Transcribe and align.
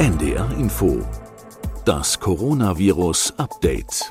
NDR 0.00 0.50
Info. 0.58 1.02
Das 1.84 2.18
Coronavirus 2.18 3.34
Update. 3.36 4.10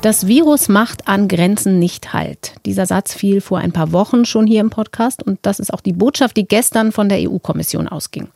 Das 0.00 0.26
Virus 0.26 0.70
macht 0.70 1.06
an 1.06 1.28
Grenzen 1.28 1.78
nicht 1.78 2.14
Halt. 2.14 2.54
Dieser 2.64 2.86
Satz 2.86 3.12
fiel 3.12 3.42
vor 3.42 3.58
ein 3.58 3.72
paar 3.72 3.92
Wochen 3.92 4.24
schon 4.24 4.46
hier 4.46 4.62
im 4.62 4.70
Podcast 4.70 5.22
und 5.22 5.38
das 5.42 5.60
ist 5.60 5.74
auch 5.74 5.82
die 5.82 5.92
Botschaft, 5.92 6.34
die 6.38 6.48
gestern 6.48 6.92
von 6.92 7.10
der 7.10 7.18
EU-Kommission 7.30 7.88
ausging. 7.88 8.28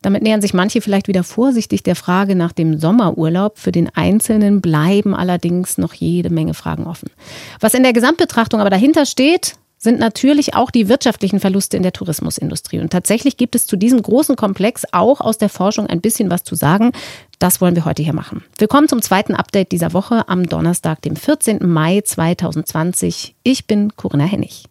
Damit 0.00 0.22
nähern 0.22 0.42
sich 0.42 0.54
manche 0.54 0.80
vielleicht 0.80 1.08
wieder 1.08 1.24
vorsichtig 1.24 1.82
der 1.82 1.96
Frage 1.96 2.36
nach 2.36 2.52
dem 2.52 2.78
Sommerurlaub. 2.78 3.58
Für 3.58 3.72
den 3.72 3.90
Einzelnen 3.92 4.60
bleiben 4.60 5.12
allerdings 5.12 5.76
noch 5.76 5.94
jede 5.94 6.30
Menge 6.30 6.54
Fragen 6.54 6.86
offen. 6.86 7.10
Was 7.58 7.74
in 7.74 7.82
der 7.82 7.92
Gesamtbetrachtung 7.92 8.60
aber 8.60 8.70
dahinter 8.70 9.06
steht, 9.06 9.56
sind 9.82 9.98
natürlich 9.98 10.54
auch 10.54 10.70
die 10.70 10.88
wirtschaftlichen 10.88 11.40
Verluste 11.40 11.76
in 11.76 11.82
der 11.82 11.92
Tourismusindustrie. 11.92 12.78
Und 12.78 12.90
tatsächlich 12.90 13.36
gibt 13.36 13.56
es 13.56 13.66
zu 13.66 13.76
diesem 13.76 14.00
großen 14.00 14.36
Komplex 14.36 14.84
auch 14.92 15.20
aus 15.20 15.38
der 15.38 15.48
Forschung 15.48 15.88
ein 15.88 16.00
bisschen 16.00 16.30
was 16.30 16.44
zu 16.44 16.54
sagen. 16.54 16.92
Das 17.40 17.60
wollen 17.60 17.74
wir 17.74 17.84
heute 17.84 18.00
hier 18.00 18.12
machen. 18.12 18.44
Willkommen 18.58 18.86
zum 18.86 19.02
zweiten 19.02 19.34
Update 19.34 19.72
dieser 19.72 19.92
Woche 19.92 20.28
am 20.28 20.46
Donnerstag, 20.46 21.02
dem 21.02 21.16
14. 21.16 21.68
Mai 21.68 22.00
2020. 22.00 23.34
Ich 23.42 23.66
bin 23.66 23.96
Corinna 23.96 24.24
Hennig. 24.24 24.66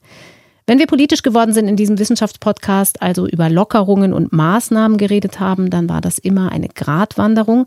Wenn 0.66 0.80
wir 0.80 0.88
politisch 0.88 1.24
geworden 1.24 1.52
sind 1.52 1.68
in 1.68 1.76
diesem 1.76 2.00
Wissenschaftspodcast, 2.00 3.02
also 3.02 3.28
über 3.28 3.50
Lockerungen 3.50 4.14
und 4.14 4.32
Maßnahmen 4.32 4.98
geredet 4.98 5.42
haben, 5.42 5.70
dann 5.70 5.90
war 5.90 6.00
das 6.00 6.20
immer 6.20 6.54
eine 6.54 6.70
Gratwanderung, 6.70 7.66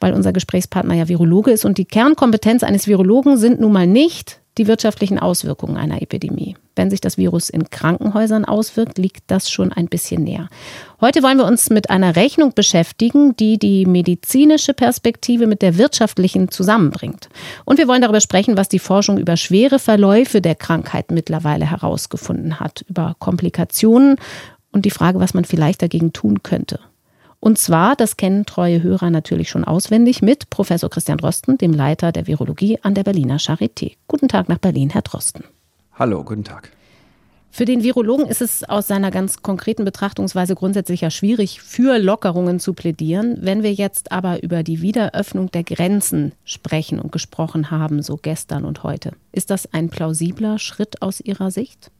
weil 0.00 0.14
unser 0.14 0.32
Gesprächspartner 0.32 0.94
ja 0.94 1.08
Virologe 1.08 1.50
ist 1.50 1.66
und 1.66 1.76
die 1.76 1.84
Kernkompetenz 1.84 2.62
eines 2.62 2.86
Virologen 2.86 3.36
sind 3.36 3.60
nun 3.60 3.72
mal 3.72 3.86
nicht 3.86 4.40
die 4.58 4.66
wirtschaftlichen 4.66 5.18
Auswirkungen 5.18 5.76
einer 5.76 6.02
Epidemie. 6.02 6.56
Wenn 6.76 6.90
sich 6.90 7.00
das 7.00 7.16
Virus 7.16 7.48
in 7.48 7.70
Krankenhäusern 7.70 8.44
auswirkt, 8.44 8.98
liegt 8.98 9.22
das 9.28 9.50
schon 9.50 9.72
ein 9.72 9.88
bisschen 9.88 10.24
näher. 10.24 10.48
Heute 11.00 11.22
wollen 11.22 11.38
wir 11.38 11.46
uns 11.46 11.70
mit 11.70 11.90
einer 11.90 12.16
Rechnung 12.16 12.52
beschäftigen, 12.54 13.36
die 13.36 13.58
die 13.58 13.86
medizinische 13.86 14.74
Perspektive 14.74 15.46
mit 15.46 15.62
der 15.62 15.78
wirtschaftlichen 15.78 16.50
zusammenbringt. 16.50 17.28
Und 17.64 17.78
wir 17.78 17.88
wollen 17.88 18.02
darüber 18.02 18.20
sprechen, 18.20 18.56
was 18.56 18.68
die 18.68 18.78
Forschung 18.78 19.18
über 19.18 19.36
schwere 19.36 19.78
Verläufe 19.78 20.40
der 20.40 20.54
Krankheit 20.54 21.10
mittlerweile 21.10 21.68
herausgefunden 21.70 22.60
hat, 22.60 22.84
über 22.88 23.16
Komplikationen 23.18 24.16
und 24.70 24.84
die 24.84 24.90
Frage, 24.90 25.20
was 25.20 25.34
man 25.34 25.44
vielleicht 25.44 25.82
dagegen 25.82 26.12
tun 26.12 26.42
könnte. 26.42 26.80
Und 27.40 27.58
zwar, 27.58 27.94
das 27.94 28.16
kennen 28.16 28.46
treue 28.46 28.82
Hörer 28.82 29.10
natürlich 29.10 29.48
schon 29.48 29.64
auswendig, 29.64 30.22
mit 30.22 30.50
Professor 30.50 30.90
Christian 30.90 31.18
Drosten, 31.18 31.56
dem 31.56 31.72
Leiter 31.72 32.10
der 32.10 32.26
Virologie 32.26 32.78
an 32.82 32.94
der 32.94 33.04
Berliner 33.04 33.38
Charité. 33.38 33.96
Guten 34.08 34.28
Tag 34.28 34.48
nach 34.48 34.58
Berlin, 34.58 34.90
Herr 34.90 35.02
Drosten. 35.02 35.44
Hallo, 35.94 36.24
guten 36.24 36.44
Tag. 36.44 36.72
Für 37.50 37.64
den 37.64 37.82
Virologen 37.82 38.26
ist 38.26 38.42
es 38.42 38.62
aus 38.62 38.86
seiner 38.86 39.10
ganz 39.10 39.42
konkreten 39.42 39.84
Betrachtungsweise 39.84 40.54
grundsätzlich 40.54 41.00
ja 41.00 41.10
schwierig, 41.10 41.60
für 41.60 41.98
Lockerungen 41.98 42.60
zu 42.60 42.74
plädieren. 42.74 43.38
Wenn 43.40 43.62
wir 43.62 43.72
jetzt 43.72 44.12
aber 44.12 44.42
über 44.42 44.62
die 44.62 44.82
Wiederöffnung 44.82 45.50
der 45.50 45.64
Grenzen 45.64 46.32
sprechen 46.44 47.00
und 47.00 47.10
gesprochen 47.10 47.70
haben, 47.70 48.02
so 48.02 48.16
gestern 48.16 48.64
und 48.64 48.82
heute, 48.82 49.12
ist 49.32 49.50
das 49.50 49.72
ein 49.72 49.88
plausibler 49.88 50.58
Schritt 50.58 51.02
aus 51.02 51.20
Ihrer 51.20 51.50
Sicht? 51.50 51.90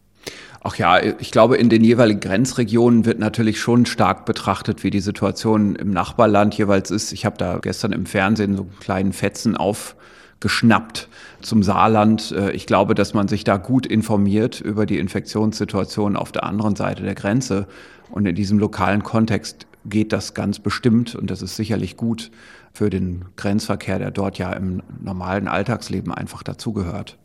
Ach 0.61 0.77
ja, 0.77 1.01
ich 1.01 1.31
glaube, 1.31 1.57
in 1.57 1.69
den 1.69 1.85
jeweiligen 1.85 2.21
Grenzregionen 2.21 3.05
wird 3.05 3.19
natürlich 3.21 3.61
schon 3.61 3.87
stark 3.87 4.25
betrachtet, 4.25 4.83
wie 4.83 4.91
die 4.91 5.01
Situation 5.01 5.77
im 5.77 5.91
Nachbarland 5.91 6.55
jeweils 6.55 6.91
ist. 6.91 7.13
Ich 7.13 7.25
habe 7.25 7.37
da 7.39 7.59
gestern 7.59 7.93
im 7.93 8.07
Fernsehen 8.07 8.57
so 8.57 8.63
einen 8.63 8.79
kleinen 8.81 9.13
Fetzen 9.13 9.57
aufgeschnappt 9.57 11.09
zum 11.43 11.63
Saarland. 11.63 12.33
Äh, 12.33 12.51
ich 12.53 12.67
glaube, 12.67 12.95
dass 12.95 13.15
man 13.15 13.29
sich 13.29 13.45
da 13.45 13.57
gut 13.57 13.87
informiert 13.87 14.61
über 14.61 14.85
die 14.85 14.99
Infektionssituation 14.99 16.17
auf 16.17 16.33
der 16.33 16.45
anderen 16.45 16.75
Seite 16.75 17.05
der 17.05 17.15
Grenze. 17.15 17.67
Und 18.11 18.27
in 18.27 18.35
diesem 18.35 18.59
lokalen 18.59 19.03
Kontext 19.03 19.67
geht 19.85 20.13
das 20.13 20.35
ganz 20.35 20.59
bestimmt 20.59 21.15
und 21.15 21.31
das 21.31 21.43
ist 21.43 21.57
sicherlich 21.57 21.97
gut 21.97 22.31
für 22.73 22.91
den 22.91 23.25
Grenzverkehr, 23.37 23.99
der 23.99 24.11
dort 24.11 24.39
ja 24.39 24.53
im 24.53 24.83
normalen 25.01 25.49
Alltagsleben 25.49 26.13
einfach 26.13 26.43
dazugehört. 26.43 27.18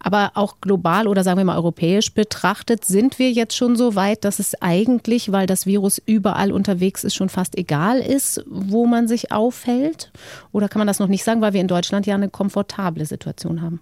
Aber 0.00 0.32
auch 0.34 0.60
global 0.60 1.08
oder 1.08 1.24
sagen 1.24 1.38
wir 1.38 1.44
mal 1.44 1.56
europäisch 1.56 2.12
betrachtet, 2.12 2.84
sind 2.84 3.18
wir 3.18 3.30
jetzt 3.30 3.56
schon 3.56 3.76
so 3.76 3.94
weit, 3.94 4.24
dass 4.24 4.38
es 4.38 4.60
eigentlich, 4.62 5.32
weil 5.32 5.46
das 5.46 5.66
Virus 5.66 6.00
überall 6.04 6.52
unterwegs 6.52 7.04
ist, 7.04 7.14
schon 7.14 7.28
fast 7.28 7.58
egal 7.58 7.98
ist, 7.98 8.44
wo 8.46 8.86
man 8.86 9.08
sich 9.08 9.32
aufhält? 9.32 10.12
Oder 10.52 10.68
kann 10.68 10.80
man 10.80 10.86
das 10.86 10.98
noch 10.98 11.08
nicht 11.08 11.24
sagen, 11.24 11.40
weil 11.40 11.52
wir 11.52 11.60
in 11.60 11.68
Deutschland 11.68 12.06
ja 12.06 12.14
eine 12.14 12.28
komfortable 12.28 13.06
Situation 13.06 13.62
haben? 13.62 13.80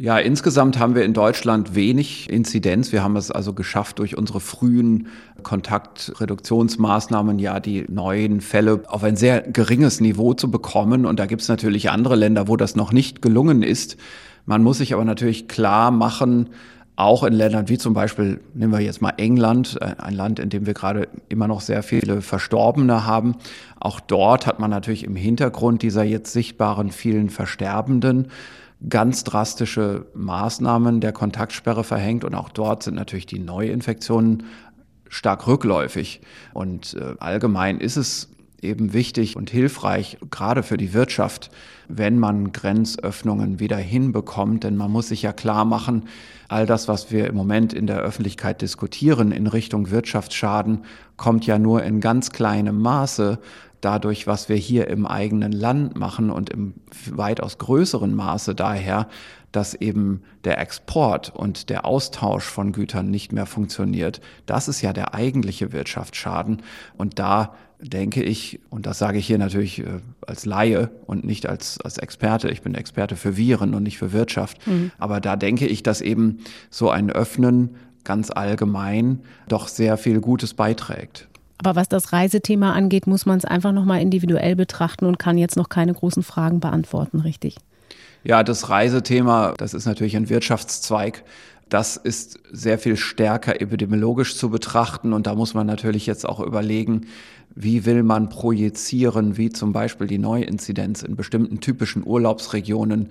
Ja, 0.00 0.16
insgesamt 0.16 0.78
haben 0.78 0.94
wir 0.94 1.04
in 1.04 1.12
Deutschland 1.12 1.74
wenig 1.74 2.30
Inzidenz. 2.30 2.92
Wir 2.92 3.02
haben 3.02 3.16
es 3.16 3.32
also 3.32 3.52
geschafft, 3.52 3.98
durch 3.98 4.16
unsere 4.16 4.38
frühen 4.38 5.08
Kontaktreduktionsmaßnahmen 5.42 7.40
ja 7.40 7.58
die 7.58 7.84
neuen 7.88 8.40
Fälle 8.40 8.84
auf 8.86 9.02
ein 9.02 9.16
sehr 9.16 9.40
geringes 9.40 10.00
Niveau 10.00 10.34
zu 10.34 10.52
bekommen. 10.52 11.04
Und 11.04 11.18
da 11.18 11.26
gibt 11.26 11.42
es 11.42 11.48
natürlich 11.48 11.90
andere 11.90 12.14
Länder, 12.14 12.46
wo 12.46 12.56
das 12.56 12.76
noch 12.76 12.92
nicht 12.92 13.22
gelungen 13.22 13.64
ist. 13.64 13.96
Man 14.48 14.62
muss 14.62 14.78
sich 14.78 14.94
aber 14.94 15.04
natürlich 15.04 15.46
klar 15.46 15.90
machen, 15.90 16.48
auch 16.96 17.22
in 17.22 17.34
Ländern 17.34 17.68
wie 17.68 17.76
zum 17.76 17.92
Beispiel, 17.92 18.40
nehmen 18.54 18.72
wir 18.72 18.80
jetzt 18.80 19.02
mal 19.02 19.12
England, 19.18 19.76
äh, 19.82 19.94
ein 19.98 20.14
Land, 20.14 20.38
in 20.38 20.48
dem 20.48 20.64
wir 20.64 20.72
gerade 20.72 21.06
immer 21.28 21.46
noch 21.46 21.60
sehr 21.60 21.82
viele 21.82 22.22
Verstorbene 22.22 23.04
haben. 23.04 23.36
Auch 23.78 24.00
dort 24.00 24.46
hat 24.46 24.58
man 24.58 24.70
natürlich 24.70 25.04
im 25.04 25.16
Hintergrund 25.16 25.82
dieser 25.82 26.02
jetzt 26.02 26.32
sichtbaren 26.32 26.92
vielen 26.92 27.28
Versterbenden 27.28 28.28
ganz 28.88 29.22
drastische 29.22 30.06
Maßnahmen 30.14 31.02
der 31.02 31.12
Kontaktsperre 31.12 31.84
verhängt 31.84 32.24
und 32.24 32.34
auch 32.34 32.48
dort 32.48 32.82
sind 32.82 32.94
natürlich 32.94 33.26
die 33.26 33.40
Neuinfektionen 33.40 34.44
stark 35.10 35.46
rückläufig. 35.46 36.22
Und 36.54 36.94
äh, 36.94 37.16
allgemein 37.18 37.80
ist 37.80 37.98
es 37.98 38.30
eben 38.62 38.92
wichtig 38.92 39.36
und 39.36 39.50
hilfreich, 39.50 40.18
gerade 40.30 40.62
für 40.62 40.76
die 40.76 40.92
Wirtschaft, 40.92 41.50
wenn 41.88 42.18
man 42.18 42.52
Grenzöffnungen 42.52 43.60
wieder 43.60 43.76
hinbekommt. 43.76 44.64
Denn 44.64 44.76
man 44.76 44.90
muss 44.90 45.08
sich 45.08 45.22
ja 45.22 45.32
klar 45.32 45.64
machen, 45.64 46.04
all 46.48 46.66
das, 46.66 46.88
was 46.88 47.10
wir 47.10 47.26
im 47.26 47.34
Moment 47.34 47.72
in 47.72 47.86
der 47.86 47.98
Öffentlichkeit 47.98 48.62
diskutieren 48.62 49.32
in 49.32 49.46
Richtung 49.46 49.90
Wirtschaftsschaden, 49.90 50.84
kommt 51.16 51.46
ja 51.46 51.58
nur 51.58 51.82
in 51.82 52.00
ganz 52.00 52.30
kleinem 52.30 52.80
Maße 52.80 53.38
dadurch, 53.80 54.26
was 54.26 54.48
wir 54.48 54.56
hier 54.56 54.88
im 54.88 55.06
eigenen 55.06 55.52
Land 55.52 55.96
machen 55.96 56.30
und 56.30 56.50
im 56.50 56.74
weitaus 57.10 57.58
größeren 57.58 58.14
Maße 58.14 58.54
daher, 58.54 59.08
dass 59.52 59.74
eben 59.74 60.22
der 60.44 60.58
Export 60.58 61.34
und 61.34 61.70
der 61.70 61.84
Austausch 61.84 62.44
von 62.44 62.72
Gütern 62.72 63.10
nicht 63.10 63.32
mehr 63.32 63.46
funktioniert. 63.46 64.20
Das 64.46 64.68
ist 64.68 64.82
ja 64.82 64.92
der 64.92 65.14
eigentliche 65.14 65.72
Wirtschaftsschaden. 65.72 66.62
Und 66.96 67.18
da 67.18 67.54
denke 67.80 68.22
ich, 68.22 68.60
und 68.70 68.86
das 68.86 68.98
sage 68.98 69.18
ich 69.18 69.26
hier 69.26 69.38
natürlich 69.38 69.80
äh, 69.80 70.00
als 70.26 70.46
Laie 70.46 70.90
und 71.06 71.24
nicht 71.24 71.48
als, 71.48 71.80
als 71.80 71.98
Experte, 71.98 72.48
ich 72.48 72.62
bin 72.62 72.74
Experte 72.74 73.16
für 73.16 73.36
Viren 73.36 73.74
und 73.74 73.82
nicht 73.82 73.98
für 73.98 74.12
Wirtschaft, 74.12 74.66
mhm. 74.66 74.90
aber 74.98 75.20
da 75.20 75.36
denke 75.36 75.66
ich, 75.66 75.82
dass 75.82 76.00
eben 76.00 76.38
so 76.70 76.90
ein 76.90 77.10
Öffnen 77.10 77.76
ganz 78.04 78.30
allgemein 78.30 79.20
doch 79.48 79.68
sehr 79.68 79.96
viel 79.96 80.20
Gutes 80.20 80.54
beiträgt. 80.54 81.28
Aber 81.58 81.76
was 81.76 81.88
das 81.88 82.12
Reisethema 82.12 82.72
angeht, 82.72 83.06
muss 83.06 83.26
man 83.26 83.38
es 83.38 83.44
einfach 83.44 83.72
nochmal 83.72 84.00
individuell 84.00 84.54
betrachten 84.54 85.04
und 85.06 85.18
kann 85.18 85.38
jetzt 85.38 85.56
noch 85.56 85.68
keine 85.68 85.92
großen 85.92 86.22
Fragen 86.22 86.60
beantworten, 86.60 87.20
richtig? 87.20 87.56
Ja, 88.24 88.42
das 88.42 88.68
Reisethema, 88.68 89.54
das 89.58 89.74
ist 89.74 89.86
natürlich 89.86 90.16
ein 90.16 90.28
Wirtschaftszweig. 90.28 91.24
Das 91.68 91.96
ist 91.96 92.40
sehr 92.50 92.78
viel 92.78 92.96
stärker 92.96 93.60
epidemiologisch 93.60 94.36
zu 94.36 94.50
betrachten. 94.50 95.12
Und 95.12 95.26
da 95.26 95.34
muss 95.34 95.54
man 95.54 95.66
natürlich 95.66 96.06
jetzt 96.06 96.26
auch 96.28 96.40
überlegen, 96.40 97.06
wie 97.54 97.84
will 97.84 98.02
man 98.02 98.28
projizieren, 98.28 99.36
wie 99.36 99.50
zum 99.50 99.72
Beispiel 99.72 100.06
die 100.06 100.18
Neuinzidenz 100.18 101.02
in 101.02 101.16
bestimmten 101.16 101.60
typischen 101.60 102.06
Urlaubsregionen 102.06 103.10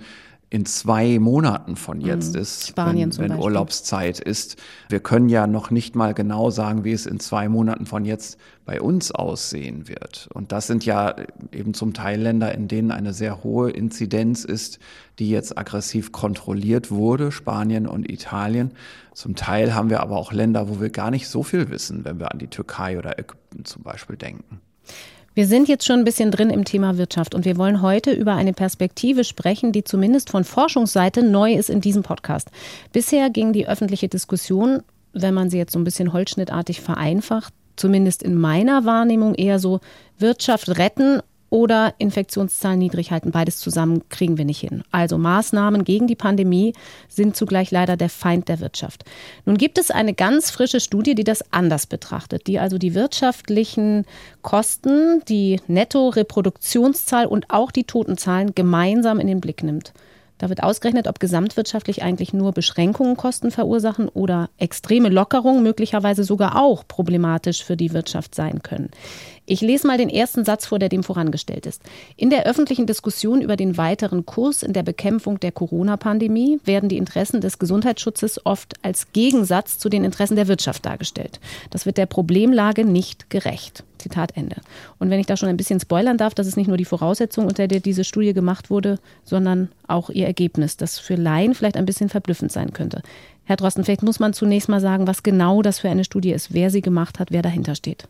in 0.50 0.64
zwei 0.64 1.18
Monaten 1.18 1.76
von 1.76 2.00
jetzt 2.00 2.34
mhm. 2.34 2.40
ist, 2.40 2.68
Spanien 2.68 3.16
wenn, 3.18 3.30
wenn 3.30 3.38
Urlaubszeit 3.38 4.18
ist. 4.18 4.56
Wir 4.88 5.00
können 5.00 5.28
ja 5.28 5.46
noch 5.46 5.70
nicht 5.70 5.94
mal 5.94 6.14
genau 6.14 6.50
sagen, 6.50 6.84
wie 6.84 6.92
es 6.92 7.04
in 7.04 7.20
zwei 7.20 7.48
Monaten 7.50 7.84
von 7.84 8.06
jetzt 8.06 8.38
bei 8.64 8.80
uns 8.80 9.12
aussehen 9.12 9.88
wird. 9.88 10.28
Und 10.32 10.52
das 10.52 10.66
sind 10.66 10.86
ja 10.86 11.16
eben 11.52 11.74
zum 11.74 11.92
Teil 11.92 12.20
Länder, 12.20 12.54
in 12.54 12.66
denen 12.66 12.90
eine 12.90 13.12
sehr 13.12 13.44
hohe 13.44 13.70
Inzidenz 13.70 14.44
ist, 14.44 14.78
die 15.18 15.28
jetzt 15.28 15.58
aggressiv 15.58 16.12
kontrolliert 16.12 16.90
wurde, 16.90 17.30
Spanien 17.30 17.86
und 17.86 18.10
Italien. 18.10 18.72
Zum 19.12 19.36
Teil 19.36 19.74
haben 19.74 19.90
wir 19.90 20.00
aber 20.00 20.16
auch 20.16 20.32
Länder, 20.32 20.68
wo 20.70 20.80
wir 20.80 20.90
gar 20.90 21.10
nicht 21.10 21.28
so 21.28 21.42
viel 21.42 21.68
wissen, 21.68 22.06
wenn 22.06 22.18
wir 22.18 22.32
an 22.32 22.38
die 22.38 22.48
Türkei 22.48 22.98
oder 22.98 23.18
Ägypten 23.18 23.66
zum 23.66 23.82
Beispiel 23.82 24.16
denken. 24.16 24.60
Wir 25.34 25.46
sind 25.46 25.68
jetzt 25.68 25.86
schon 25.86 26.00
ein 26.00 26.04
bisschen 26.04 26.30
drin 26.30 26.50
im 26.50 26.64
Thema 26.64 26.98
Wirtschaft 26.98 27.34
und 27.34 27.44
wir 27.44 27.56
wollen 27.56 27.80
heute 27.80 28.10
über 28.10 28.34
eine 28.34 28.52
Perspektive 28.52 29.22
sprechen, 29.22 29.70
die 29.72 29.84
zumindest 29.84 30.30
von 30.30 30.42
Forschungsseite 30.42 31.22
neu 31.22 31.54
ist 31.54 31.70
in 31.70 31.80
diesem 31.80 32.02
Podcast. 32.02 32.48
Bisher 32.92 33.30
ging 33.30 33.52
die 33.52 33.68
öffentliche 33.68 34.08
Diskussion, 34.08 34.82
wenn 35.12 35.34
man 35.34 35.48
sie 35.48 35.58
jetzt 35.58 35.72
so 35.72 35.78
ein 35.78 35.84
bisschen 35.84 36.12
holzschnittartig 36.12 36.80
vereinfacht, 36.80 37.54
zumindest 37.76 38.22
in 38.22 38.34
meiner 38.34 38.84
Wahrnehmung 38.84 39.34
eher 39.34 39.58
so 39.58 39.80
Wirtschaft 40.18 40.76
retten 40.76 41.20
oder 41.50 41.94
Infektionszahlen 41.98 42.78
niedrig 42.78 43.10
halten. 43.10 43.30
Beides 43.30 43.58
zusammen 43.58 44.08
kriegen 44.08 44.38
wir 44.38 44.44
nicht 44.44 44.60
hin. 44.60 44.82
Also 44.90 45.18
Maßnahmen 45.18 45.84
gegen 45.84 46.06
die 46.06 46.16
Pandemie 46.16 46.74
sind 47.08 47.36
zugleich 47.36 47.70
leider 47.70 47.96
der 47.96 48.10
Feind 48.10 48.48
der 48.48 48.60
Wirtschaft. 48.60 49.04
Nun 49.44 49.56
gibt 49.56 49.78
es 49.78 49.90
eine 49.90 50.14
ganz 50.14 50.50
frische 50.50 50.80
Studie, 50.80 51.14
die 51.14 51.24
das 51.24 51.52
anders 51.52 51.86
betrachtet, 51.86 52.46
die 52.46 52.58
also 52.58 52.78
die 52.78 52.94
wirtschaftlichen 52.94 54.04
Kosten, 54.42 55.22
die 55.28 55.60
Netto-Reproduktionszahl 55.66 57.26
und 57.26 57.50
auch 57.50 57.70
die 57.70 57.84
Totenzahlen 57.84 58.54
gemeinsam 58.54 59.20
in 59.20 59.26
den 59.26 59.40
Blick 59.40 59.62
nimmt. 59.62 59.92
Da 60.38 60.48
wird 60.48 60.62
ausgerechnet, 60.62 61.08
ob 61.08 61.20
gesamtwirtschaftlich 61.20 62.02
eigentlich 62.02 62.32
nur 62.32 62.52
Beschränkungen 62.52 63.16
Kosten 63.16 63.50
verursachen 63.50 64.08
oder 64.08 64.48
extreme 64.56 65.08
Lockerungen 65.08 65.62
möglicherweise 65.62 66.24
sogar 66.24 66.62
auch 66.62 66.86
problematisch 66.86 67.64
für 67.64 67.76
die 67.76 67.92
Wirtschaft 67.92 68.34
sein 68.34 68.62
können. 68.62 68.90
Ich 69.50 69.60
lese 69.62 69.86
mal 69.86 69.98
den 69.98 70.10
ersten 70.10 70.44
Satz 70.44 70.66
vor, 70.66 70.78
der 70.78 70.90
dem 70.90 71.02
vorangestellt 71.02 71.66
ist. 71.66 71.82
In 72.16 72.30
der 72.30 72.44
öffentlichen 72.44 72.86
Diskussion 72.86 73.40
über 73.40 73.56
den 73.56 73.76
weiteren 73.78 74.26
Kurs 74.26 74.62
in 74.62 74.74
der 74.74 74.82
Bekämpfung 74.82 75.40
der 75.40 75.52
Corona-Pandemie 75.52 76.60
werden 76.64 76.88
die 76.88 76.98
Interessen 76.98 77.40
des 77.40 77.58
Gesundheitsschutzes 77.58 78.44
oft 78.44 78.74
als 78.82 79.12
Gegensatz 79.12 79.78
zu 79.78 79.88
den 79.88 80.04
Interessen 80.04 80.36
der 80.36 80.48
Wirtschaft 80.48 80.84
dargestellt. 80.84 81.40
Das 81.70 81.86
wird 81.86 81.96
der 81.96 82.06
Problemlage 82.06 82.84
nicht 82.84 83.30
gerecht. 83.30 83.84
Zitat 83.98 84.36
Ende. 84.36 84.56
Und 84.98 85.10
wenn 85.10 85.20
ich 85.20 85.26
da 85.26 85.36
schon 85.36 85.48
ein 85.48 85.56
bisschen 85.56 85.80
spoilern 85.80 86.18
darf, 86.18 86.34
das 86.34 86.46
ist 86.46 86.56
nicht 86.56 86.68
nur 86.68 86.76
die 86.76 86.84
Voraussetzung, 86.84 87.46
unter 87.46 87.68
der 87.68 87.80
diese 87.80 88.04
Studie 88.04 88.32
gemacht 88.32 88.70
wurde, 88.70 88.98
sondern 89.24 89.68
auch 89.86 90.10
ihr 90.10 90.26
Ergebnis, 90.26 90.76
das 90.76 90.98
für 90.98 91.16
Laien 91.16 91.54
vielleicht 91.54 91.76
ein 91.76 91.86
bisschen 91.86 92.08
verblüffend 92.08 92.52
sein 92.52 92.72
könnte. 92.72 93.02
Herr 93.44 93.56
Drosten, 93.56 93.84
vielleicht 93.84 94.02
muss 94.02 94.20
man 94.20 94.32
zunächst 94.32 94.68
mal 94.68 94.80
sagen, 94.80 95.06
was 95.06 95.22
genau 95.22 95.62
das 95.62 95.78
für 95.78 95.88
eine 95.88 96.04
Studie 96.04 96.32
ist, 96.32 96.52
wer 96.52 96.70
sie 96.70 96.82
gemacht 96.82 97.18
hat, 97.18 97.30
wer 97.30 97.42
dahinter 97.42 97.74
steht. 97.74 98.06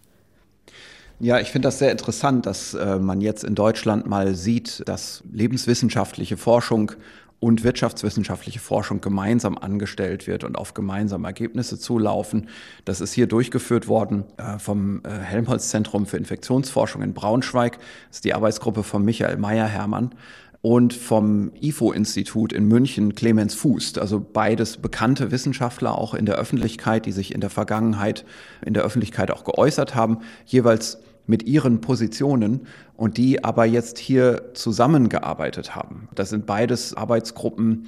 Ja, 1.20 1.40
ich 1.40 1.48
finde 1.50 1.66
das 1.66 1.78
sehr 1.78 1.90
interessant, 1.90 2.46
dass 2.46 2.74
äh, 2.74 2.96
man 2.96 3.20
jetzt 3.20 3.42
in 3.42 3.56
Deutschland 3.56 4.06
mal 4.06 4.34
sieht, 4.34 4.82
dass 4.86 5.24
lebenswissenschaftliche 5.32 6.36
Forschung 6.36 6.92
und 7.40 7.62
wirtschaftswissenschaftliche 7.62 8.58
Forschung 8.58 9.00
gemeinsam 9.00 9.56
angestellt 9.56 10.26
wird 10.26 10.44
und 10.44 10.56
auf 10.56 10.74
gemeinsame 10.74 11.26
Ergebnisse 11.28 11.78
zulaufen. 11.78 12.48
Das 12.84 13.00
ist 13.00 13.12
hier 13.12 13.26
durchgeführt 13.26 13.86
worden 13.86 14.24
äh, 14.36 14.58
vom 14.58 15.02
äh, 15.04 15.10
Helmholtz-Zentrum 15.10 16.06
für 16.06 16.16
Infektionsforschung 16.16 17.02
in 17.02 17.14
Braunschweig. 17.14 17.78
Das 18.08 18.18
ist 18.18 18.24
die 18.24 18.34
Arbeitsgruppe 18.34 18.82
von 18.82 19.04
Michael 19.04 19.36
Meyer-Hermann 19.36 20.14
und 20.60 20.92
vom 20.92 21.52
IFO-Institut 21.60 22.52
in 22.52 22.66
München 22.66 23.14
Clemens 23.14 23.54
Fußt. 23.54 23.98
Also 23.98 24.20
beides 24.20 24.78
bekannte 24.78 25.30
Wissenschaftler 25.30 25.96
auch 25.96 26.14
in 26.14 26.26
der 26.26 26.34
Öffentlichkeit, 26.34 27.06
die 27.06 27.12
sich 27.12 27.32
in 27.32 27.40
der 27.40 27.50
Vergangenheit 27.50 28.24
in 28.64 28.74
der 28.74 28.82
Öffentlichkeit 28.82 29.30
auch 29.30 29.44
geäußert 29.44 29.94
haben, 29.94 30.18
jeweils 30.44 30.98
mit 31.28 31.44
ihren 31.44 31.80
Positionen 31.80 32.66
und 32.96 33.16
die 33.16 33.44
aber 33.44 33.66
jetzt 33.66 33.98
hier 33.98 34.50
zusammengearbeitet 34.54 35.76
haben. 35.76 36.08
Das 36.16 36.30
sind 36.30 36.46
beides 36.46 36.94
Arbeitsgruppen, 36.94 37.86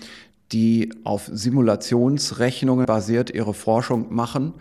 die 0.52 0.92
auf 1.02 1.28
Simulationsrechnungen 1.32 2.87
basiert 2.87 3.31
ihre 3.31 3.54
Forschung 3.54 4.14
machen. 4.14 4.54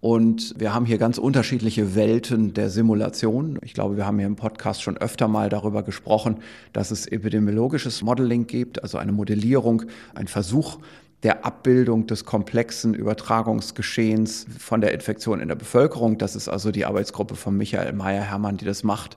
Und 0.00 0.54
wir 0.58 0.74
haben 0.74 0.86
hier 0.86 0.98
ganz 0.98 1.18
unterschiedliche 1.18 1.94
Welten 1.94 2.54
der 2.54 2.70
Simulation. 2.70 3.60
Ich 3.62 3.74
glaube, 3.74 3.96
wir 3.96 4.04
haben 4.04 4.18
hier 4.18 4.26
im 4.26 4.34
Podcast 4.34 4.82
schon 4.82 4.96
öfter 4.96 5.28
mal 5.28 5.48
darüber 5.48 5.84
gesprochen, 5.84 6.38
dass 6.72 6.90
es 6.90 7.06
epidemiologisches 7.06 8.02
Modeling 8.02 8.48
gibt, 8.48 8.82
also 8.82 8.98
eine 8.98 9.12
Modellierung, 9.12 9.84
ein 10.14 10.26
Versuch, 10.26 10.78
der 11.22 11.44
Abbildung 11.44 12.06
des 12.06 12.24
komplexen 12.24 12.94
Übertragungsgeschehens 12.94 14.46
von 14.58 14.80
der 14.80 14.92
Infektion 14.92 15.40
in 15.40 15.48
der 15.48 15.54
Bevölkerung. 15.54 16.18
Das 16.18 16.34
ist 16.34 16.48
also 16.48 16.72
die 16.72 16.84
Arbeitsgruppe 16.84 17.36
von 17.36 17.56
Michael 17.56 17.92
Meyer-Hermann, 17.92 18.56
die 18.56 18.64
das 18.64 18.82
macht. 18.82 19.16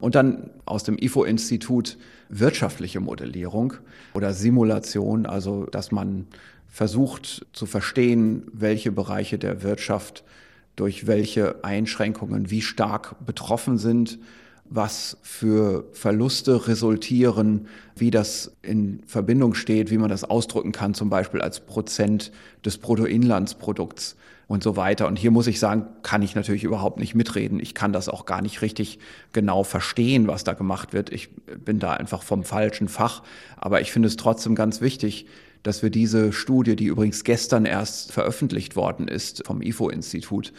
Und 0.00 0.16
dann 0.16 0.50
aus 0.64 0.82
dem 0.82 0.98
IFO-Institut 0.98 1.96
wirtschaftliche 2.28 2.98
Modellierung 2.98 3.74
oder 4.14 4.32
Simulation, 4.32 5.26
also 5.26 5.66
dass 5.66 5.92
man 5.92 6.26
versucht 6.68 7.46
zu 7.52 7.66
verstehen, 7.66 8.46
welche 8.52 8.90
Bereiche 8.90 9.38
der 9.38 9.62
Wirtschaft 9.62 10.24
durch 10.74 11.06
welche 11.06 11.62
Einschränkungen 11.62 12.50
wie 12.50 12.62
stark 12.62 13.14
betroffen 13.24 13.78
sind 13.78 14.18
was 14.64 15.18
für 15.22 15.84
Verluste 15.92 16.66
resultieren, 16.68 17.68
wie 17.96 18.10
das 18.10 18.52
in 18.62 19.02
Verbindung 19.06 19.54
steht, 19.54 19.90
wie 19.90 19.98
man 19.98 20.08
das 20.08 20.24
ausdrücken 20.24 20.72
kann, 20.72 20.94
zum 20.94 21.10
Beispiel 21.10 21.40
als 21.40 21.60
Prozent 21.60 22.32
des 22.64 22.78
Bruttoinlandsprodukts 22.78 24.16
und 24.46 24.62
so 24.62 24.76
weiter. 24.76 25.06
Und 25.06 25.18
hier 25.18 25.30
muss 25.30 25.46
ich 25.46 25.58
sagen, 25.58 25.86
kann 26.02 26.22
ich 26.22 26.34
natürlich 26.34 26.64
überhaupt 26.64 26.98
nicht 26.98 27.14
mitreden. 27.14 27.60
Ich 27.60 27.74
kann 27.74 27.92
das 27.92 28.08
auch 28.08 28.26
gar 28.26 28.42
nicht 28.42 28.62
richtig 28.62 28.98
genau 29.32 29.64
verstehen, 29.64 30.26
was 30.26 30.44
da 30.44 30.52
gemacht 30.54 30.92
wird. 30.92 31.12
Ich 31.12 31.30
bin 31.64 31.78
da 31.78 31.92
einfach 31.92 32.22
vom 32.22 32.44
falschen 32.44 32.88
Fach. 32.88 33.22
Aber 33.56 33.80
ich 33.80 33.92
finde 33.92 34.08
es 34.08 34.16
trotzdem 34.16 34.54
ganz 34.54 34.80
wichtig, 34.80 35.26
dass 35.62 35.82
wir 35.82 35.90
diese 35.90 36.32
Studie, 36.32 36.76
die 36.76 36.86
übrigens 36.86 37.24
gestern 37.24 37.64
erst 37.64 38.12
veröffentlicht 38.12 38.76
worden 38.76 39.08
ist 39.08 39.46
vom 39.46 39.62
IFO-Institut, 39.62 40.52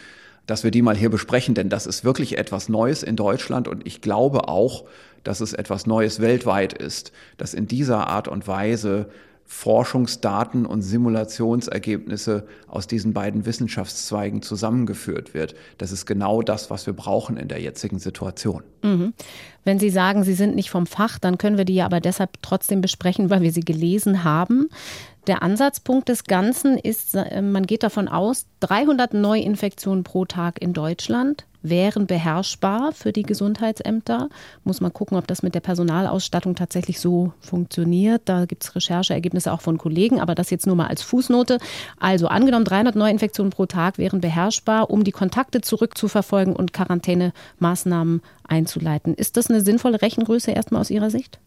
dass 0.46 0.64
wir 0.64 0.72
die 0.72 0.82
mal 0.82 0.96
hier 0.96 1.10
besprechen, 1.10 1.56
denn 1.56 1.70
das 1.70 1.86
ist 1.86 2.04
wirklich 2.04 2.38
etwas 2.38 2.70
Neues 2.70 3.04
in 3.04 3.16
Deutschland 3.16 3.68
und 3.68 3.86
ich 3.86 4.02
glaube 4.02 4.48
auch, 4.48 4.86
dass 5.24 5.42
es 5.42 5.54
etwas 5.54 5.86
Neues 5.88 6.20
weltweit 6.20 6.74
ist, 6.74 7.12
dass 7.38 7.54
in 7.54 7.68
dieser 7.68 8.08
Art 8.08 8.28
und 8.28 8.48
Weise 8.48 9.10
Forschungsdaten 9.48 10.66
und 10.66 10.82
Simulationsergebnisse 10.82 12.48
aus 12.68 12.88
diesen 12.88 13.14
beiden 13.14 13.46
Wissenschaftszweigen 13.46 14.42
zusammengeführt 14.42 15.36
wird. 15.36 15.54
Das 15.78 15.92
ist 15.92 16.08
genau 16.08 16.42
das, 16.42 16.72
was 16.72 16.88
wir 16.88 16.94
brauchen 16.94 17.38
in 17.38 17.48
der 17.48 17.62
jetzigen 17.62 18.00
Situation. 18.00 18.64
Mhm. 18.82 19.14
Wenn 19.64 19.78
Sie 19.78 19.92
sagen, 19.92 20.24
Sie 20.24 20.34
sind 20.34 20.56
nicht 20.56 20.72
vom 20.72 20.88
Fach, 20.88 21.20
dann 21.20 21.38
können 21.38 21.58
wir 21.58 21.66
die 21.66 21.76
ja 21.76 21.86
aber 21.86 22.00
deshalb 22.00 22.42
trotzdem 22.42 22.82
besprechen, 22.82 23.30
weil 23.30 23.42
wir 23.42 23.52
sie 23.52 23.62
gelesen 23.62 24.24
haben. 24.24 24.68
Der 25.27 25.42
Ansatzpunkt 25.42 26.07
des 26.10 26.25
Ganzen 26.25 26.77
ist, 26.77 27.16
äh, 27.16 27.42
man 27.42 27.66
geht 27.66 27.81
davon 27.81 28.07
aus, 28.07 28.45
300 28.60 29.13
Neuinfektionen 29.13 30.04
pro 30.04 30.25
Tag 30.25 30.62
in 30.62 30.74
Deutschland 30.74 31.45
wären 31.63 32.06
beherrschbar 32.06 32.92
für 32.92 33.12
die 33.12 33.24
Gesundheitsämter. 33.24 34.30
Muss 34.63 34.81
man 34.81 34.94
gucken, 34.94 35.18
ob 35.18 35.25
das 35.25 35.42
mit 35.42 35.56
der 35.56 35.62
Personalausstattung 35.62 36.54
tatsächlich 36.54 37.00
so 37.00 37.33
funktioniert. 37.39 38.22
Da 38.25 38.45
gibt 38.45 38.63
es 38.63 38.75
Rechercheergebnisse 38.75 39.51
auch 39.51 39.62
von 39.62 39.80
Kollegen, 39.80 40.19
aber 40.22 40.36
das 40.36 40.51
jetzt 40.51 40.68
nur 40.68 40.75
mal 40.75 40.88
als 40.88 41.01
Fußnote. 41.01 41.57
Also 42.00 42.27
angenommen, 42.27 42.66
300 42.66 42.95
Neuinfektionen 42.95 43.51
pro 43.51 43.66
Tag 43.66 43.98
wären 43.98 44.22
beherrschbar, 44.22 44.92
um 44.92 45.04
die 45.04 45.12
Kontakte 45.12 45.62
zurückzuverfolgen 45.62 46.56
und 46.56 46.72
Quarantänemaßnahmen 46.72 48.22
einzuleiten. 48.48 49.16
Ist 49.16 49.38
das 49.38 49.50
eine 49.50 49.62
sinnvolle 49.62 50.04
Rechengröße 50.04 50.51
erstmal 50.51 50.81
aus 50.81 50.92
Ihrer 50.92 51.10
Sicht? 51.10 51.39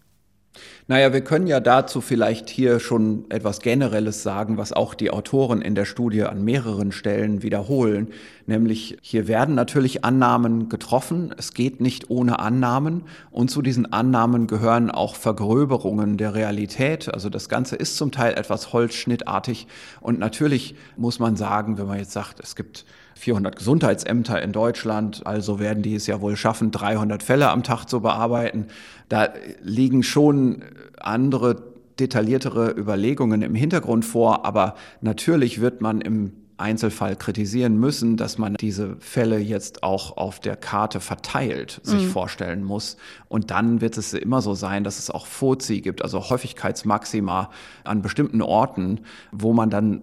Naja, 0.86 1.12
wir 1.12 1.20
können 1.20 1.46
ja 1.46 1.60
dazu 1.60 2.00
vielleicht 2.00 2.48
hier 2.48 2.80
schon 2.80 3.26
etwas 3.28 3.60
Generelles 3.60 4.22
sagen, 4.22 4.56
was 4.56 4.72
auch 4.72 4.94
die 4.94 5.10
Autoren 5.10 5.60
in 5.60 5.74
der 5.74 5.84
Studie 5.84 6.22
an 6.22 6.42
mehreren 6.44 6.92
Stellen 6.92 7.42
wiederholen. 7.42 8.08
Nämlich 8.46 8.96
hier 9.02 9.28
werden 9.28 9.54
natürlich 9.54 10.04
Annahmen 10.04 10.70
getroffen. 10.70 11.34
Es 11.36 11.52
geht 11.52 11.80
nicht 11.82 12.08
ohne 12.08 12.38
Annahmen. 12.38 13.02
Und 13.30 13.50
zu 13.50 13.60
diesen 13.60 13.92
Annahmen 13.92 14.46
gehören 14.46 14.90
auch 14.90 15.14
Vergröberungen 15.14 16.16
der 16.16 16.34
Realität. 16.34 17.12
Also 17.12 17.28
das 17.28 17.50
Ganze 17.50 17.76
ist 17.76 17.98
zum 17.98 18.10
Teil 18.10 18.32
etwas 18.32 18.72
holzschnittartig. 18.72 19.66
Und 20.00 20.18
natürlich 20.18 20.74
muss 20.96 21.18
man 21.18 21.36
sagen, 21.36 21.76
wenn 21.76 21.86
man 21.86 21.98
jetzt 21.98 22.12
sagt, 22.12 22.40
es 22.40 22.56
gibt 22.56 22.86
400 23.18 23.56
Gesundheitsämter 23.56 24.40
in 24.40 24.52
Deutschland, 24.52 25.26
also 25.26 25.58
werden 25.58 25.82
die 25.82 25.94
es 25.94 26.06
ja 26.06 26.20
wohl 26.20 26.36
schaffen, 26.36 26.70
300 26.70 27.22
Fälle 27.22 27.50
am 27.50 27.62
Tag 27.62 27.86
zu 27.86 28.00
bearbeiten. 28.00 28.66
Da 29.08 29.28
liegen 29.62 30.02
schon 30.02 30.62
andere 30.98 31.62
detailliertere 31.98 32.70
Überlegungen 32.70 33.42
im 33.42 33.54
Hintergrund 33.54 34.04
vor, 34.04 34.44
aber 34.44 34.76
natürlich 35.00 35.60
wird 35.60 35.80
man 35.80 36.00
im 36.00 36.32
Einzelfall 36.58 37.14
kritisieren 37.16 37.78
müssen, 37.78 38.16
dass 38.16 38.36
man 38.36 38.54
diese 38.54 38.96
Fälle 38.98 39.38
jetzt 39.38 39.82
auch 39.82 40.16
auf 40.16 40.40
der 40.40 40.56
Karte 40.56 41.00
verteilt 41.00 41.80
sich 41.84 42.04
mhm. 42.04 42.10
vorstellen 42.10 42.64
muss. 42.64 42.96
Und 43.28 43.50
dann 43.50 43.80
wird 43.80 43.96
es 43.96 44.12
immer 44.12 44.42
so 44.42 44.54
sein, 44.54 44.82
dass 44.82 44.98
es 44.98 45.10
auch 45.10 45.26
FOZI 45.26 45.80
gibt, 45.80 46.02
also 46.02 46.30
Häufigkeitsmaxima 46.30 47.50
an 47.84 48.02
bestimmten 48.02 48.42
Orten, 48.42 49.00
wo 49.30 49.52
man 49.52 49.70
dann 49.70 50.02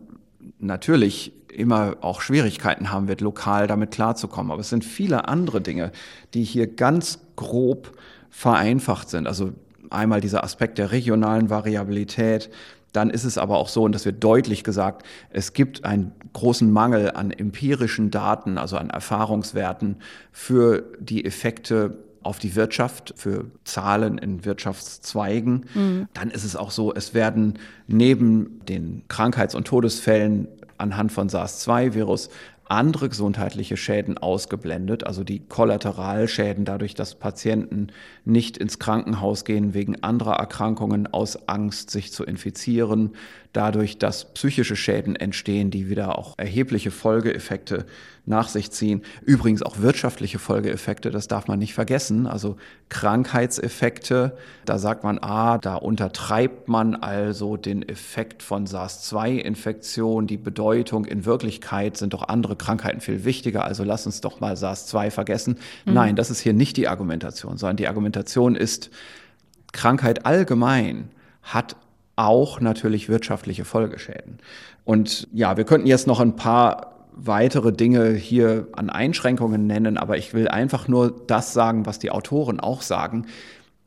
natürlich 0.60 1.34
immer 1.56 1.96
auch 2.02 2.22
Schwierigkeiten 2.22 2.92
haben 2.92 3.08
wird, 3.08 3.22
lokal 3.22 3.68
damit 3.68 3.92
klarzukommen. 3.92 4.52
Aber 4.52 4.62
es 4.62 4.70
sind 4.70 4.86
viele 4.86 5.28
andere 5.28 5.62
Dinge, 5.62 5.92
die 6.34 6.44
hier 6.44 6.68
ganz 6.68 7.20
grob 7.36 7.98
vereinfacht 8.30 9.10
sind. 9.10 9.28
Also 9.28 9.54
einmal 9.90 10.22
dieser 10.22 10.44
Aspekt 10.44 10.78
der 10.78 10.92
regionalen 10.92 11.50
Variabilität. 11.50 12.50
Dann 12.92 13.10
ist 13.10 13.26
es 13.26 13.38
aber 13.38 13.58
auch 13.58 13.68
so, 13.68 13.84
und 13.84 13.94
das 13.94 14.06
wird 14.06 14.24
deutlich 14.24 14.64
gesagt, 14.64 15.06
es 15.30 15.54
gibt 15.54 15.84
einen 15.84 16.14
großen 16.34 16.72
Mangel 16.72 17.12
an 17.12 17.32
empirischen 17.32 18.10
Daten, 18.10 18.58
also 18.58 18.78
an 18.78 18.90
Erfahrungswerten 18.90 19.98
für 20.32 20.84
die 21.00 21.26
Effekte 21.26 21.98
auf 22.26 22.40
die 22.40 22.56
Wirtschaft, 22.56 23.14
für 23.18 23.46
Zahlen 23.66 24.18
in 24.18 24.46
Wirtschaftszweigen. 24.46 25.66
Mhm. 25.76 26.08
Dann 26.14 26.32
ist 26.32 26.44
es 26.44 26.56
auch 26.56 26.72
so, 26.72 26.92
es 26.94 27.14
werden 27.14 27.60
neben 27.88 28.62
den 28.68 29.04
Krankheits- 29.08 29.54
und 29.54 29.68
Todesfällen 29.68 30.48
anhand 30.78 31.12
von 31.12 31.30
SARS-2-Virus 31.30 32.30
andere 32.68 33.10
gesundheitliche 33.10 33.78
Schäden 33.78 34.18
ausgeblendet, 34.18 35.06
also 35.06 35.24
die 35.24 35.40
Kollateralschäden 35.40 36.66
dadurch, 36.66 36.96
dass 36.96 37.16
Patienten 37.16 37.88
nicht 38.24 38.58
ins 38.58 38.80
Krankenhaus 38.80 39.46
gehen 39.46 39.74
wegen 39.74 40.02
anderer 40.04 40.36
Erkrankungen 40.38 41.08
aus 41.08 41.48
Angst, 41.48 41.92
sich 41.92 42.12
zu 42.12 42.24
infizieren, 42.24 43.12
dadurch, 43.54 43.98
dass 44.00 44.34
psychische 44.34 44.76
Schäden 44.76 45.16
entstehen, 45.16 45.70
die 45.70 45.90
wieder 45.90 46.18
auch 46.18 46.34
erhebliche 46.38 46.92
Folgeeffekte 46.92 47.86
nach 48.26 48.50
sich 48.50 48.72
ziehen. 48.72 49.04
Übrigens 49.24 49.62
auch 49.62 49.80
wirtschaftliche 49.80 50.40
Folgeeffekte, 50.40 51.12
das 51.12 51.28
darf 51.28 51.48
man 51.48 51.60
nicht 51.60 51.74
vergessen. 51.74 52.28
Also 52.28 52.58
Krankheitseffekte, 52.90 54.38
da 54.66 54.80
sagt 54.80 55.04
man, 55.04 55.20
ah, 55.20 55.58
da 55.58 55.76
untertreibt 55.76 56.68
man 56.68 56.96
also 56.96 57.58
den 57.58 57.88
Effekt 57.88 58.42
von 58.42 58.66
SARS-2-Infektion. 58.66 60.28
Die 60.28 60.38
Bedeutung 60.38 61.06
in 61.06 61.26
Wirklichkeit 61.26 61.98
sind 61.98 62.14
doch 62.14 62.28
andere 62.28 62.56
Krankheiten 62.56 63.02
viel 63.02 63.26
wichtiger. 63.26 63.64
Also 63.64 63.84
lass 63.84 64.06
uns 64.06 64.22
doch 64.22 64.40
mal 64.40 64.56
SARS-2 64.56 65.12
vergessen. 65.12 65.58
Mhm. 65.86 65.94
Nein, 65.94 66.16
das 66.16 66.32
ist 66.32 66.40
hier 66.40 66.54
nicht 66.54 66.78
die 66.78 66.88
Argumentation, 66.88 67.58
sondern 67.58 67.78
die 67.78 67.88
Argumentation 67.88 68.56
ist, 68.56 68.90
Krankheit 69.72 70.26
allgemein 70.26 71.10
hat 71.44 71.76
auch 72.16 72.62
natürlich 72.62 73.10
wirtschaftliche 73.10 73.66
Folgeschäden. 73.66 74.40
Und 74.86 75.28
ja, 75.34 75.58
wir 75.58 75.66
könnten 75.66 75.88
jetzt 75.88 76.08
noch 76.08 76.20
ein 76.20 76.36
paar 76.36 76.95
weitere 77.16 77.72
Dinge 77.72 78.14
hier 78.14 78.68
an 78.74 78.90
Einschränkungen 78.90 79.68
nennen, 79.68 79.98
aber 79.98 80.18
ich 80.18 80.34
will 80.34 80.48
einfach 80.48 80.88
nur 80.88 81.12
das 81.28 81.54
sagen, 81.54 81.86
was 81.86 82.00
die 82.00 82.12
Autoren 82.12 82.60
auch 82.60 82.82
sagen. 82.82 83.26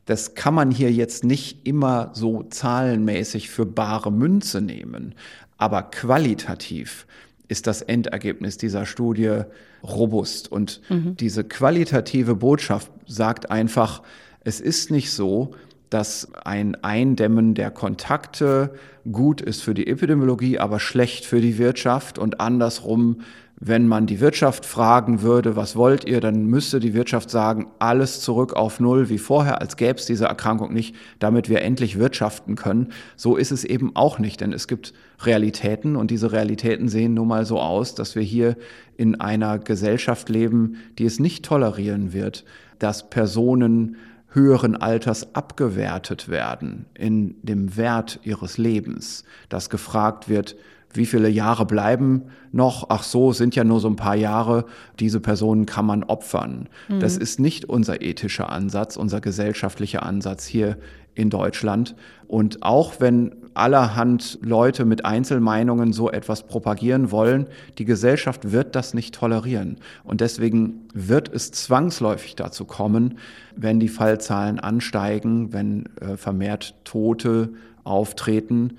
Das 0.05 0.33
kann 0.33 0.55
man 0.55 0.71
hier 0.71 0.91
jetzt 0.91 1.23
nicht 1.23 1.67
immer 1.67 2.09
so 2.13 2.43
zahlenmäßig 2.43 3.49
für 3.49 3.65
bare 3.65 4.11
Münze 4.11 4.61
nehmen, 4.61 5.13
aber 5.57 5.83
qualitativ 5.83 7.05
ist 7.47 7.67
das 7.67 7.81
Endergebnis 7.81 8.57
dieser 8.57 8.85
Studie 8.85 9.41
robust. 9.83 10.51
Und 10.51 10.81
mhm. 10.89 11.15
diese 11.17 11.43
qualitative 11.43 12.35
Botschaft 12.35 12.91
sagt 13.07 13.51
einfach, 13.51 14.01
es 14.43 14.61
ist 14.61 14.91
nicht 14.91 15.11
so, 15.11 15.51
dass 15.89 16.33
ein 16.43 16.75
Eindämmen 16.83 17.55
der 17.55 17.71
Kontakte 17.71 18.73
gut 19.11 19.41
ist 19.41 19.61
für 19.61 19.73
die 19.73 19.87
Epidemiologie, 19.87 20.59
aber 20.59 20.79
schlecht 20.79 21.25
für 21.25 21.41
die 21.41 21.57
Wirtschaft 21.57 22.19
und 22.19 22.39
andersrum, 22.39 23.21
wenn 23.61 23.87
man 23.89 24.05
die 24.05 24.21
Wirtschaft 24.21 24.65
fragen 24.65 25.21
würde, 25.21 25.57
was 25.57 25.75
wollt 25.75 26.05
ihr, 26.05 26.21
dann 26.21 26.45
müsste 26.45 26.79
die 26.79 26.93
Wirtschaft 26.93 27.29
sagen, 27.29 27.67
alles 27.79 28.21
zurück 28.21 28.53
auf 28.53 28.79
Null 28.79 29.09
wie 29.09 29.17
vorher, 29.17 29.59
als 29.59 29.75
gäbe 29.75 29.99
es 29.99 30.05
diese 30.05 30.25
Erkrankung 30.25 30.73
nicht, 30.73 30.95
damit 31.19 31.49
wir 31.49 31.61
endlich 31.61 31.99
wirtschaften 31.99 32.55
können. 32.55 32.93
So 33.17 33.35
ist 33.35 33.51
es 33.51 33.65
eben 33.65 33.97
auch 33.97 34.17
nicht, 34.17 34.39
denn 34.39 34.53
es 34.53 34.69
gibt 34.69 34.93
Realitäten 35.21 35.97
und 35.97 36.09
diese 36.09 36.31
Realitäten 36.31 36.87
sehen 36.87 37.13
nun 37.13 37.27
mal 37.27 37.45
so 37.45 37.59
aus, 37.59 37.95
dass 37.95 38.15
wir 38.15 38.23
hier 38.23 38.55
in 38.95 39.19
einer 39.19 39.59
Gesellschaft 39.59 40.29
leben, 40.29 40.77
die 40.97 41.05
es 41.05 41.19
nicht 41.19 41.43
tolerieren 41.43 42.13
wird, 42.13 42.45
dass 42.79 43.09
Personen 43.09 43.97
höheren 44.29 44.75
Alters 44.75 45.35
abgewertet 45.35 46.29
werden 46.29 46.85
in 46.93 47.35
dem 47.41 47.75
Wert 47.77 48.19
ihres 48.23 48.57
Lebens, 48.57 49.23
dass 49.49 49.69
gefragt 49.69 50.29
wird, 50.29 50.55
wie 50.93 51.05
viele 51.05 51.29
Jahre 51.29 51.65
bleiben 51.65 52.23
noch? 52.51 52.87
Ach 52.89 53.03
so, 53.03 53.31
sind 53.31 53.55
ja 53.55 53.63
nur 53.63 53.79
so 53.79 53.87
ein 53.87 53.95
paar 53.95 54.15
Jahre. 54.15 54.65
Diese 54.99 55.19
Personen 55.19 55.65
kann 55.67 55.85
man 55.85 56.03
opfern. 56.03 56.67
Mhm. 56.87 56.99
Das 56.99 57.15
ist 57.15 57.39
nicht 57.39 57.65
unser 57.65 58.01
ethischer 58.01 58.49
Ansatz, 58.49 58.97
unser 58.97 59.21
gesellschaftlicher 59.21 60.03
Ansatz 60.03 60.45
hier 60.45 60.77
in 61.13 61.29
Deutschland. 61.29 61.95
Und 62.27 62.63
auch 62.63 62.99
wenn 62.99 63.35
allerhand 63.53 64.39
Leute 64.41 64.85
mit 64.85 65.05
Einzelmeinungen 65.05 65.93
so 65.93 66.09
etwas 66.09 66.47
propagieren 66.47 67.11
wollen, 67.11 67.47
die 67.77 67.85
Gesellschaft 67.85 68.51
wird 68.51 68.75
das 68.75 68.93
nicht 68.93 69.15
tolerieren. 69.15 69.77
Und 70.03 70.21
deswegen 70.21 70.87
wird 70.93 71.33
es 71.33 71.51
zwangsläufig 71.51 72.35
dazu 72.35 72.65
kommen, 72.65 73.17
wenn 73.55 73.79
die 73.79 73.89
Fallzahlen 73.89 74.59
ansteigen, 74.59 75.53
wenn 75.53 75.85
äh, 76.01 76.17
vermehrt 76.17 76.75
Tote 76.83 77.53
auftreten, 77.83 78.77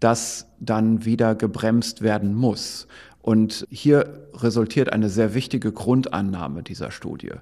dass 0.00 0.48
dann 0.60 1.04
wieder 1.04 1.34
gebremst 1.34 2.02
werden 2.02 2.34
muss. 2.34 2.86
Und 3.22 3.66
hier 3.70 4.28
resultiert 4.34 4.92
eine 4.92 5.08
sehr 5.08 5.34
wichtige 5.34 5.72
Grundannahme 5.72 6.62
dieser 6.62 6.90
Studie. 6.92 7.32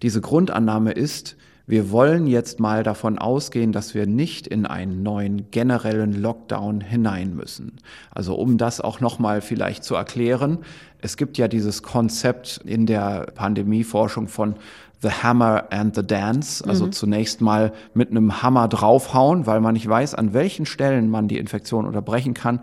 Diese 0.00 0.20
Grundannahme 0.22 0.92
ist, 0.92 1.36
wir 1.66 1.90
wollen 1.90 2.26
jetzt 2.26 2.60
mal 2.60 2.82
davon 2.82 3.18
ausgehen, 3.18 3.72
dass 3.72 3.94
wir 3.94 4.06
nicht 4.06 4.46
in 4.46 4.66
einen 4.66 5.02
neuen 5.02 5.50
generellen 5.50 6.12
Lockdown 6.12 6.82
hinein 6.82 7.34
müssen. 7.34 7.78
Also 8.10 8.34
um 8.34 8.58
das 8.58 8.80
auch 8.80 9.00
nochmal 9.00 9.40
vielleicht 9.40 9.82
zu 9.82 9.94
erklären, 9.94 10.58
es 11.00 11.16
gibt 11.16 11.38
ja 11.38 11.48
dieses 11.48 11.82
Konzept 11.82 12.60
in 12.64 12.86
der 12.86 13.26
Pandemieforschung 13.34 14.28
von 14.28 14.56
The 15.02 15.10
Hammer 15.10 15.64
and 15.70 15.94
the 15.94 16.06
Dance, 16.06 16.66
also 16.66 16.86
mhm. 16.86 16.92
zunächst 16.92 17.42
mal 17.42 17.74
mit 17.92 18.10
einem 18.10 18.42
Hammer 18.42 18.68
draufhauen, 18.68 19.46
weil 19.46 19.60
man 19.60 19.74
nicht 19.74 19.86
weiß, 19.86 20.14
an 20.14 20.32
welchen 20.32 20.64
Stellen 20.64 21.10
man 21.10 21.28
die 21.28 21.36
Infektion 21.36 21.84
unterbrechen 21.84 22.32
kann, 22.32 22.60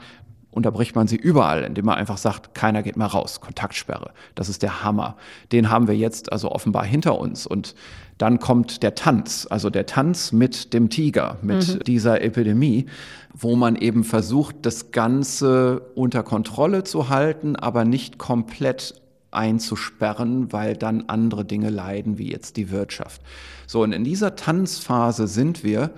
unterbricht 0.52 0.96
man 0.96 1.08
sie 1.08 1.16
überall, 1.16 1.64
indem 1.64 1.86
man 1.86 1.96
einfach 1.96 2.18
sagt, 2.18 2.54
keiner 2.54 2.84
geht 2.84 2.98
mehr 2.98 3.08
raus, 3.08 3.40
Kontaktsperre. 3.40 4.12
Das 4.36 4.50
ist 4.50 4.62
der 4.62 4.84
Hammer. 4.84 5.16
Den 5.52 5.70
haben 5.70 5.88
wir 5.88 5.96
jetzt 5.96 6.32
also 6.32 6.52
offenbar 6.52 6.86
hinter 6.86 7.18
uns. 7.18 7.48
Und 7.48 7.74
dann 8.18 8.40
kommt 8.40 8.84
der 8.84 8.94
Tanz, 8.94 9.48
also 9.50 9.70
der 9.70 9.86
Tanz 9.86 10.32
mit 10.32 10.74
dem 10.74 10.90
Tiger, 10.90 11.38
mit 11.42 11.68
mhm. 11.68 11.80
dieser 11.80 12.22
Epidemie, 12.22 12.86
wo 13.34 13.56
man 13.56 13.76
eben 13.76 14.04
versucht, 14.04 14.58
das 14.64 14.92
Ganze 14.92 15.82
unter 15.96 16.22
Kontrolle 16.22 16.84
zu 16.84 17.10
halten, 17.10 17.56
aber 17.56 17.86
nicht 17.86 18.18
komplett 18.18 19.02
einzusperren, 19.32 20.52
weil 20.52 20.76
dann 20.76 21.06
andere 21.08 21.46
Dinge 21.46 21.70
leiden, 21.70 22.18
wie 22.18 22.30
jetzt 22.30 22.58
die 22.58 22.70
Wirtschaft. 22.70 23.22
So, 23.66 23.82
und 23.82 23.94
in 23.94 24.04
dieser 24.04 24.36
Tanzphase 24.36 25.28
sind 25.28 25.64
wir 25.64 25.92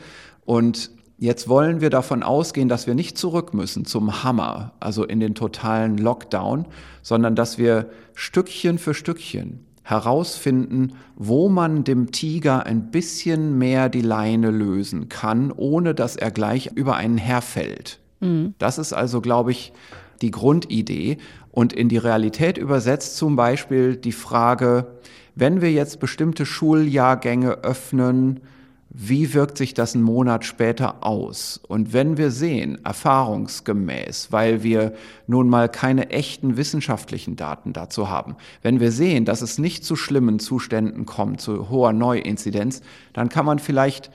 und 0.45 0.91
Jetzt 1.24 1.48
wollen 1.48 1.80
wir 1.80 1.89
davon 1.89 2.22
ausgehen, 2.22 2.68
dass 2.68 2.86
wir 2.86 2.96
nicht 2.96 3.18
zurück 3.18 3.53
müssen 3.53 3.86
zum 3.86 4.25
Hammer, 4.25 4.74
also 4.82 5.06
in 5.06 5.22
den 5.22 5.36
totalen 5.36 5.98
Lockdown, 5.98 6.65
sondern 7.01 7.34
dass 7.34 7.58
wir 7.58 7.86
Stückchen 8.13 8.77
für 8.77 8.94
Stückchen 8.94 9.65
herausfinden, 9.84 10.98
wo 11.15 11.48
man 11.48 11.86
dem 11.86 12.12
Tiger 12.12 12.65
ein 12.65 12.92
bisschen 12.92 13.58
mehr 13.58 13.88
die 13.88 14.01
Leine 14.01 14.51
lösen 14.51 15.08
kann, 15.08 15.53
ohne 15.53 15.96
dass 15.96 16.18
er 16.18 16.30
gleich 16.30 16.72
über 16.75 16.98
einen 16.98 17.18
herfällt. 17.18 18.01
Mhm. 18.20 18.53
Das 18.58 18.77
ist 18.77 18.92
also, 18.92 19.22
glaube 19.22 19.51
ich, 19.51 19.72
die 20.22 20.32
Grundidee. 20.32 21.20
Und 21.51 21.72
in 21.72 21.88
die 21.88 22.00
Realität 22.00 22.58
übersetzt 22.58 23.15
zum 23.15 23.38
Beispiel 23.38 23.96
die 23.96 24.12
Frage, 24.12 24.88
wenn 25.36 25.62
wir 25.62 25.72
jetzt 25.72 26.01
bestimmte 26.01 26.46
Schuljahrgänge 26.46 27.63
öffnen, 27.63 28.42
wie 28.96 29.34
wirkt 29.34 29.58
sich 29.58 29.74
das 29.74 29.96
einen 29.96 30.04
Monat 30.04 30.46
später 30.46 31.04
aus? 31.04 31.60
Und 31.68 31.94
wenn 31.94 32.18
wir 32.18 32.30
sehen, 32.30 32.78
erfahrungsgemäß, 32.86 34.32
weil 34.32 34.62
wir 34.62 34.94
nun 35.26 35.50
mal 35.50 35.68
keine 35.68 36.12
echten 36.12 36.58
wissenschaftlichen 36.58 37.36
Daten 37.36 37.74
dazu 37.74 38.10
haben, 38.10 38.36
wenn 38.62 38.80
wir 38.80 38.92
sehen, 38.92 39.26
dass 39.26 39.42
es 39.42 39.58
nicht 39.58 39.84
zu 39.84 39.96
schlimmen 39.96 40.38
Zuständen 40.38 41.08
kommt, 41.08 41.42
zu 41.42 41.70
hoher 41.70 41.92
Neuinzidenz, 41.92 42.82
dann 43.14 43.30
kann 43.30 43.48
man 43.48 43.58
vielleicht 43.58 44.12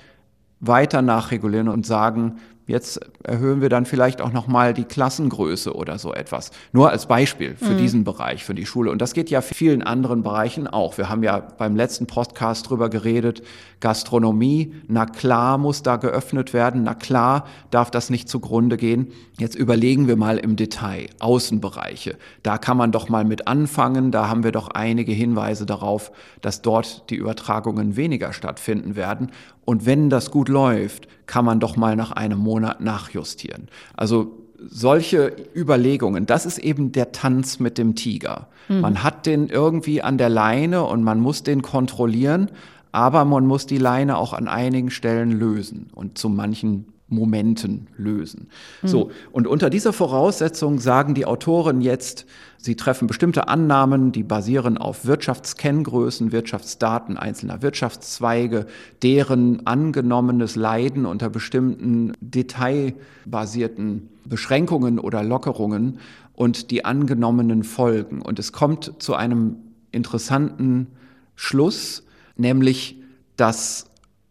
weiter 0.61 1.03
nachregulieren 1.03 1.69
und 1.69 1.85
sagen, 1.85 2.37
Jetzt 2.69 3.01
erhöhen 3.25 3.63
wir 3.63 3.71
dann 3.71 3.87
vielleicht 3.87 4.21
auch 4.21 4.31
nochmal 4.31 4.75
die 4.75 4.85
Klassengröße 4.85 5.75
oder 5.75 5.99
so 5.99 6.13
etwas. 6.13 6.51
Nur 6.73 6.91
als 6.91 7.07
Beispiel 7.07 7.57
für 7.57 7.73
mhm. 7.73 7.79
diesen 7.79 8.05
Bereich, 8.05 8.45
für 8.45 8.55
die 8.55 8.67
Schule. 8.67 8.91
Und 8.91 9.01
das 9.01 9.15
geht 9.15 9.31
ja 9.31 9.41
vielen 9.41 9.83
anderen 9.83 10.23
Bereichen 10.23 10.67
auch. 10.67 10.99
Wir 10.99 11.09
haben 11.09 11.23
ja 11.23 11.41
beim 11.41 11.77
letzten 11.77 12.07
Podcast 12.07 12.69
drüber 12.69 12.91
geredet, 12.91 13.43
Gastronomie, 13.81 14.75
na 14.87 15.07
klar 15.07 15.57
muss 15.57 15.83
da 15.83 15.97
geöffnet 15.97 16.53
werden, 16.53 16.83
na 16.83 16.95
klar 16.95 17.47
darf 17.71 17.91
das 17.91 18.11
nicht 18.11 18.29
zugrunde 18.29 18.77
gehen. 18.77 19.13
Jetzt 19.39 19.55
überlegen 19.55 20.07
wir 20.07 20.17
mal 20.17 20.37
im 20.37 20.57
Detail, 20.57 21.09
Außenbereiche. 21.21 22.19
Da 22.43 22.59
kann 22.59 22.77
man 22.77 22.93
doch 22.93 23.09
mal 23.09 23.25
mit 23.25 23.49
anfangen. 23.49 24.11
Da 24.11 24.29
haben 24.29 24.45
wir 24.45 24.53
doch 24.53 24.69
einige 24.69 25.13
Hinweise 25.13 25.65
darauf, 25.65 26.13
dass 26.43 26.61
dort 26.61 27.09
die 27.09 27.17
Übertragungen 27.17 27.97
weniger 27.97 28.35
stattfinden 28.35 28.95
werden. 28.95 29.31
Und 29.69 29.85
wenn 29.85 30.09
das 30.09 30.31
gut 30.31 30.49
läuft, 30.49 31.09
kann 31.27 31.45
man 31.45 31.61
doch 31.61 31.77
mal 31.77 31.95
nach 31.95 32.13
einem 32.13 32.39
Monat 32.39 32.81
nachjustieren. 32.81 33.69
Also 33.95 34.33
solche 34.67 35.37
Überlegungen, 35.55 36.25
das 36.25 36.47
ist 36.47 36.57
eben 36.57 36.91
der 36.91 37.13
Tanz 37.13 37.61
mit 37.61 37.77
dem 37.77 37.95
Tiger. 37.95 38.49
Mhm. 38.69 38.81
Man 38.81 39.03
hat 39.03 39.27
den 39.27 39.51
irgendwie 39.51 40.01
an 40.01 40.17
der 40.17 40.31
Leine 40.31 40.85
und 40.85 41.03
man 41.03 41.21
muss 41.21 41.43
den 41.43 41.61
kontrollieren, 41.61 42.51
aber 42.93 43.27
man 43.27 43.47
muss 43.47 43.67
die 43.67 43.77
Leine 43.77 44.17
auch 44.17 44.33
an 44.33 44.49
einigen 44.49 44.91
Stellen 44.91 45.33
lösen 45.33 45.91
und 45.95 46.17
zu 46.17 46.31
manchen 46.31 46.87
Momenten 47.09 47.88
lösen. 47.97 48.49
Mhm. 48.83 48.88
So, 48.88 49.11
und 49.33 49.47
unter 49.47 49.71
dieser 49.71 49.93
Voraussetzung 49.93 50.79
sagen 50.79 51.15
die 51.15 51.25
Autoren 51.25 51.81
jetzt, 51.81 52.27
sie 52.59 52.77
treffen 52.77 53.09
bestimmte 53.09 53.49
Annahmen, 53.49 54.12
die 54.12 54.23
basieren 54.23 54.77
auf 54.77 55.07
Wirtschaftskenngrößen, 55.07 56.33
Wirtschaftsdaten 56.33 57.17
einzelner 57.17 57.62
Wirtschaftszweige, 57.62 58.67
deren 59.03 59.67
angenommenes 59.67 60.55
Leiden 60.55 61.07
unter 61.07 61.31
bestimmten 61.31 62.12
detailbasierten 62.21 64.11
Beschränkungen 64.27 64.99
oder 64.99 65.23
Lockerungen 65.23 66.00
und 66.35 66.71
die 66.71 66.85
angenommenen 66.85 67.65
Folgen. 67.65 68.21
Und 68.21 68.38
es 68.38 68.53
kommt 68.53 68.93
zu 68.99 69.15
einem 69.15 69.57
interessanten 69.93 70.88
Schluss, 71.37 72.05
nämlich, 72.37 73.00
dass 73.37 73.87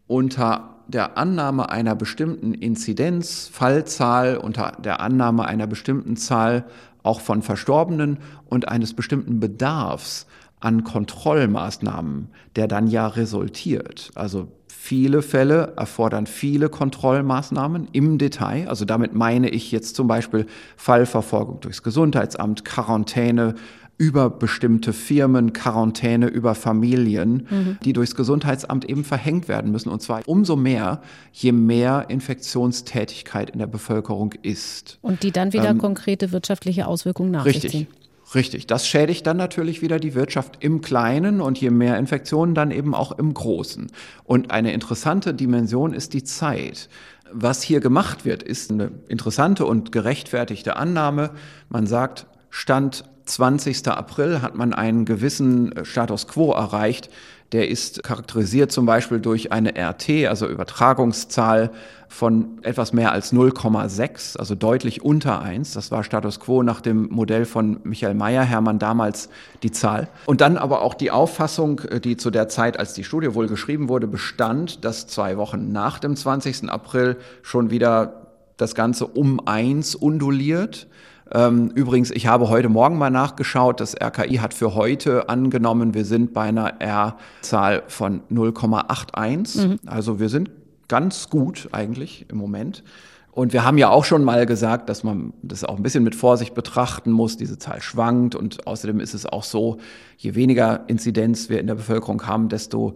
unter 0.06 0.77
der 0.88 1.18
Annahme 1.18 1.70
einer 1.70 1.96
bestimmten 1.96 2.54
Inzidenz, 2.54 3.50
Fallzahl, 3.52 4.38
unter 4.38 4.74
der 4.84 5.02
Annahme 5.02 5.46
einer 5.46 5.68
bestimmten 5.68 6.16
Zahl 6.16 6.66
auch 7.04 7.22
von 7.22 7.42
Verstorbenen 7.42 8.20
und 8.46 8.68
eines 8.68 8.94
bestimmten 8.94 9.40
Bedarfs 9.40 10.28
an 10.60 10.84
Kontrollmaßnahmen, 10.84 12.30
der 12.56 12.68
dann 12.68 12.88
ja 12.88 13.08
resultiert. 13.08 14.12
Also 14.16 14.48
viele 14.68 15.22
Fälle 15.22 15.74
erfordern 15.76 16.28
viele 16.28 16.70
Kontrollmaßnahmen 16.70 17.90
im 17.92 18.18
Detail. 18.18 18.68
Also 18.68 18.86
damit 18.86 19.14
meine 19.14 19.50
ich 19.50 19.72
jetzt 19.72 19.96
zum 19.96 20.08
Beispiel 20.08 20.46
Fallverfolgung 20.76 21.60
durchs 21.60 21.84
Gesundheitsamt, 21.84 22.66
Quarantäne, 22.66 23.56
über 23.98 24.30
bestimmte 24.30 24.94
Firmen, 24.94 25.54
Quarantäne 25.54 26.28
über 26.28 26.54
Familien, 26.54 27.48
mhm. 27.50 27.78
die 27.84 27.94
durchs 27.94 28.16
Gesundheitsamt 28.16 28.86
eben 28.86 29.04
verhängt 29.04 29.48
werden 29.48 29.72
müssen. 29.72 29.90
Und 29.90 30.02
zwar 30.02 30.22
umso 30.28 30.56
mehr, 30.56 31.02
je 31.34 31.52
mehr 31.52 32.06
Infektionstätigkeit 32.10 33.50
in 33.50 33.60
der 33.60 33.68
Bevölkerung 33.68 34.34
ist. 34.44 35.00
Und 35.02 35.24
die 35.24 35.32
dann 35.32 35.54
wieder 35.54 35.70
ähm, 35.70 35.80
konkrete 35.80 36.32
wirtschaftliche 36.32 36.88
Auswirkungen 36.88 37.32
nach 37.32 37.46
richtig. 37.46 37.64
sich 37.64 37.72
ziehen. 37.72 37.88
Richtig, 38.36 38.68
das 38.68 38.86
schädigt 38.86 39.26
dann 39.26 39.38
natürlich 39.38 39.82
wieder 39.82 40.00
die 40.00 40.14
Wirtschaft 40.14 40.58
im 40.60 40.82
Kleinen 40.82 41.40
und 41.40 41.60
je 41.60 41.70
mehr 41.70 41.98
Infektionen 41.98 42.54
dann 42.56 42.72
eben 42.72 42.94
auch 42.94 43.18
im 43.18 43.34
Großen. 43.34 43.88
Und 44.26 44.52
eine 44.52 44.74
interessante 44.74 45.34
Dimension 45.34 45.94
ist 45.94 46.14
die 46.14 46.26
Zeit. 46.26 46.90
Was 47.32 47.62
hier 47.62 47.80
gemacht 47.80 48.26
wird, 48.26 48.44
ist 48.44 48.70
eine 48.70 48.92
interessante 49.08 49.66
und 49.66 49.94
gerechtfertigte 49.94 50.76
Annahme. 50.76 51.32
Man 51.70 51.88
sagt, 51.88 52.28
Stand 52.50 53.06
20. 53.30 53.88
April 53.88 54.42
hat 54.42 54.56
man 54.56 54.74
einen 54.74 55.06
gewissen 55.06 55.72
äh, 55.72 55.86
Status 55.86 56.28
quo 56.28 56.52
erreicht. 56.52 57.10
Der 57.54 57.70
ist 57.70 58.04
charakterisiert 58.04 58.74
zum 58.74 58.86
Beispiel 58.86 59.22
durch 59.22 59.54
eine 59.54 59.74
RT, 59.78 60.28
also 60.28 60.48
Übertragungszahl 60.48 61.72
von 62.10 62.60
etwas 62.62 62.92
mehr 62.92 63.12
als 63.14 63.32
0,6, 63.32 64.38
also 64.38 64.54
deutlich 64.54 65.02
unter 65.02 65.42
1. 65.42 65.72
Das 65.72 65.92
war 65.92 66.04
Status 66.04 66.42
quo 66.42 66.62
nach 66.64 66.82
dem 66.82 67.08
Modell 67.10 67.46
von 67.46 67.80
Michael 67.84 68.16
Mayer, 68.16 68.44
Hermann 68.44 68.80
damals 68.80 69.30
die 69.64 69.72
Zahl. 69.72 70.10
Und 70.26 70.42
dann 70.42 70.58
aber 70.58 70.82
auch 70.82 70.94
die 70.94 71.12
Auffassung, 71.12 71.80
äh, 71.80 72.00
die 72.00 72.18
zu 72.18 72.32
der 72.32 72.50
Zeit, 72.50 72.80
als 72.80 72.94
die 72.94 73.04
Studie 73.04 73.34
wohl 73.34 73.48
geschrieben 73.48 73.88
wurde, 73.88 74.08
bestand, 74.08 74.84
dass 74.84 75.08
zwei 75.08 75.38
Wochen 75.38 75.72
nach 75.72 76.00
dem 76.00 76.16
20. 76.16 76.70
April 76.70 77.18
schon 77.44 77.70
wieder 77.70 78.28
das 78.58 78.76
Ganze 78.76 79.08
um 79.08 79.46
1 79.46 79.96
unduliert. 79.96 80.88
Ähm, 81.32 81.72
übrigens, 81.76 82.12
ich 82.12 82.28
habe 82.28 82.50
heute 82.50 82.70
Morgen 82.70 82.98
mal 82.98 83.10
nachgeschaut. 83.10 83.80
Das 83.80 83.96
RKI 84.00 84.38
hat 84.38 84.54
für 84.54 84.76
heute 84.76 85.30
angenommen, 85.30 85.94
wir 85.94 86.06
sind 86.06 86.34
bei 86.34 86.44
einer 86.44 86.80
R-Zahl 86.82 87.84
von 87.88 88.22
0,81. 88.32 89.68
Mhm. 89.68 89.80
Also 89.86 90.20
wir 90.20 90.30
sind 90.30 90.52
ganz 90.88 91.30
gut 91.30 91.70
eigentlich 91.72 92.26
im 92.30 92.38
Moment. 92.38 92.84
Und 93.32 93.54
wir 93.54 93.64
haben 93.64 93.78
ja 93.78 93.90
auch 93.90 94.04
schon 94.04 94.24
mal 94.24 94.48
gesagt, 94.48 94.90
dass 94.90 95.04
man 95.04 95.32
das 95.44 95.64
auch 95.64 95.78
ein 95.78 95.84
bisschen 95.84 96.04
mit 96.04 96.16
Vorsicht 96.16 96.56
betrachten 96.56 97.12
muss. 97.12 97.38
Diese 97.38 97.60
Zahl 97.60 97.82
schwankt 97.82 98.34
und 98.34 98.66
außerdem 98.66 99.00
ist 99.00 99.14
es 99.14 99.28
auch 99.28 99.44
so, 99.44 99.78
je 100.18 100.34
weniger 100.34 100.86
Inzidenz 100.88 101.48
wir 101.48 101.60
in 101.60 101.68
der 101.68 101.76
Bevölkerung 101.76 102.26
haben, 102.26 102.50
desto 102.50 102.96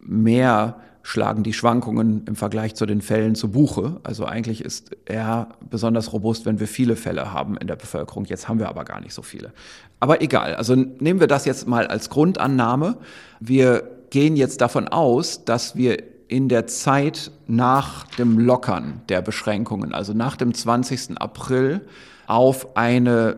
mehr 0.00 0.76
schlagen 1.06 1.42
die 1.42 1.52
Schwankungen 1.52 2.24
im 2.26 2.34
Vergleich 2.34 2.74
zu 2.74 2.86
den 2.86 3.02
Fällen 3.02 3.34
zu 3.34 3.50
Buche. 3.50 4.00
Also 4.04 4.24
eigentlich 4.24 4.64
ist 4.64 4.96
er 5.04 5.50
besonders 5.68 6.14
robust, 6.14 6.46
wenn 6.46 6.58
wir 6.60 6.66
viele 6.66 6.96
Fälle 6.96 7.30
haben 7.30 7.58
in 7.58 7.66
der 7.66 7.76
Bevölkerung. 7.76 8.24
Jetzt 8.24 8.48
haben 8.48 8.58
wir 8.58 8.70
aber 8.70 8.84
gar 8.84 9.02
nicht 9.02 9.12
so 9.12 9.20
viele. 9.20 9.52
Aber 10.00 10.22
egal, 10.22 10.54
also 10.54 10.74
nehmen 10.74 11.20
wir 11.20 11.26
das 11.26 11.44
jetzt 11.44 11.68
mal 11.68 11.86
als 11.86 12.08
Grundannahme. 12.08 12.96
Wir 13.38 13.86
gehen 14.08 14.34
jetzt 14.34 14.62
davon 14.62 14.88
aus, 14.88 15.44
dass 15.44 15.76
wir 15.76 16.02
in 16.28 16.48
der 16.48 16.66
Zeit 16.68 17.30
nach 17.46 18.06
dem 18.16 18.38
Lockern 18.38 19.02
der 19.10 19.20
Beschränkungen, 19.20 19.92
also 19.92 20.14
nach 20.14 20.36
dem 20.36 20.54
20. 20.54 21.20
April, 21.20 21.82
auf 22.26 22.78
eine 22.78 23.36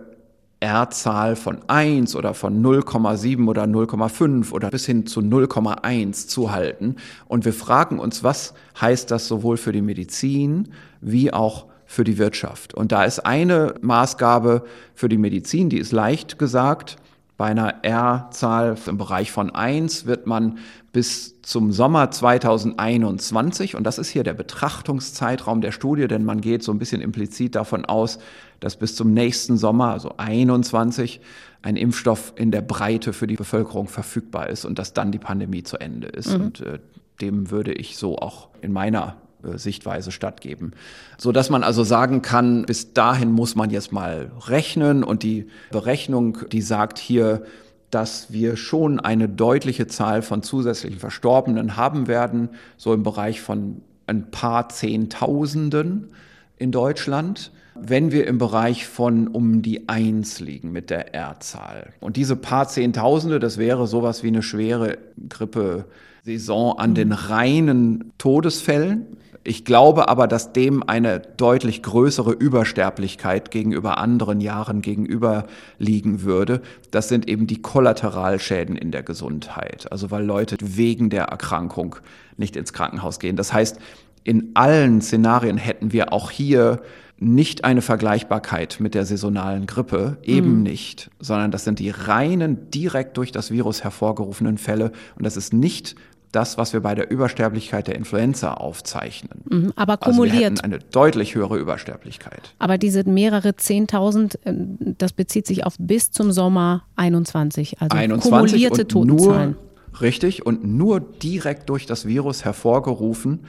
R-Zahl 0.66 1.36
von 1.36 1.58
1 1.68 2.16
oder 2.16 2.34
von 2.34 2.60
0,7 2.60 3.46
oder 3.46 3.64
0,5 3.64 4.50
oder 4.50 4.68
bis 4.68 4.84
hin 4.84 5.06
zu 5.06 5.20
0,1 5.20 6.26
zu 6.26 6.50
halten. 6.50 6.96
Und 7.28 7.44
wir 7.44 7.52
fragen 7.52 8.00
uns, 8.00 8.24
was 8.24 8.52
heißt 8.80 9.12
das 9.12 9.28
sowohl 9.28 9.58
für 9.58 9.70
die 9.70 9.80
Medizin 9.80 10.70
wie 11.00 11.32
auch 11.32 11.66
für 11.84 12.02
die 12.02 12.18
Wirtschaft? 12.18 12.74
Und 12.74 12.90
da 12.90 13.04
ist 13.04 13.20
eine 13.20 13.74
Maßgabe 13.80 14.64
für 14.92 15.08
die 15.08 15.18
Medizin, 15.18 15.68
die 15.68 15.78
ist 15.78 15.92
leicht 15.92 16.36
gesagt. 16.36 16.96
Bei 17.36 17.46
einer 17.46 17.84
R-Zahl 17.84 18.76
im 18.86 18.98
Bereich 18.98 19.30
von 19.30 19.54
1 19.54 20.06
wird 20.06 20.26
man 20.26 20.58
bis 20.92 21.42
zum 21.42 21.70
Sommer 21.70 22.10
2021, 22.10 23.76
und 23.76 23.84
das 23.84 23.98
ist 23.98 24.08
hier 24.08 24.24
der 24.24 24.32
Betrachtungszeitraum 24.34 25.60
der 25.60 25.70
Studie, 25.70 26.08
denn 26.08 26.24
man 26.24 26.40
geht 26.40 26.62
so 26.64 26.72
ein 26.72 26.78
bisschen 26.78 27.02
implizit 27.02 27.54
davon 27.54 27.84
aus, 27.84 28.18
dass 28.60 28.76
bis 28.76 28.96
zum 28.96 29.12
nächsten 29.12 29.56
Sommer, 29.56 29.90
also 29.92 30.14
21, 30.16 31.20
ein 31.62 31.76
Impfstoff 31.76 32.32
in 32.36 32.50
der 32.50 32.62
Breite 32.62 33.12
für 33.12 33.26
die 33.26 33.36
Bevölkerung 33.36 33.88
verfügbar 33.88 34.48
ist 34.48 34.64
und 34.64 34.78
dass 34.78 34.92
dann 34.92 35.12
die 35.12 35.18
Pandemie 35.18 35.62
zu 35.62 35.78
Ende 35.78 36.08
ist. 36.08 36.36
Mhm. 36.36 36.44
Und 36.44 36.60
äh, 36.60 36.78
dem 37.20 37.50
würde 37.50 37.72
ich 37.72 37.96
so 37.96 38.18
auch 38.18 38.48
in 38.60 38.72
meiner 38.72 39.16
äh, 39.42 39.58
Sichtweise 39.58 40.12
stattgeben. 40.12 40.72
So 41.18 41.32
dass 41.32 41.50
man 41.50 41.62
also 41.62 41.84
sagen 41.84 42.22
kann, 42.22 42.64
bis 42.66 42.92
dahin 42.92 43.32
muss 43.32 43.54
man 43.54 43.70
jetzt 43.70 43.92
mal 43.92 44.30
rechnen 44.46 45.02
und 45.04 45.22
die 45.22 45.48
Berechnung, 45.70 46.38
die 46.52 46.62
sagt 46.62 46.98
hier, 46.98 47.44
dass 47.90 48.32
wir 48.32 48.56
schon 48.56 49.00
eine 49.00 49.28
deutliche 49.28 49.86
Zahl 49.86 50.22
von 50.22 50.42
zusätzlichen 50.42 50.98
Verstorbenen 50.98 51.76
haben 51.76 52.08
werden, 52.08 52.50
so 52.76 52.92
im 52.92 53.02
Bereich 53.02 53.40
von 53.40 53.82
ein 54.06 54.30
paar 54.30 54.68
Zehntausenden 54.68 56.08
in 56.56 56.72
Deutschland, 56.72 57.52
wenn 57.82 58.12
wir 58.12 58.26
im 58.26 58.38
Bereich 58.38 58.86
von 58.86 59.28
um 59.28 59.62
die 59.62 59.88
Eins 59.88 60.40
liegen 60.40 60.72
mit 60.72 60.90
der 60.90 61.14
R-Zahl. 61.14 61.92
Und 62.00 62.16
diese 62.16 62.36
paar 62.36 62.68
Zehntausende, 62.68 63.38
das 63.38 63.58
wäre 63.58 63.86
sowas 63.86 64.22
wie 64.22 64.28
eine 64.28 64.42
schwere 64.42 64.98
Grippe-Saison 65.28 66.78
an 66.78 66.94
den 66.94 67.12
reinen 67.12 68.12
Todesfällen. 68.18 69.06
Ich 69.46 69.64
glaube 69.64 70.08
aber, 70.08 70.26
dass 70.26 70.52
dem 70.52 70.82
eine 70.82 71.20
deutlich 71.20 71.82
größere 71.84 72.32
Übersterblichkeit 72.32 73.52
gegenüber 73.52 73.98
anderen 73.98 74.40
Jahren 74.40 74.82
gegenüber 74.82 75.46
liegen 75.78 76.22
würde. 76.22 76.62
Das 76.90 77.08
sind 77.08 77.28
eben 77.28 77.46
die 77.46 77.62
Kollateralschäden 77.62 78.74
in 78.74 78.90
der 78.90 79.04
Gesundheit. 79.04 79.90
Also 79.92 80.10
weil 80.10 80.24
Leute 80.24 80.56
wegen 80.60 81.10
der 81.10 81.26
Erkrankung 81.26 81.94
nicht 82.36 82.56
ins 82.56 82.72
Krankenhaus 82.72 83.20
gehen. 83.20 83.36
Das 83.36 83.52
heißt, 83.52 83.78
in 84.26 84.50
allen 84.54 85.00
Szenarien 85.00 85.56
hätten 85.56 85.92
wir 85.92 86.12
auch 86.12 86.32
hier 86.32 86.80
nicht 87.18 87.64
eine 87.64 87.80
Vergleichbarkeit 87.80 88.78
mit 88.80 88.94
der 88.94 89.06
saisonalen 89.06 89.66
Grippe, 89.66 90.18
eben 90.22 90.56
mhm. 90.56 90.62
nicht, 90.64 91.10
sondern 91.20 91.52
das 91.52 91.62
sind 91.62 91.78
die 91.78 91.90
reinen, 91.90 92.68
direkt 92.70 93.16
durch 93.16 93.30
das 93.30 93.52
Virus 93.52 93.84
hervorgerufenen 93.84 94.58
Fälle. 94.58 94.90
Und 95.16 95.24
das 95.24 95.36
ist 95.36 95.52
nicht 95.52 95.94
das, 96.32 96.58
was 96.58 96.72
wir 96.72 96.80
bei 96.80 96.96
der 96.96 97.08
Übersterblichkeit 97.08 97.86
der 97.86 97.94
Influenza 97.94 98.54
aufzeichnen. 98.54 99.42
Mhm, 99.48 99.72
aber 99.76 99.96
kumuliert. 99.96 100.50
Also 100.50 100.62
eine 100.64 100.80
deutlich 100.80 101.36
höhere 101.36 101.56
Übersterblichkeit. 101.56 102.52
Aber 102.58 102.78
diese 102.78 103.08
mehrere 103.08 103.50
10.000, 103.50 104.38
äh, 104.44 104.54
das 104.98 105.12
bezieht 105.12 105.46
sich 105.46 105.64
auf 105.64 105.76
bis 105.78 106.10
zum 106.10 106.32
Sommer 106.32 106.82
21, 106.96 107.80
also 107.80 107.96
21 107.96 108.30
kumulierte 108.30 108.88
Totenzahlen. 108.88 109.52
Nur, 109.52 110.00
richtig, 110.00 110.44
und 110.44 110.66
nur 110.66 110.98
direkt 111.00 111.70
durch 111.70 111.86
das 111.86 112.06
Virus 112.06 112.44
hervorgerufen 112.44 113.46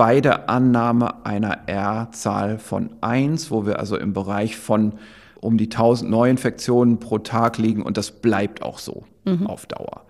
bei 0.00 0.22
der 0.22 0.48
Annahme 0.48 1.26
einer 1.26 1.68
R-Zahl 1.68 2.58
von 2.58 2.88
1, 3.02 3.50
wo 3.50 3.66
wir 3.66 3.78
also 3.78 3.98
im 3.98 4.14
Bereich 4.14 4.56
von 4.56 4.94
um 5.42 5.58
die 5.58 5.66
1000 5.66 6.10
Neuinfektionen 6.10 7.00
pro 7.00 7.18
Tag 7.18 7.58
liegen 7.58 7.82
und 7.82 7.98
das 7.98 8.10
bleibt 8.10 8.62
auch 8.62 8.78
so 8.78 9.04
mhm. 9.26 9.46
auf 9.46 9.66
Dauer. 9.66 10.06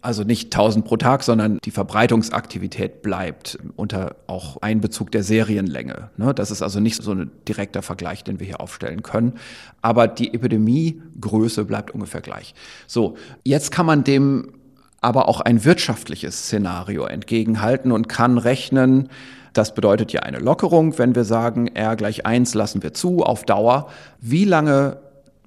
Also 0.00 0.24
nicht 0.24 0.46
1000 0.46 0.86
pro 0.86 0.96
Tag, 0.96 1.22
sondern 1.22 1.58
die 1.62 1.72
Verbreitungsaktivität 1.72 3.02
bleibt 3.02 3.58
unter 3.76 4.16
auch 4.28 4.62
Einbezug 4.62 5.12
der 5.12 5.22
Serienlänge. 5.22 6.08
Ne? 6.16 6.32
Das 6.32 6.50
ist 6.50 6.62
also 6.62 6.80
nicht 6.80 7.02
so 7.02 7.12
ein 7.12 7.30
direkter 7.46 7.82
Vergleich, 7.82 8.24
den 8.24 8.40
wir 8.40 8.46
hier 8.46 8.62
aufstellen 8.62 9.02
können. 9.02 9.34
Aber 9.82 10.08
die 10.08 10.32
Epidemiegröße 10.32 11.66
bleibt 11.66 11.90
ungefähr 11.90 12.22
gleich. 12.22 12.54
So, 12.86 13.18
jetzt 13.44 13.72
kann 13.72 13.84
man 13.84 14.04
dem 14.04 14.54
aber 15.02 15.28
auch 15.28 15.42
ein 15.42 15.66
wirtschaftliches 15.66 16.46
Szenario 16.46 17.04
entgegenhalten 17.04 17.92
und 17.92 18.08
kann 18.08 18.38
rechnen, 18.38 19.10
das 19.54 19.74
bedeutet 19.74 20.12
ja 20.12 20.20
eine 20.20 20.38
Lockerung, 20.38 20.98
wenn 20.98 21.14
wir 21.14 21.24
sagen, 21.24 21.68
R 21.68 21.96
gleich 21.96 22.26
eins 22.26 22.54
lassen 22.54 22.82
wir 22.82 22.92
zu 22.92 23.22
auf 23.22 23.44
Dauer. 23.44 23.88
Wie 24.20 24.44
lange 24.44 24.98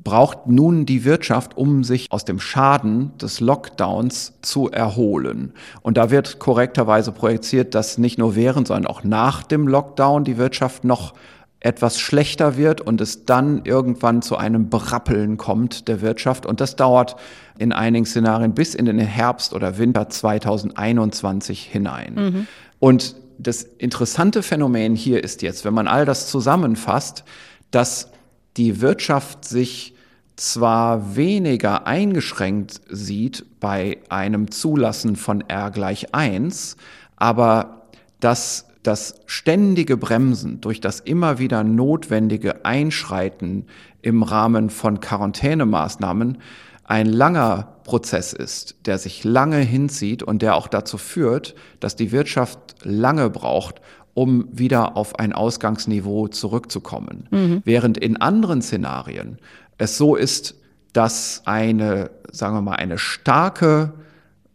braucht 0.04 0.48
nun 0.48 0.86
die 0.86 1.04
Wirtschaft, 1.04 1.58
um 1.58 1.84
sich 1.84 2.12
aus 2.12 2.24
dem 2.24 2.40
Schaden 2.40 3.12
des 3.18 3.42
Lockdowns 3.42 4.34
zu 4.42 4.72
erholen. 4.72 5.52
Und 5.82 5.98
da 5.98 6.10
wird 6.10 6.40
korrekterweise 6.40 7.12
projiziert, 7.12 7.76
dass 7.76 7.98
nicht 7.98 8.18
nur 8.18 8.36
während, 8.36 8.68
sondern 8.68 8.90
auch 8.90 9.04
nach 9.04 9.44
dem 9.44 9.68
Lockdown 9.68 10.24
die 10.24 10.38
Wirtschaft 10.38 10.86
noch 10.86 11.14
etwas 11.60 12.00
schlechter 12.00 12.56
wird 12.56 12.80
und 12.80 13.02
es 13.02 13.26
dann 13.26 13.66
irgendwann 13.66 14.22
zu 14.22 14.38
einem 14.38 14.70
Brappeln 14.70 15.36
kommt 15.36 15.90
der 15.90 16.02
Wirtschaft. 16.02 16.46
Und 16.46 16.62
das 16.62 16.78
dauert 16.78 17.18
in 17.58 17.74
einigen 17.74 18.06
Szenarien 18.06 18.54
bis 18.54 18.76
in 18.76 18.86
den 18.86 19.00
Herbst 19.00 19.54
oder 19.54 19.78
Winter 19.78 20.08
2021 20.08 21.64
hinein. 21.64 22.14
Mhm. 22.16 22.48
Und 22.80 23.16
das 23.40 23.64
interessante 23.64 24.44
Phänomen 24.44 24.96
hier 24.96 25.24
ist 25.24 25.42
jetzt, 25.42 25.66
wenn 25.66 25.74
man 25.74 25.88
all 25.88 26.06
das 26.06 26.28
zusammenfasst, 26.28 27.24
dass 27.72 28.12
die 28.58 28.82
Wirtschaft 28.82 29.46
sich 29.46 29.94
zwar 30.36 31.16
weniger 31.16 31.88
eingeschränkt 31.88 32.82
sieht 32.90 33.60
bei 33.60 34.00
einem 34.10 34.52
Zulassen 34.52 35.16
von 35.16 35.42
R 35.42 35.72
gleich 35.72 36.14
1, 36.14 36.78
aber 37.16 37.88
dass 38.20 38.68
das 38.84 39.16
ständige 39.26 39.98
Bremsen 39.98 40.62
durch 40.62 40.80
das 40.80 41.00
immer 41.00 41.40
wieder 41.40 41.64
notwendige 41.64 42.66
Einschreiten 42.66 43.66
im 44.02 44.24
Rahmen 44.24 44.70
von 44.70 45.02
Quarantänemaßnahmen 45.02 46.38
ein 46.86 47.08
langer 47.08 47.77
Prozess 47.88 48.34
ist, 48.34 48.76
der 48.86 48.98
sich 48.98 49.24
lange 49.24 49.60
hinzieht 49.60 50.22
und 50.22 50.42
der 50.42 50.56
auch 50.56 50.68
dazu 50.68 50.98
führt, 50.98 51.56
dass 51.80 51.96
die 51.96 52.12
Wirtschaft 52.12 52.60
lange 52.84 53.30
braucht, 53.30 53.82
um 54.14 54.50
wieder 54.52 54.98
auf 54.98 55.18
ein 55.20 55.32
Ausgangsniveau 55.32 56.28
zurückzukommen. 56.28 57.30
Mhm. 57.32 57.62
Während 57.64 57.98
in 57.98 58.18
anderen 58.18 58.62
Szenarien 58.62 59.38
es 59.78 59.98
so 59.98 60.18
ist, 60.18 60.56
dass 60.92 61.44
eine, 61.46 62.12
sagen 62.30 62.56
wir 62.56 62.62
mal, 62.62 62.76
eine 62.76 62.98
starke 62.98 63.94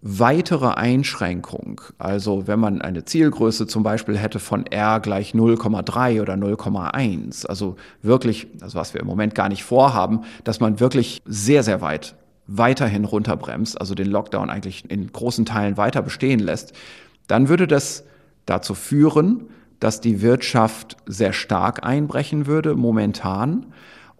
weitere 0.02 0.68
Einschränkung, 0.68 1.80
also 1.96 2.48
wenn 2.48 2.60
man 2.60 2.82
eine 2.82 3.04
Zielgröße 3.04 3.66
zum 3.66 3.82
Beispiel 3.82 4.18
hätte 4.18 4.40
von 4.40 4.66
R 4.66 5.00
gleich 5.00 5.32
0,3 5.32 6.20
oder 6.20 6.34
0,1, 6.34 7.46
also 7.46 7.76
wirklich, 8.02 8.48
also 8.60 8.78
was 8.78 8.92
wir 8.92 9.00
im 9.00 9.06
Moment 9.06 9.34
gar 9.34 9.48
nicht 9.48 9.64
vorhaben, 9.64 10.22
dass 10.44 10.60
man 10.60 10.80
wirklich 10.80 11.22
sehr, 11.24 11.62
sehr 11.62 11.80
weit 11.80 12.16
weiterhin 12.46 13.05
runterbremst, 13.05 13.81
also 13.81 13.94
den 13.94 14.09
Lockdown 14.09 14.50
eigentlich 14.50 14.90
in 14.90 15.12
großen 15.12 15.44
Teilen 15.44 15.76
weiter 15.76 16.02
bestehen 16.02 16.40
lässt, 16.40 16.72
dann 17.26 17.48
würde 17.48 17.66
das 17.66 18.05
dazu 18.46 18.74
führen, 18.74 19.48
dass 19.81 20.00
die 20.00 20.22
Wirtschaft 20.22 20.96
sehr 21.07 21.33
stark 21.33 21.85
einbrechen 21.85 22.46
würde 22.46 22.74
momentan 22.74 23.66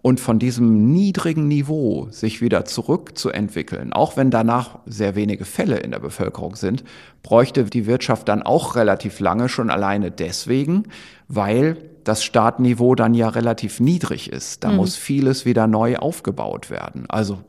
und 0.01 0.19
von 0.19 0.37
diesem 0.37 0.91
niedrigen 0.91 1.47
Niveau 1.47 2.07
sich 2.11 2.41
wieder 2.41 2.65
zurückzuentwickeln, 2.65 3.93
auch 3.93 4.17
wenn 4.17 4.29
danach 4.29 4.79
sehr 4.85 5.15
wenige 5.15 5.45
Fälle 5.45 5.77
in 5.77 5.91
der 5.91 5.99
Bevölkerung 5.99 6.57
sind, 6.57 6.83
bräuchte 7.23 7.63
die 7.63 7.85
Wirtschaft 7.85 8.27
dann 8.27 8.43
auch 8.43 8.75
relativ 8.75 9.21
lange, 9.21 9.47
schon 9.47 9.69
alleine 9.69 10.11
deswegen, 10.11 10.83
weil 11.29 11.77
das 12.03 12.21
Startniveau 12.25 12.95
dann 12.95 13.13
ja 13.13 13.29
relativ 13.29 13.79
niedrig 13.79 14.29
ist. 14.29 14.65
Da 14.65 14.71
mhm. 14.71 14.75
muss 14.75 14.97
vieles 14.97 15.45
wieder 15.45 15.67
neu 15.67 15.95
aufgebaut 15.95 16.69
werden. 16.69 17.05
Also 17.07 17.39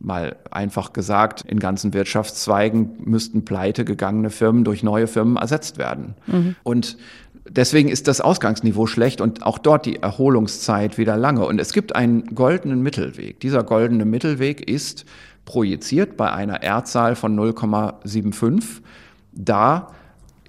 mal 0.00 0.36
einfach 0.50 0.92
gesagt, 0.92 1.42
in 1.42 1.58
ganzen 1.58 1.92
Wirtschaftszweigen 1.92 2.92
müssten 3.04 3.44
pleite 3.44 3.84
gegangene 3.84 4.30
Firmen 4.30 4.64
durch 4.64 4.82
neue 4.82 5.06
Firmen 5.06 5.36
ersetzt 5.36 5.78
werden. 5.78 6.14
Mhm. 6.26 6.56
Und 6.62 6.96
Deswegen 7.50 7.88
ist 7.88 8.08
das 8.08 8.20
Ausgangsniveau 8.20 8.86
schlecht 8.86 9.20
und 9.20 9.44
auch 9.44 9.58
dort 9.58 9.86
die 9.86 10.02
Erholungszeit 10.02 10.98
wieder 10.98 11.16
lange. 11.16 11.46
Und 11.46 11.58
es 11.58 11.72
gibt 11.72 11.94
einen 11.96 12.34
goldenen 12.34 12.82
Mittelweg. 12.82 13.40
Dieser 13.40 13.64
goldene 13.64 14.04
Mittelweg 14.04 14.68
ist 14.68 15.06
projiziert 15.44 16.16
bei 16.16 16.30
einer 16.30 16.62
R-Zahl 16.62 17.16
von 17.16 17.38
0,75. 17.38 18.82
Da 19.32 19.92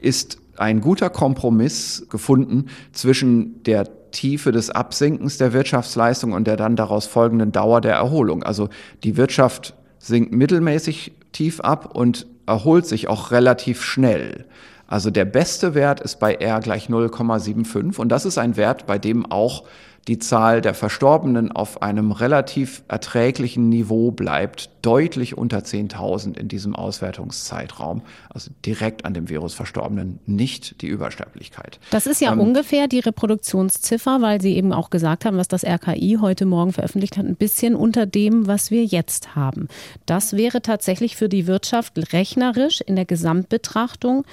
ist 0.01 0.39
ein 0.57 0.81
guter 0.81 1.09
Kompromiss 1.09 2.05
gefunden 2.09 2.65
zwischen 2.91 3.63
der 3.63 3.85
Tiefe 4.11 4.51
des 4.51 4.69
Absinkens 4.69 5.37
der 5.37 5.53
Wirtschaftsleistung 5.53 6.33
und 6.33 6.47
der 6.47 6.57
dann 6.57 6.75
daraus 6.75 7.05
folgenden 7.05 7.51
Dauer 7.51 7.81
der 7.81 7.95
Erholung. 7.95 8.43
Also 8.43 8.69
die 9.03 9.17
Wirtschaft 9.17 9.75
sinkt 9.99 10.31
mittelmäßig 10.33 11.13
tief 11.31 11.59
ab 11.61 11.95
und 11.95 12.27
erholt 12.45 12.85
sich 12.85 13.07
auch 13.07 13.31
relativ 13.31 13.83
schnell. 13.83 14.45
Also 14.87 15.11
der 15.11 15.25
beste 15.25 15.75
Wert 15.75 16.01
ist 16.01 16.19
bei 16.19 16.33
R 16.33 16.59
gleich 16.61 16.87
0,75 16.87 17.97
und 17.97 18.09
das 18.09 18.25
ist 18.25 18.39
ein 18.39 18.57
Wert, 18.57 18.87
bei 18.87 18.97
dem 18.97 19.31
auch 19.31 19.65
die 20.09 20.17
Zahl 20.17 20.61
der 20.61 20.73
Verstorbenen 20.73 21.51
auf 21.51 21.83
einem 21.83 22.11
relativ 22.11 22.81
erträglichen 22.87 23.69
Niveau 23.69 24.09
bleibt, 24.09 24.71
deutlich 24.81 25.37
unter 25.37 25.59
10.000 25.59 26.35
in 26.35 26.47
diesem 26.47 26.75
Auswertungszeitraum, 26.75 28.01
also 28.27 28.49
direkt 28.65 29.05
an 29.05 29.13
dem 29.13 29.29
Virus 29.29 29.53
Verstorbenen, 29.53 30.17
nicht 30.25 30.81
die 30.81 30.87
Übersterblichkeit. 30.87 31.79
Das 31.91 32.07
ist 32.07 32.21
ja 32.21 32.33
ähm, 32.33 32.39
ungefähr 32.39 32.87
die 32.87 33.01
Reproduktionsziffer, 33.01 34.19
weil 34.19 34.41
Sie 34.41 34.55
eben 34.55 34.73
auch 34.73 34.89
gesagt 34.89 35.25
haben, 35.25 35.37
was 35.37 35.47
das 35.47 35.63
RKI 35.63 36.17
heute 36.19 36.47
Morgen 36.47 36.73
veröffentlicht 36.73 37.15
hat, 37.15 37.25
ein 37.25 37.35
bisschen 37.35 37.75
unter 37.75 38.07
dem, 38.07 38.47
was 38.47 38.71
wir 38.71 38.83
jetzt 38.83 39.35
haben. 39.35 39.67
Das 40.07 40.35
wäre 40.35 40.63
tatsächlich 40.63 41.17
für 41.17 41.29
die 41.29 41.45
Wirtschaft 41.45 42.13
rechnerisch 42.13 42.81
in 42.81 42.95
der 42.95 43.05
Gesamtbetrachtung 43.05 44.25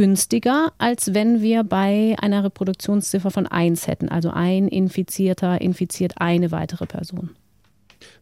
günstiger, 0.00 0.72
als 0.78 1.12
wenn 1.12 1.42
wir 1.42 1.62
bei 1.62 2.16
einer 2.22 2.42
Reproduktionsziffer 2.42 3.30
von 3.30 3.46
1 3.46 3.86
hätten. 3.86 4.08
Also 4.08 4.30
ein 4.30 4.66
Infizierter 4.66 5.60
infiziert 5.60 6.14
eine 6.16 6.50
weitere 6.50 6.86
Person. 6.86 7.28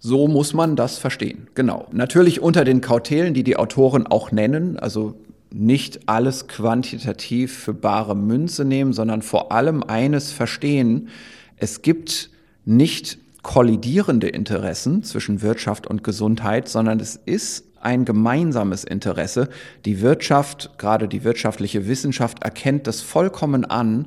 So 0.01 0.27
muss 0.27 0.55
man 0.55 0.75
das 0.75 0.99
verstehen. 0.99 1.47
Genau. 1.55 1.87
Natürlich 1.93 2.41
unter 2.41 2.65
den 2.65 2.81
Kautelen, 2.81 3.33
die 3.33 3.45
die 3.45 3.57
Autoren 3.57 4.09
auch 4.09 4.33
nennen, 4.33 4.77
also 4.77 5.15
nicht 5.53 6.09
alles 6.09 6.49
quantitativ 6.49 7.57
für 7.57 7.75
bare 7.75 8.17
Münze 8.17 8.65
nehmen, 8.65 8.93
sondern 8.93 9.23
vor 9.23 9.53
allem 9.53 9.85
eines 9.85 10.33
verstehen. 10.33 11.11
Es 11.59 11.83
gibt 11.83 12.31
nicht 12.65 13.19
kollidierende 13.45 14.27
Interessen 14.27 15.05
zwischen 15.05 15.43
Wirtschaft 15.43 15.87
und 15.87 16.03
Gesundheit, 16.03 16.69
sondern 16.69 16.99
es 16.99 17.15
ist 17.15 17.67
ein 17.81 18.05
gemeinsames 18.05 18.85
Interesse. 18.85 19.49
Die 19.85 20.01
Wirtschaft, 20.01 20.71
gerade 20.79 21.09
die 21.09 21.25
wirtschaftliche 21.25 21.87
Wissenschaft, 21.89 22.43
erkennt 22.43 22.87
das 22.87 23.01
vollkommen 23.01 23.65
an, 23.65 24.07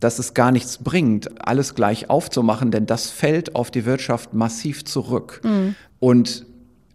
dass 0.00 0.18
es 0.18 0.34
gar 0.34 0.52
nichts 0.52 0.78
bringt, 0.78 1.46
alles 1.46 1.74
gleich 1.74 2.10
aufzumachen, 2.10 2.70
denn 2.70 2.86
das 2.86 3.10
fällt 3.10 3.54
auf 3.54 3.70
die 3.70 3.86
Wirtschaft 3.86 4.34
massiv 4.34 4.84
zurück. 4.84 5.40
Mhm. 5.44 5.74
Und 5.98 6.46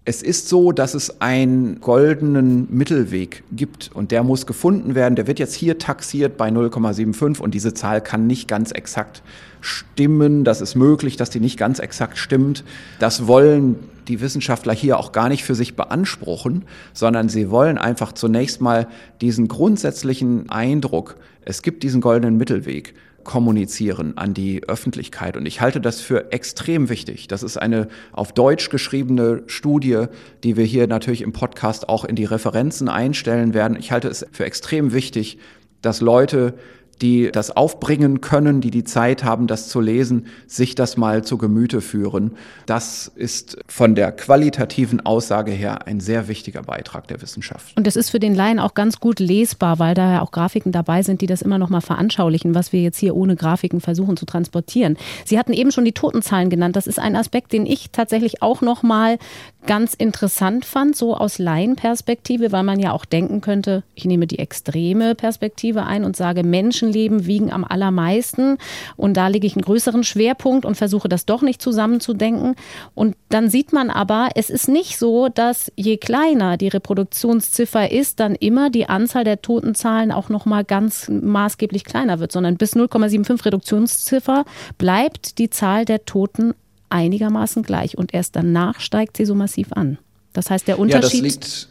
es 0.06 0.24
ist 0.24 0.50
so, 0.50 0.72
dass 0.72 0.94
es 0.94 1.22
einen 1.22 1.82
goldenen 1.82 2.68
Mittelweg 2.76 3.44
gibt 3.52 3.92
und 3.94 4.12
der 4.12 4.24
muss 4.24 4.46
gefunden 4.46 4.96
werden. 4.96 5.16
Der 5.16 5.28
wird 5.28 5.40
jetzt 5.40 5.54
hier 5.54 5.78
taxiert 5.78 6.38
bei 6.38 6.50
0,75 6.50 7.40
und 7.40 7.54
diese 7.54 7.74
Zahl 7.74 8.02
kann 8.02 8.26
nicht 8.26 8.48
ganz 8.48 8.72
exakt 8.72 9.22
stimmen. 9.62 10.44
Das 10.44 10.62
ist 10.62 10.76
möglich, 10.76 11.18
dass 11.18 11.30
die 11.30 11.40
nicht 11.40 11.58
ganz 11.58 11.80
exakt 11.80 12.18
stimmt. 12.18 12.64
Das 13.00 13.28
wollen 13.28 13.78
die 14.08 14.22
Wissenschaftler 14.22 14.74
hier 14.74 14.98
auch 14.98 15.12
gar 15.12 15.30
nicht 15.30 15.44
für 15.44 15.56
sich 15.56 15.76
beanspruchen, 15.76 16.64
sondern 16.94 17.30
sie 17.30 17.50
wollen 17.50 17.78
einfach 17.78 18.12
zunächst 18.12 18.60
mal 18.62 18.88
diesen 19.22 19.48
grundsätzlichen 19.48 20.50
Eindruck, 20.50 21.16
es 21.46 21.62
gibt 21.62 21.84
diesen 21.84 22.02
goldenen 22.02 22.38
Mittelweg 22.38 22.94
kommunizieren 23.24 24.18
an 24.18 24.34
die 24.34 24.64
Öffentlichkeit. 24.64 25.38
Und 25.38 25.46
ich 25.46 25.62
halte 25.62 25.80
das 25.80 26.02
für 26.02 26.32
extrem 26.32 26.90
wichtig. 26.90 27.28
Das 27.28 27.44
ist 27.44 27.58
eine 27.58 27.88
auf 28.12 28.34
Deutsch 28.34 28.70
geschriebene 28.70 29.44
Studie, 29.46 30.06
die 30.44 30.58
wir 30.58 30.66
hier 30.66 30.88
natürlich 30.88 31.22
im 31.22 31.34
Podcast 31.34 31.90
auch 31.90 32.06
in 32.06 32.16
die 32.16 32.26
Referenzen 32.26 32.90
einstellen 32.90 33.54
werden. 33.54 33.78
Ich 33.78 33.92
halte 33.92 34.08
es 34.08 34.26
für 34.32 34.46
extrem 34.46 34.94
wichtig, 34.94 35.38
dass 35.82 36.02
Leute 36.02 36.56
die 37.02 37.32
das 37.32 37.56
aufbringen 37.56 38.22
können, 38.22 38.62
die 38.62 38.72
die 38.72 38.84
Zeit 38.84 39.24
haben, 39.24 39.48
das 39.48 39.70
zu 39.70 39.80
lesen, 39.80 40.28
sich 40.48 40.76
das 40.76 40.98
mal 40.98 41.24
zu 41.24 41.38
Gemüte 41.38 41.82
führen. 41.82 42.32
Das 42.66 43.12
ist 43.16 43.58
von 43.68 43.96
der 43.96 44.12
qualitativen 44.12 45.06
Aussage 45.06 45.52
her 45.52 45.88
ein 45.88 46.00
sehr 46.00 46.28
wichtiger 46.28 46.64
Beitrag 46.64 47.08
der 47.08 47.22
Wissenschaft. 47.22 47.76
Und 47.78 47.88
es 47.88 47.96
ist 47.96 48.10
für 48.10 48.20
den 48.20 48.36
Laien 48.36 48.60
auch 48.60 48.74
ganz 48.74 49.00
gut 49.00 49.20
lesbar, 49.20 49.80
weil 49.80 49.94
da 49.94 50.14
ja 50.14 50.22
auch 50.22 50.32
Grafiken 50.32 50.72
dabei 50.72 51.04
sind, 51.04 51.22
die 51.22 51.28
das 51.28 51.42
immer 51.42 51.58
noch 51.58 51.70
mal 51.70 51.82
veranschaulichen, 51.82 52.56
was 52.56 52.74
wir 52.74 52.82
jetzt 52.82 52.98
hier 52.98 53.16
ohne 53.16 53.36
Grafiken 53.36 53.82
versuchen 53.82 54.18
zu 54.18 54.26
transportieren. 54.26 54.98
Sie 55.26 55.40
hatten 55.40 55.54
eben 55.54 55.72
schon 55.72 55.86
die 55.86 55.92
Totenzahlen 55.92 56.50
genannt. 56.50 56.76
Das 56.76 56.88
ist 56.88 57.00
ein 57.00 57.16
Aspekt, 57.16 57.54
den 57.54 57.66
ich 57.66 57.92
tatsächlich 57.92 58.42
auch 58.42 58.62
noch 58.62 58.84
mal 58.84 59.18
ganz 59.66 59.94
interessant 59.94 60.66
fand, 60.66 60.96
so 60.96 61.16
aus 61.16 61.38
Laienperspektive, 61.38 62.52
weil 62.52 62.64
man 62.64 62.80
ja 62.80 62.92
auch 62.92 63.06
denken 63.06 63.42
könnte, 63.42 63.84
ich 63.94 64.06
nehme 64.06 64.26
die 64.26 64.40
extreme 64.40 65.16
Perspektive 65.16 65.86
ein 65.86 66.04
und 66.04 66.16
sage, 66.16 66.44
Menschenleben 66.90 67.26
wiegen 67.26 67.52
am 67.52 67.64
allermeisten 67.64 68.58
und 68.98 69.16
da 69.16 69.28
lege 69.28 69.48
ich 69.48 69.56
einen 69.56 69.64
größeren 69.64 70.04
Schwerpunkt 70.04 70.66
und 70.66 70.76
versuche 70.76 71.10
das 71.10 71.26
doch 71.26 71.42
nicht 71.42 71.62
zusammenzudenken. 71.62 72.56
Und 72.96 73.16
dann 73.30 73.50
sieht 73.50 73.74
man 73.74 73.90
aber, 73.90 74.30
es 74.36 74.50
ist 74.50 74.68
nicht 74.68 74.98
so, 74.98 75.30
dass 75.30 75.72
je 75.76 75.98
kleiner 75.98 76.58
die 76.58 76.68
Reproduktionsziffer 76.68 77.92
ist, 77.92 78.20
dann 78.20 78.36
immer 78.36 78.70
die 78.70 78.88
Anzahl 78.88 79.24
der 79.24 79.42
Totenzahlen 79.42 80.12
auch 80.12 80.30
noch 80.30 80.46
mal 80.46 80.64
ganz 80.64 81.10
maßgeblich 81.10 81.86
kleiner 81.86 82.20
wird, 82.20 82.32
sondern 82.32 82.58
bis 82.58 82.76
0,75 82.76 83.46
Reduktionsziffer 83.46 84.46
bleibt 84.78 85.38
die 85.38 85.50
Zahl 85.50 85.86
der 85.86 86.06
Toten 86.06 86.54
einigermaßen 86.90 87.62
gleich 87.64 87.98
und 87.98 88.14
erst 88.14 88.36
danach 88.36 88.80
steigt 88.80 89.18
sie 89.18 89.26
so 89.26 89.36
massiv 89.36 89.74
an. 89.74 90.00
Das 90.34 90.50
heißt, 90.50 90.68
der 90.68 90.80
Unterschied 90.80 91.24
ja, 91.24 91.68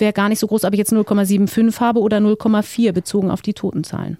wäre 0.00 0.12
gar 0.12 0.28
nicht 0.28 0.38
so 0.38 0.46
groß, 0.46 0.64
ob 0.64 0.72
ich 0.72 0.78
jetzt 0.78 0.92
0,75 0.92 1.80
habe 1.80 2.00
oder 2.00 2.18
0,4 2.18 2.92
bezogen 2.92 3.30
auf 3.30 3.42
die 3.42 3.54
Totenzahlen. 3.54 4.18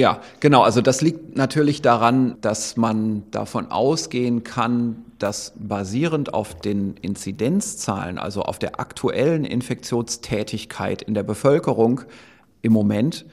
Ja, 0.00 0.22
genau. 0.40 0.62
Also 0.62 0.80
das 0.80 1.02
liegt 1.02 1.36
natürlich 1.36 1.82
daran, 1.82 2.36
dass 2.40 2.78
man 2.78 3.24
davon 3.32 3.70
ausgehen 3.70 4.44
kann, 4.44 5.04
dass 5.18 5.52
basierend 5.58 6.32
auf 6.32 6.58
den 6.58 6.94
Inzidenzzahlen, 7.02 8.16
also 8.16 8.40
auf 8.40 8.58
der 8.58 8.80
aktuellen 8.80 9.44
Infektionstätigkeit 9.44 11.02
in 11.02 11.12
der 11.12 11.22
Bevölkerung 11.22 12.00
im 12.62 12.72
Moment, 12.72 13.26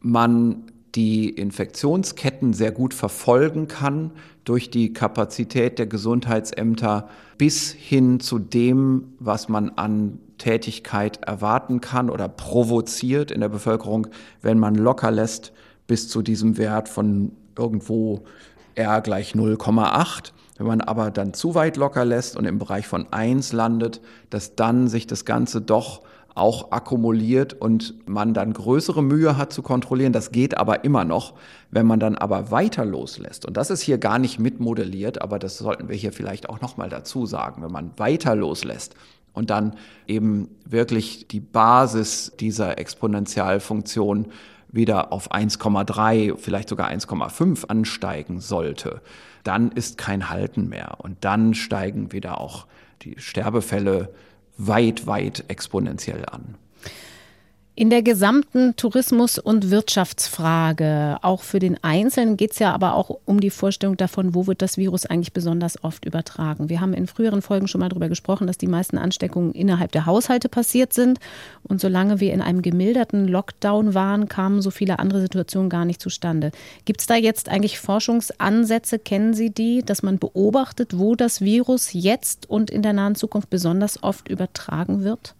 man 0.00 0.64
die 0.94 1.28
Infektionsketten 1.28 2.54
sehr 2.54 2.72
gut 2.72 2.94
verfolgen 2.94 3.68
kann 3.68 4.10
durch 4.44 4.70
die 4.70 4.94
Kapazität 4.94 5.78
der 5.78 5.86
Gesundheitsämter 5.86 7.10
bis 7.36 7.70
hin 7.70 8.18
zu 8.18 8.38
dem, 8.38 9.12
was 9.18 9.50
man 9.50 9.72
an 9.76 10.20
Tätigkeit 10.38 11.22
erwarten 11.22 11.82
kann 11.82 12.08
oder 12.08 12.28
provoziert 12.30 13.30
in 13.30 13.42
der 13.42 13.50
Bevölkerung, 13.50 14.06
wenn 14.40 14.58
man 14.58 14.74
locker 14.74 15.10
lässt 15.10 15.52
bis 15.86 16.08
zu 16.08 16.22
diesem 16.22 16.56
Wert 16.56 16.88
von 16.88 17.32
irgendwo 17.56 18.24
R 18.74 19.00
gleich 19.00 19.34
0,8. 19.34 20.32
Wenn 20.56 20.66
man 20.66 20.80
aber 20.80 21.10
dann 21.10 21.34
zu 21.34 21.54
weit 21.54 21.76
locker 21.76 22.04
lässt 22.04 22.36
und 22.36 22.44
im 22.44 22.58
Bereich 22.58 22.86
von 22.86 23.06
1 23.12 23.52
landet, 23.52 24.00
dass 24.30 24.54
dann 24.54 24.88
sich 24.88 25.06
das 25.06 25.24
Ganze 25.24 25.60
doch 25.60 26.02
auch 26.34 26.72
akkumuliert 26.72 27.54
und 27.54 27.94
man 28.08 28.34
dann 28.34 28.52
größere 28.52 29.02
Mühe 29.02 29.36
hat 29.36 29.52
zu 29.52 29.62
kontrollieren. 29.62 30.12
Das 30.12 30.32
geht 30.32 30.58
aber 30.58 30.84
immer 30.84 31.04
noch, 31.04 31.34
wenn 31.70 31.86
man 31.86 32.00
dann 32.00 32.16
aber 32.16 32.50
weiter 32.50 32.84
loslässt. 32.84 33.46
Und 33.46 33.56
das 33.56 33.70
ist 33.70 33.82
hier 33.82 33.98
gar 33.98 34.18
nicht 34.18 34.40
mitmodelliert, 34.40 35.22
aber 35.22 35.38
das 35.38 35.58
sollten 35.58 35.88
wir 35.88 35.96
hier 35.96 36.12
vielleicht 36.12 36.48
auch 36.48 36.60
nochmal 36.60 36.88
dazu 36.88 37.26
sagen. 37.26 37.62
Wenn 37.62 37.70
man 37.70 37.92
weiter 37.98 38.34
loslässt 38.34 38.96
und 39.32 39.50
dann 39.50 39.76
eben 40.08 40.48
wirklich 40.64 41.28
die 41.28 41.40
Basis 41.40 42.32
dieser 42.40 42.78
Exponentialfunktion 42.78 44.26
wieder 44.74 45.12
auf 45.12 45.32
1,3, 45.32 46.36
vielleicht 46.36 46.68
sogar 46.68 46.90
1,5 46.90 47.66
ansteigen 47.66 48.40
sollte, 48.40 49.00
dann 49.44 49.70
ist 49.72 49.98
kein 49.98 50.30
Halten 50.30 50.68
mehr. 50.68 50.96
Und 50.98 51.24
dann 51.24 51.54
steigen 51.54 52.12
wieder 52.12 52.40
auch 52.40 52.66
die 53.02 53.16
Sterbefälle 53.18 54.12
weit, 54.56 55.06
weit 55.06 55.44
exponentiell 55.48 56.24
an. 56.26 56.56
In 57.76 57.90
der 57.90 58.02
gesamten 58.02 58.76
Tourismus- 58.76 59.40
und 59.40 59.72
Wirtschaftsfrage, 59.72 61.16
auch 61.22 61.42
für 61.42 61.58
den 61.58 61.82
Einzelnen, 61.82 62.36
geht 62.36 62.52
es 62.52 62.60
ja 62.60 62.72
aber 62.72 62.94
auch 62.94 63.18
um 63.24 63.40
die 63.40 63.50
Vorstellung 63.50 63.96
davon, 63.96 64.32
wo 64.32 64.46
wird 64.46 64.62
das 64.62 64.76
Virus 64.76 65.06
eigentlich 65.06 65.32
besonders 65.32 65.82
oft 65.82 66.04
übertragen. 66.04 66.68
Wir 66.68 66.80
haben 66.80 66.94
in 66.94 67.08
früheren 67.08 67.42
Folgen 67.42 67.66
schon 67.66 67.80
mal 67.80 67.88
darüber 67.88 68.08
gesprochen, 68.08 68.46
dass 68.46 68.58
die 68.58 68.68
meisten 68.68 68.96
Ansteckungen 68.96 69.50
innerhalb 69.50 69.90
der 69.90 70.06
Haushalte 70.06 70.48
passiert 70.48 70.92
sind. 70.92 71.18
Und 71.64 71.80
solange 71.80 72.20
wir 72.20 72.32
in 72.32 72.42
einem 72.42 72.62
gemilderten 72.62 73.26
Lockdown 73.26 73.92
waren, 73.92 74.28
kamen 74.28 74.62
so 74.62 74.70
viele 74.70 75.00
andere 75.00 75.20
Situationen 75.20 75.68
gar 75.68 75.84
nicht 75.84 76.00
zustande. 76.00 76.52
Gibt 76.84 77.00
es 77.00 77.08
da 77.08 77.16
jetzt 77.16 77.48
eigentlich 77.48 77.80
Forschungsansätze, 77.80 79.00
kennen 79.00 79.34
Sie 79.34 79.50
die, 79.50 79.82
dass 79.82 80.04
man 80.04 80.20
beobachtet, 80.20 80.96
wo 80.96 81.16
das 81.16 81.40
Virus 81.40 81.92
jetzt 81.92 82.48
und 82.48 82.70
in 82.70 82.82
der 82.82 82.92
nahen 82.92 83.16
Zukunft 83.16 83.50
besonders 83.50 84.00
oft 84.00 84.28
übertragen 84.28 85.02
wird? 85.02 85.34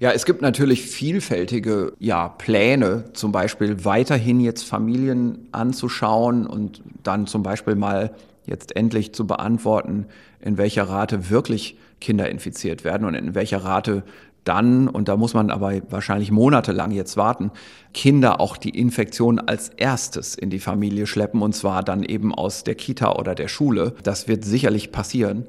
Ja, 0.00 0.10
es 0.10 0.24
gibt 0.24 0.42
natürlich 0.42 0.82
vielfältige 0.82 1.92
ja, 1.98 2.28
Pläne, 2.28 3.04
zum 3.12 3.32
Beispiel 3.32 3.84
weiterhin 3.84 4.40
jetzt 4.40 4.64
Familien 4.64 5.48
anzuschauen 5.52 6.46
und 6.46 6.82
dann 7.02 7.26
zum 7.26 7.42
Beispiel 7.42 7.74
mal 7.74 8.14
jetzt 8.46 8.74
endlich 8.74 9.14
zu 9.14 9.26
beantworten, 9.26 10.06
in 10.40 10.58
welcher 10.58 10.88
Rate 10.88 11.30
wirklich 11.30 11.76
Kinder 12.00 12.28
infiziert 12.28 12.84
werden 12.84 13.06
und 13.06 13.14
in 13.14 13.34
welcher 13.34 13.64
Rate 13.64 14.02
dann, 14.44 14.88
und 14.88 15.08
da 15.08 15.16
muss 15.16 15.34
man 15.34 15.50
aber 15.50 15.80
wahrscheinlich 15.90 16.32
monatelang 16.32 16.90
jetzt 16.90 17.16
warten, 17.16 17.52
Kinder 17.94 18.40
auch 18.40 18.56
die 18.56 18.70
Infektion 18.70 19.38
als 19.38 19.68
erstes 19.68 20.34
in 20.34 20.50
die 20.50 20.58
Familie 20.58 21.06
schleppen 21.06 21.42
und 21.42 21.54
zwar 21.54 21.84
dann 21.84 22.02
eben 22.02 22.34
aus 22.34 22.64
der 22.64 22.74
Kita 22.74 23.12
oder 23.12 23.34
der 23.34 23.48
Schule. 23.48 23.94
Das 24.02 24.26
wird 24.26 24.44
sicherlich 24.44 24.90
passieren. 24.90 25.46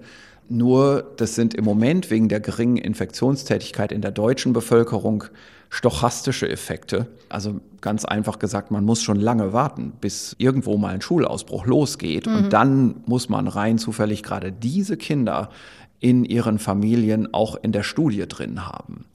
Nur 0.49 1.13
das 1.17 1.35
sind 1.35 1.53
im 1.53 1.65
Moment 1.65 2.11
wegen 2.11 2.29
der 2.29 2.39
geringen 2.39 2.77
Infektionstätigkeit 2.77 3.91
in 3.91 4.01
der 4.01 4.11
deutschen 4.11 4.53
Bevölkerung 4.53 5.25
stochastische 5.69 6.47
Effekte. 6.47 7.07
Also 7.29 7.59
ganz 7.81 8.05
einfach 8.05 8.37
gesagt, 8.37 8.69
man 8.69 8.85
muss 8.85 9.01
schon 9.01 9.19
lange 9.19 9.53
warten, 9.53 9.93
bis 9.99 10.35
irgendwo 10.37 10.77
mal 10.77 10.93
ein 10.93 11.01
Schulausbruch 11.01 11.65
losgeht. 11.65 12.27
Mhm. 12.27 12.35
Und 12.35 12.53
dann 12.53 12.95
muss 13.07 13.27
man 13.27 13.47
rein 13.47 13.79
zufällig 13.79 14.21
gerade 14.21 14.51
diese 14.51 14.97
Kinder 14.97 15.49
in 15.99 16.25
ihren 16.25 16.59
Familien 16.59 17.33
auch 17.33 17.55
in 17.55 17.71
der 17.71 17.83
Studie 17.83 18.27
drin 18.27 18.67
haben. 18.67 19.05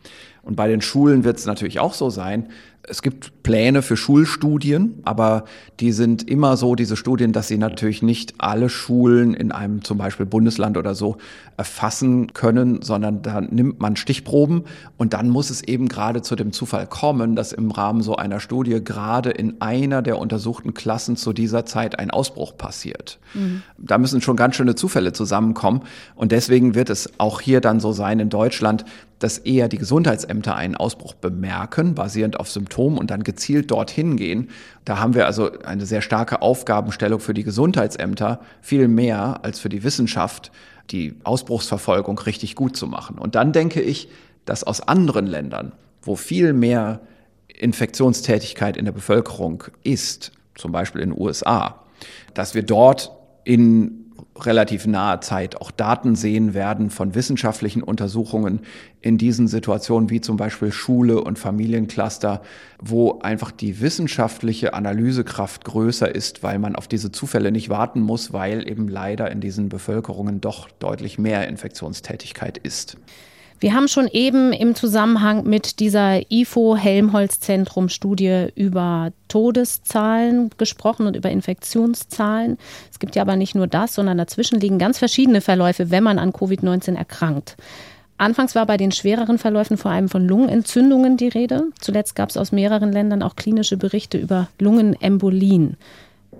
Und 0.42 0.56
bei 0.56 0.66
den 0.66 0.80
Schulen 0.80 1.22
wird 1.22 1.38
es 1.38 1.46
natürlich 1.46 1.78
auch 1.78 1.94
so 1.94 2.10
sein, 2.10 2.48
es 2.88 3.03
gibt 3.03 3.42
Pläne 3.42 3.83
für 3.83 3.96
Schulstudien, 3.96 5.01
aber 5.05 5.44
die 5.81 5.92
sind 5.92 6.29
immer 6.29 6.57
so, 6.57 6.74
diese 6.74 6.96
Studien, 6.96 7.33
dass 7.33 7.48
sie 7.48 7.59
natürlich 7.59 8.03
nicht 8.03 8.35
alle 8.38 8.68
Schulen 8.68 9.35
in 9.35 9.53
einem 9.53 9.85
zum 9.85 9.98
Beispiel 9.98 10.27
Bundesland 10.27 10.77
oder 10.77 10.94
so 10.94 11.16
erfassen 11.57 12.33
können, 12.33 12.83
sondern 12.83 13.22
da 13.22 13.40
nimmt 13.40 13.81
man 13.81 13.96
Stichproben 13.96 14.64
und 14.96 15.12
dann 15.12 15.29
muss 15.29 15.51
es 15.51 15.62
eben 15.62 15.88
gerade 15.88 16.22
zu 16.22 16.37
dem 16.37 16.53
Zufall 16.53 16.87
kommen, 16.87 17.37
dass 17.37 17.53
im 17.53 17.70
Rahmen 17.70 18.03
so 18.03 18.16
einer 18.16 18.40
Studie 18.40 18.83
gerade 18.83 19.31
in 19.31 19.61
einer 19.61 20.03
der 20.03 20.18
untersuchten 20.18 20.74
Klassen 20.74 21.16
zu 21.16 21.33
dieser 21.33 21.66
Zeit 21.66 21.98
ein 21.98 22.11
Ausbruch 22.11 22.57
passiert. 22.57 23.18
Mhm. 23.35 23.62
Da 23.77 23.98
müssen 23.98 24.20
schon 24.20 24.37
ganz 24.37 24.57
schöne 24.57 24.74
Zufälle 24.74 25.12
zusammenkommen 25.12 25.83
und 26.14 26.33
deswegen 26.33 26.74
wird 26.74 26.90
es 26.90 27.11
auch 27.18 27.40
hier 27.40 27.61
dann 27.61 27.81
so 27.81 27.92
sein 27.92 28.20
in 28.20 28.31
Deutschland, 28.31 28.85
dass 29.18 29.38
eher 29.38 29.68
die 29.68 29.78
Gesundheitsämter 29.78 30.54
einen 30.54 30.76
Ausbruch 30.76 31.14
bemerken, 31.14 31.94
basierend 31.94 32.38
auf 32.38 32.50
Symptomen 32.50 32.98
und 32.98 33.11
dann 33.11 33.24
gezielt 33.24 33.70
dorthin 33.70 34.16
gehen. 34.16 34.50
Da 34.85 34.98
haben 34.98 35.14
wir 35.14 35.26
also 35.26 35.50
eine 35.62 35.87
sehr 35.87 36.02
starke 36.02 36.42
Aufgabenstellung 36.42 37.20
für 37.20 37.35
die 37.35 37.42
Gesundheitsämter, 37.42 38.40
viel 38.61 38.88
mehr 38.88 39.40
als 39.42 39.59
für 39.59 39.68
die 39.68 39.83
Wissenschaft, 39.83 40.52
die 40.90 41.16
Ausbruchsverfolgung 41.24 42.18
richtig 42.20 42.54
gut 42.54 42.76
zu 42.76 42.87
machen. 42.87 43.18
Und 43.18 43.35
dann 43.35 43.52
denke 43.52 43.81
ich, 43.81 44.09
dass 44.44 44.64
aus 44.64 44.81
anderen 44.81 45.26
Ländern, 45.26 45.72
wo 46.02 46.16
viel 46.16 46.52
mehr 46.52 47.00
Infektionstätigkeit 47.48 48.76
in 48.76 48.85
der 48.85 48.92
Bevölkerung 48.92 49.64
ist, 49.83 50.33
zum 50.54 50.72
Beispiel 50.72 51.02
in 51.02 51.11
den 51.11 51.20
USA, 51.20 51.85
dass 52.35 52.54
wir 52.54 52.62
dort 52.62 53.12
in 53.44 54.07
relativ 54.46 54.87
naher 54.87 55.20
Zeit 55.20 55.61
auch 55.61 55.70
Daten 55.70 56.14
sehen 56.14 56.55
werden 56.55 56.90
von 56.90 57.14
wissenschaftlichen 57.14 57.83
Untersuchungen 57.83 58.61
in 59.01 59.18
diesen 59.18 59.48
Situationen 59.48 60.11
wie 60.11 60.20
zum 60.20 60.37
Beispiel 60.37 60.72
Schule 60.72 61.22
und 61.22 61.38
Familiencluster, 61.38 62.42
wo 62.81 63.20
einfach 63.20 63.51
die 63.51 63.81
wissenschaftliche 63.81 64.74
Analysekraft 64.74 65.64
größer 65.64 66.14
ist, 66.14 66.42
weil 66.42 66.59
man 66.59 66.77
auf 66.77 66.88
diese 66.88 67.12
Zufälle 67.12 67.53
nicht 67.53 67.68
warten 67.68 68.01
muss, 68.01 68.33
weil 68.33 68.68
eben 68.68 68.88
leider 68.88 69.31
in 69.31 69.40
diesen 69.40 69.68
Bevölkerungen 69.68 70.40
doch 70.40 70.68
deutlich 70.79 71.18
mehr 71.18 71.48
Infektionstätigkeit 71.48 72.59
ist. 72.59 72.96
Wir 73.60 73.74
haben 73.74 73.88
schon 73.88 74.06
eben 74.06 74.52
im 74.52 74.76
Zusammenhang 74.76 75.42
mit 75.42 75.80
dieser 75.80 76.20
IFO-Helmholtz-Zentrum-Studie 76.30 78.50
über 78.54 79.10
Todeszahlen 79.26 80.50
gesprochen 80.58 81.08
und 81.08 81.16
über 81.16 81.30
Infektionszahlen. 81.30 82.56
Es 82.92 83.00
gibt 83.00 83.16
ja 83.16 83.22
aber 83.22 83.34
nicht 83.34 83.56
nur 83.56 83.66
das, 83.66 83.96
sondern 83.96 84.16
dazwischen 84.16 84.60
liegen 84.60 84.78
ganz 84.78 84.98
verschiedene 84.98 85.40
Verläufe, 85.40 85.90
wenn 85.90 86.04
man 86.04 86.20
an 86.20 86.32
Covid-19 86.32 86.94
erkrankt. 86.94 87.56
Anfangs 88.16 88.54
war 88.54 88.64
bei 88.64 88.76
den 88.76 88.92
schwereren 88.92 89.38
Verläufen 89.38 89.76
vor 89.76 89.90
allem 89.90 90.08
von 90.08 90.24
Lungenentzündungen 90.24 91.16
die 91.16 91.28
Rede. 91.28 91.64
Zuletzt 91.80 92.14
gab 92.14 92.30
es 92.30 92.36
aus 92.36 92.52
mehreren 92.52 92.92
Ländern 92.92 93.24
auch 93.24 93.34
klinische 93.34 93.76
Berichte 93.76 94.18
über 94.18 94.46
Lungenembolien. 94.60 95.76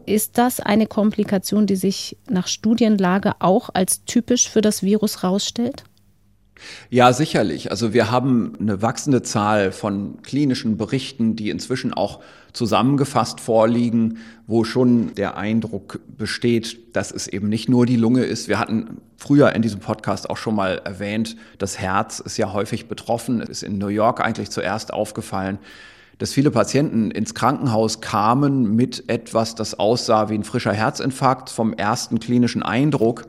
Ist 0.07 0.39
das 0.39 0.61
eine 0.61 0.87
Komplikation, 0.87 1.67
die 1.67 1.77
sich 1.77 2.17
nach 2.31 2.47
Studienlage 2.47 3.33
auch 3.41 3.71
als 3.75 4.05
typisch 4.05 4.49
für 4.49 4.61
das 4.61 4.85
Virus 4.85 5.23
herausstellt? 5.23 5.83
Ja, 6.91 7.13
sicherlich. 7.13 7.71
Also 7.71 7.93
wir 7.93 8.11
haben 8.11 8.55
eine 8.61 8.83
wachsende 8.83 9.23
Zahl 9.23 9.73
von 9.73 10.23
klinischen 10.23 10.77
Berichten, 10.77 11.37
die 11.37 11.51
inzwischen 11.51 11.95
auch 11.95 12.21
zusammengefasst 12.53 13.41
vorliegen, 13.41 14.19
wo 14.47 14.65
schon 14.65 15.15
der 15.15 15.37
Eindruck 15.37 16.01
besteht, 16.17 16.97
dass 16.97 17.13
es 17.13 17.29
eben 17.29 17.49
nicht 17.49 17.69
nur 17.69 17.87
die 17.87 17.97
Lunge 17.97 18.25
ist. 18.25 18.49
Wir 18.49 18.59
hatten 18.59 19.01
früher 19.17 19.55
in 19.55 19.63
diesem 19.63 19.81
Podcast 19.81 20.29
auch 20.31 20.37
schon 20.37 20.55
mal 20.55 20.81
erwähnt, 20.85 21.37
das 21.59 21.79
Herz 21.79 22.21
ist 22.21 22.37
ja 22.37 22.53
häufig 22.53 22.89
betroffen, 22.89 23.41
ist 23.41 23.63
in 23.63 23.79
New 23.79 23.89
York 23.89 24.21
eigentlich 24.21 24.51
zuerst 24.51 24.93
aufgefallen 24.93 25.59
dass 26.19 26.33
viele 26.33 26.51
Patienten 26.51 27.11
ins 27.13 27.35
Krankenhaus 27.35 28.01
kamen 28.01 28.75
mit 28.75 29.09
etwas, 29.09 29.55
das 29.55 29.79
aussah 29.79 30.29
wie 30.29 30.35
ein 30.35 30.45
frischer 30.45 30.73
Herzinfarkt 30.73 31.49
vom 31.49 31.73
ersten 31.73 32.19
klinischen 32.19 32.63
Eindruck 32.63 33.29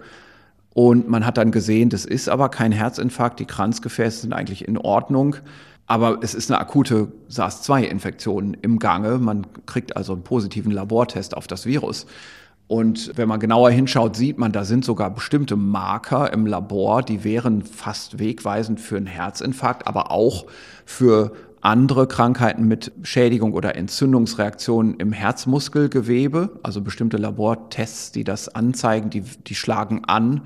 und 0.79 1.09
man 1.09 1.25
hat 1.25 1.37
dann 1.37 1.51
gesehen, 1.51 1.89
das 1.89 2.05
ist 2.05 2.29
aber 2.29 2.47
kein 2.47 2.71
Herzinfarkt, 2.71 3.41
die 3.41 3.45
Kranzgefäße 3.45 4.21
sind 4.21 4.31
eigentlich 4.31 4.65
in 4.65 4.77
Ordnung. 4.77 5.35
Aber 5.87 6.19
es 6.21 6.33
ist 6.33 6.49
eine 6.49 6.57
akute 6.61 7.11
SARS-2-Infektion 7.27 8.55
im 8.61 8.79
Gange. 8.79 9.17
Man 9.17 9.45
kriegt 9.65 9.97
also 9.97 10.13
einen 10.13 10.23
positiven 10.23 10.71
Labortest 10.71 11.35
auf 11.35 11.47
das 11.47 11.65
Virus. 11.65 12.05
Und 12.67 13.11
wenn 13.17 13.27
man 13.27 13.41
genauer 13.41 13.71
hinschaut, 13.71 14.15
sieht 14.15 14.37
man, 14.37 14.53
da 14.53 14.63
sind 14.63 14.85
sogar 14.85 15.13
bestimmte 15.13 15.57
Marker 15.57 16.31
im 16.31 16.45
Labor, 16.45 17.03
die 17.03 17.25
wären 17.25 17.61
fast 17.61 18.17
wegweisend 18.17 18.79
für 18.79 18.95
einen 18.95 19.07
Herzinfarkt, 19.07 19.85
aber 19.85 20.11
auch 20.11 20.45
für 20.85 21.33
andere 21.61 22.07
Krankheiten 22.07 22.67
mit 22.67 22.91
Schädigung 23.03 23.53
oder 23.53 23.75
Entzündungsreaktionen 23.75 24.95
im 24.95 25.11
Herzmuskelgewebe, 25.11 26.59
also 26.63 26.81
bestimmte 26.81 27.17
Labortests, 27.17 28.11
die 28.11 28.23
das 28.23 28.49
anzeigen, 28.49 29.09
die, 29.09 29.21
die 29.21 29.55
schlagen 29.55 30.05
an. 30.05 30.41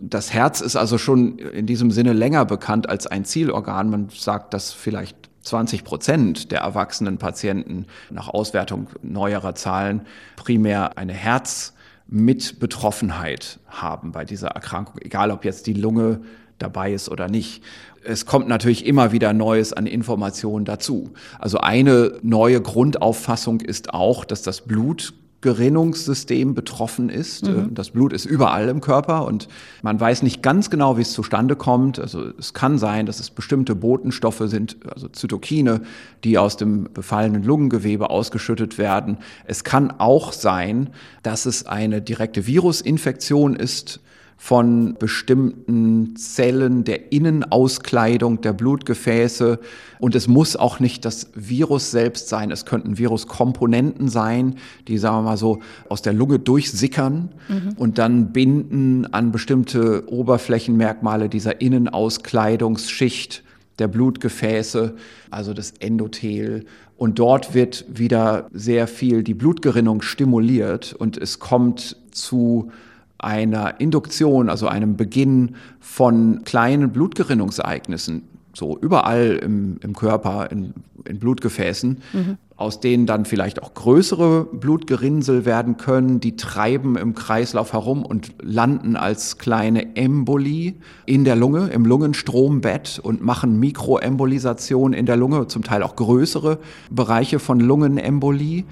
Das 0.00 0.32
Herz 0.32 0.60
ist 0.60 0.76
also 0.76 0.98
schon 0.98 1.38
in 1.38 1.66
diesem 1.66 1.90
Sinne 1.90 2.12
länger 2.12 2.44
bekannt 2.44 2.88
als 2.88 3.06
ein 3.06 3.24
Zielorgan. 3.24 3.90
Man 3.90 4.08
sagt, 4.10 4.54
dass 4.54 4.72
vielleicht 4.72 5.16
20 5.42 5.84
Prozent 5.84 6.52
der 6.52 6.60
erwachsenen 6.60 7.18
Patienten 7.18 7.86
nach 8.10 8.28
Auswertung 8.28 8.88
neuerer 9.02 9.54
Zahlen 9.54 10.02
primär 10.36 10.98
eine 10.98 11.14
Herzmitbetroffenheit 11.14 13.58
haben 13.66 14.12
bei 14.12 14.24
dieser 14.24 14.48
Erkrankung, 14.48 15.00
egal 15.00 15.30
ob 15.30 15.44
jetzt 15.44 15.66
die 15.66 15.74
Lunge 15.74 16.20
dabei 16.58 16.92
ist 16.92 17.08
oder 17.08 17.28
nicht. 17.28 17.62
Es 18.04 18.26
kommt 18.26 18.48
natürlich 18.48 18.86
immer 18.86 19.12
wieder 19.12 19.32
Neues 19.32 19.72
an 19.72 19.86
Informationen 19.86 20.64
dazu. 20.64 21.10
Also 21.38 21.58
eine 21.58 22.18
neue 22.22 22.60
Grundauffassung 22.60 23.60
ist 23.60 23.92
auch, 23.92 24.24
dass 24.24 24.42
das 24.42 24.62
Blut 24.62 25.14
Gerinnungssystem 25.40 26.54
betroffen 26.54 27.10
ist. 27.10 27.46
Mhm. 27.46 27.72
Das 27.74 27.90
Blut 27.90 28.12
ist 28.12 28.24
überall 28.24 28.68
im 28.68 28.80
Körper 28.80 29.24
und 29.24 29.46
man 29.82 30.00
weiß 30.00 30.24
nicht 30.24 30.42
ganz 30.42 30.68
genau, 30.68 30.96
wie 30.98 31.02
es 31.02 31.12
zustande 31.12 31.54
kommt. 31.54 32.00
Also 32.00 32.32
es 32.38 32.54
kann 32.54 32.76
sein, 32.76 33.06
dass 33.06 33.20
es 33.20 33.30
bestimmte 33.30 33.76
Botenstoffe 33.76 34.42
sind, 34.46 34.78
also 34.92 35.06
Zytokine, 35.06 35.82
die 36.24 36.38
aus 36.38 36.56
dem 36.56 36.92
befallenen 36.92 37.44
Lungengewebe 37.44 38.10
ausgeschüttet 38.10 38.78
werden. 38.78 39.18
Es 39.44 39.62
kann 39.62 39.92
auch 39.98 40.32
sein, 40.32 40.90
dass 41.22 41.46
es 41.46 41.66
eine 41.66 42.02
direkte 42.02 42.48
Virusinfektion 42.48 43.54
ist, 43.54 44.00
von 44.40 44.94
bestimmten 45.00 46.14
Zellen 46.14 46.84
der 46.84 47.12
Innenauskleidung 47.12 48.40
der 48.40 48.52
Blutgefäße. 48.52 49.58
Und 49.98 50.14
es 50.14 50.28
muss 50.28 50.54
auch 50.54 50.78
nicht 50.78 51.04
das 51.04 51.30
Virus 51.34 51.90
selbst 51.90 52.28
sein. 52.28 52.52
Es 52.52 52.64
könnten 52.64 52.98
Viruskomponenten 52.98 54.08
sein, 54.08 54.54
die, 54.86 54.96
sagen 54.96 55.16
wir 55.16 55.22
mal 55.22 55.36
so, 55.36 55.58
aus 55.88 56.02
der 56.02 56.12
Lunge 56.12 56.38
durchsickern 56.38 57.30
mhm. 57.48 57.74
und 57.76 57.98
dann 57.98 58.32
binden 58.32 59.12
an 59.12 59.32
bestimmte 59.32 60.04
Oberflächenmerkmale 60.08 61.28
dieser 61.28 61.60
Innenauskleidungsschicht 61.60 63.42
der 63.80 63.88
Blutgefäße, 63.88 64.94
also 65.30 65.52
das 65.52 65.72
Endothel. 65.80 66.64
Und 66.96 67.18
dort 67.18 67.54
wird 67.54 67.84
wieder 67.88 68.46
sehr 68.52 68.86
viel 68.86 69.24
die 69.24 69.34
Blutgerinnung 69.34 70.00
stimuliert 70.00 70.94
und 70.94 71.16
es 71.18 71.40
kommt 71.40 71.96
zu 72.12 72.70
einer 73.18 73.80
Induktion, 73.80 74.48
also 74.48 74.68
einem 74.68 74.96
Beginn 74.96 75.56
von 75.80 76.42
kleinen 76.44 76.90
Blutgerinnungsereignissen, 76.90 78.22
so 78.54 78.76
überall 78.80 79.40
im, 79.42 79.78
im 79.82 79.94
Körper, 79.94 80.50
in, 80.50 80.74
in 81.04 81.18
Blutgefäßen, 81.18 81.98
mhm. 82.12 82.38
aus 82.56 82.80
denen 82.80 83.06
dann 83.06 83.24
vielleicht 83.24 83.62
auch 83.62 83.74
größere 83.74 84.44
Blutgerinnsel 84.52 85.44
werden 85.44 85.76
können, 85.76 86.20
die 86.20 86.36
treiben 86.36 86.96
im 86.96 87.14
Kreislauf 87.14 87.72
herum 87.72 88.04
und 88.04 88.34
landen 88.40 88.96
als 88.96 89.38
kleine 89.38 89.96
Emboli 89.96 90.76
in 91.06 91.24
der 91.24 91.36
Lunge, 91.36 91.68
im 91.68 91.84
Lungenstrombett 91.84 93.00
und 93.02 93.22
machen 93.22 93.60
Mikroembolisation 93.60 94.92
in 94.92 95.06
der 95.06 95.16
Lunge, 95.16 95.46
zum 95.46 95.62
Teil 95.62 95.82
auch 95.82 95.96
größere 95.96 96.58
Bereiche 96.90 97.38
von 97.38 97.60
Lungenembolie 97.60 98.64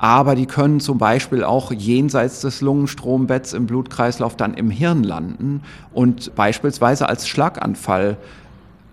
aber 0.00 0.34
die 0.34 0.46
können 0.46 0.80
zum 0.80 0.96
Beispiel 0.96 1.44
auch 1.44 1.72
jenseits 1.72 2.40
des 2.40 2.62
Lungenstrombetts 2.62 3.52
im 3.52 3.66
Blutkreislauf 3.66 4.34
dann 4.34 4.54
im 4.54 4.70
Hirn 4.70 5.04
landen 5.04 5.62
und 5.92 6.34
beispielsweise 6.34 7.06
als 7.06 7.28
Schlaganfall 7.28 8.16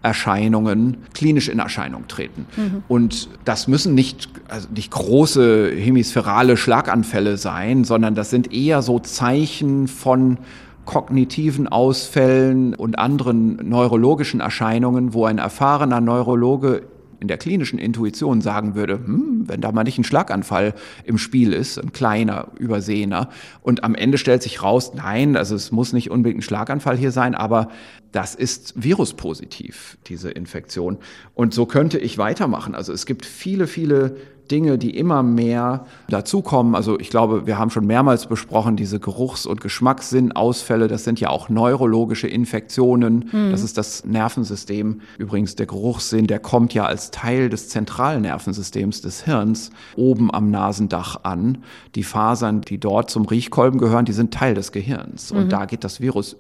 Erscheinungen 0.04 0.98
klinisch 1.14 1.48
in 1.48 1.60
Erscheinung 1.60 2.08
treten. 2.08 2.46
Mhm. 2.56 2.84
Und 2.90 3.30
das 3.46 3.68
müssen 3.68 3.96
nicht, 3.96 4.30
also 4.50 4.68
nicht 4.74 4.92
große 4.92 5.72
hemisphärale 5.72 6.58
Schlaganfälle 6.58 7.38
sein, 7.38 7.86
sondern 7.86 8.14
das 8.14 8.30
sind 8.30 8.54
eher 8.54 8.82
so 8.82 9.00
Zeichen 9.00 9.88
von 9.88 10.38
kognitiven 10.86 11.68
Ausfällen 11.68 12.74
und 12.76 13.00
anderen 13.00 13.58
neurologischen 13.68 14.40
Erscheinungen, 14.40 15.14
wo 15.14 15.26
ein 15.26 15.38
erfahrener 15.38 16.02
Neurologe 16.02 16.84
in 17.20 17.28
der 17.28 17.38
klinischen 17.38 17.80
Intuition 17.80 18.42
sagen 18.42 18.76
würde, 18.76 18.94
hm, 18.94 19.44
wenn 19.48 19.62
da 19.62 19.72
mal 19.72 19.84
nicht 19.84 19.98
ein 19.98 20.04
Schlaganfall 20.04 20.74
im 21.04 21.18
Spiel 21.18 21.54
ist, 21.54 21.78
ein 21.78 21.92
kleiner, 21.92 22.48
übersehener, 22.60 23.30
und 23.62 23.84
am 23.84 23.96
Ende 23.96 24.18
stellt 24.18 24.44
sich 24.44 24.62
raus, 24.64 24.94
nein, 24.96 25.36
also 25.36 25.56
es 25.56 25.72
muss 25.72 25.94
nicht 25.94 26.12
unbedingt 26.12 26.40
ein 26.40 26.44
Schlaganfall 26.44 26.98
hier 26.98 27.12
sein, 27.12 27.36
aber 27.36 27.70
das 28.12 28.36
ist 28.36 28.74
viruspositiv, 28.76 29.98
diese 30.08 30.32
Infektion. 30.32 30.98
Und 31.34 31.54
so 31.54 31.66
könnte 31.66 31.98
ich 31.98 32.18
weitermachen. 32.18 32.76
Also 32.76 32.94
es 32.94 33.06
gibt 33.06 33.26
viele, 33.26 33.68
viele 33.68 34.18
Dinge, 34.48 34.78
die 34.78 34.98
immer 34.98 35.24
mehr 35.24 35.86
dazukommen. 36.10 36.76
Also 36.76 37.00
ich 37.00 37.10
glaube, 37.10 37.46
wir 37.46 37.58
haben 37.58 37.70
schon 37.70 37.86
mehrmals 37.86 38.28
besprochen, 38.28 38.76
diese 38.76 39.00
Geruchs- 39.00 39.46
und 39.46 39.62
Geschmackssinnausfälle, 39.62 40.88
das 40.88 41.04
sind 41.04 41.20
ja 41.20 41.30
auch 41.30 41.50
neurologische 41.50 42.28
Infektionen. 42.28 43.30
Mhm. 43.32 43.52
Das 43.52 43.64
ist 43.64 43.78
das 43.78 44.06
Nervensystem. 44.06 45.02
Übrigens, 45.18 45.56
der 45.56 45.66
Geruchssinn, 45.66 46.28
der 46.28 46.40
kommt 46.40 46.74
ja 46.74 46.86
als 46.86 47.12
Teil 47.12 47.50
des 47.50 47.70
Zentralnervensystems 47.70 49.02
des 49.02 49.24
Hirns 49.26 49.72
oben 49.96 50.34
am 50.34 50.50
Nasendach 50.50 51.24
an. 51.24 51.60
Die 51.96 52.04
Fasern, 52.04 52.62
die 52.62 52.80
dort 52.80 53.10
zum 53.10 53.26
Riechkolben 53.26 53.80
gehören, 53.80 54.06
die 54.06 54.14
sind 54.14 54.34
Teil 54.34 54.54
des 54.54 54.72
Gehirns. 54.72 55.34
Mhm. 55.34 55.40
Und 55.40 55.52
da 55.52 55.66
geht 55.66 55.84
das 55.84 56.02
Virus 56.02 56.38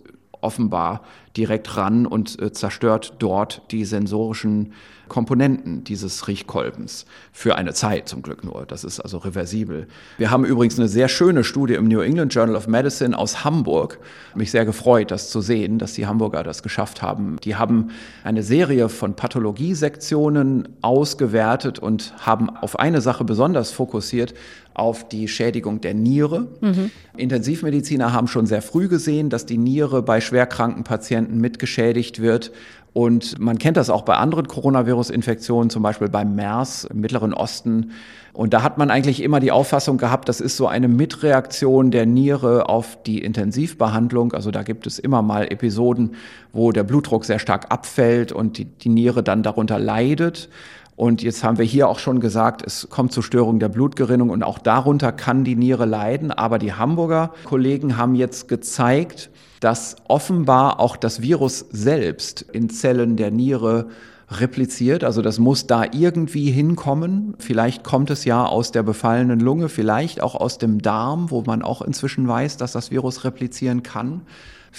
offenbar 0.47 1.01
direkt 1.35 1.75
ran 1.75 2.05
und 2.05 2.41
äh, 2.41 2.53
zerstört 2.53 3.15
dort 3.19 3.61
die 3.71 3.83
sensorischen 3.83 4.71
Komponenten 5.07 5.83
dieses 5.83 6.27
Riechkolbens 6.27 7.05
für 7.31 7.55
eine 7.55 7.73
Zeit 7.73 8.07
zum 8.07 8.21
Glück 8.21 8.43
nur. 8.43 8.65
Das 8.67 8.83
ist 8.83 8.99
also 8.99 9.17
reversibel. 9.17 9.87
Wir 10.17 10.31
haben 10.31 10.45
übrigens 10.45 10.77
eine 10.77 10.87
sehr 10.87 11.07
schöne 11.07 11.43
Studie 11.43 11.75
im 11.75 11.87
New 11.87 12.01
England 12.01 12.33
Journal 12.33 12.55
of 12.55 12.67
Medicine 12.67 13.17
aus 13.17 13.43
Hamburg. 13.43 13.99
Mich 14.35 14.51
sehr 14.51 14.65
gefreut, 14.65 15.11
das 15.11 15.29
zu 15.29 15.41
sehen, 15.41 15.79
dass 15.79 15.93
die 15.93 16.07
Hamburger 16.07 16.43
das 16.43 16.63
geschafft 16.63 17.01
haben. 17.01 17.37
Die 17.43 17.55
haben 17.55 17.89
eine 18.23 18.43
Serie 18.43 18.89
von 18.89 19.15
Pathologiesektionen 19.15 20.67
ausgewertet 20.81 21.79
und 21.79 22.13
haben 22.19 22.49
auf 22.49 22.79
eine 22.79 23.01
Sache 23.01 23.23
besonders 23.23 23.71
fokussiert, 23.71 24.33
auf 24.77 25.09
die 25.09 25.27
Schädigung 25.27 25.81
der 25.81 25.95
Niere. 25.95 26.47
Mhm. 26.61 26.91
Intensivmediziner 27.17 28.13
haben 28.13 28.27
schon 28.27 28.45
sehr 28.45 28.61
früh 28.61 28.87
gesehen, 28.87 29.31
dass 29.31 29.47
die 29.47 29.57
Niere 29.57 30.03
bei 30.03 30.21
schwerkranken 30.21 30.83
Patienten 30.83 31.41
mitgeschädigt 31.41 32.21
wird 32.21 32.51
und 32.97 33.37
man 33.37 33.59
kennt 33.59 33.77
das 33.77 33.91
auch 33.91 34.01
bei 34.01 34.15
anderen 34.15 34.47
Coronavirus-Infektionen, 34.47 35.69
zum 35.69 35.83
Beispiel 35.83 36.09
beim 36.09 36.33
MERS 36.33 36.85
im 36.85 36.99
Mittleren 36.99 37.31
Osten. 37.31 37.91
Und 38.33 38.55
da 38.55 38.63
hat 38.63 38.79
man 38.79 38.89
eigentlich 38.89 39.21
immer 39.21 39.39
die 39.39 39.51
Auffassung 39.51 39.99
gehabt, 39.99 40.27
das 40.27 40.41
ist 40.41 40.57
so 40.57 40.65
eine 40.65 40.87
Mitreaktion 40.87 41.91
der 41.91 42.07
Niere 42.07 42.69
auf 42.69 42.97
die 43.03 43.19
Intensivbehandlung. 43.21 44.33
Also 44.33 44.49
da 44.49 44.63
gibt 44.63 44.87
es 44.87 44.97
immer 44.97 45.21
mal 45.21 45.43
Episoden, 45.43 46.15
wo 46.53 46.71
der 46.71 46.81
Blutdruck 46.81 47.25
sehr 47.25 47.37
stark 47.37 47.67
abfällt 47.69 48.31
und 48.31 48.57
die, 48.57 48.65
die 48.65 48.89
Niere 48.89 49.21
dann 49.21 49.43
darunter 49.43 49.77
leidet. 49.77 50.49
Und 50.97 51.21
jetzt 51.21 51.43
haben 51.43 51.59
wir 51.59 51.65
hier 51.65 51.89
auch 51.89 51.99
schon 51.99 52.19
gesagt, 52.19 52.63
es 52.65 52.89
kommt 52.89 53.11
zu 53.11 53.21
Störungen 53.21 53.59
der 53.59 53.69
Blutgerinnung 53.69 54.31
und 54.31 54.41
auch 54.41 54.57
darunter 54.57 55.11
kann 55.11 55.43
die 55.43 55.55
Niere 55.55 55.85
leiden. 55.85 56.31
Aber 56.31 56.57
die 56.57 56.73
Hamburger 56.73 57.33
Kollegen 57.45 57.97
haben 57.97 58.15
jetzt 58.15 58.47
gezeigt, 58.47 59.29
dass 59.59 59.95
offenbar 60.07 60.79
auch 60.79 60.97
das 60.97 61.21
Virus 61.21 61.65
selbst 61.69 62.41
in 62.41 62.71
Zellen 62.71 63.15
der 63.15 63.29
Niere 63.29 63.89
repliziert. 64.31 65.03
Also 65.03 65.21
das 65.21 65.37
muss 65.37 65.67
da 65.67 65.83
irgendwie 65.83 66.49
hinkommen. 66.49 67.35
Vielleicht 67.37 67.83
kommt 67.83 68.09
es 68.09 68.25
ja 68.25 68.43
aus 68.43 68.71
der 68.71 68.81
befallenen 68.81 69.39
Lunge, 69.39 69.69
vielleicht 69.69 70.21
auch 70.21 70.33
aus 70.33 70.57
dem 70.57 70.81
Darm, 70.81 71.29
wo 71.29 71.43
man 71.43 71.61
auch 71.61 71.83
inzwischen 71.83 72.27
weiß, 72.27 72.57
dass 72.57 72.71
das 72.71 72.89
Virus 72.89 73.23
replizieren 73.23 73.83
kann. 73.83 74.21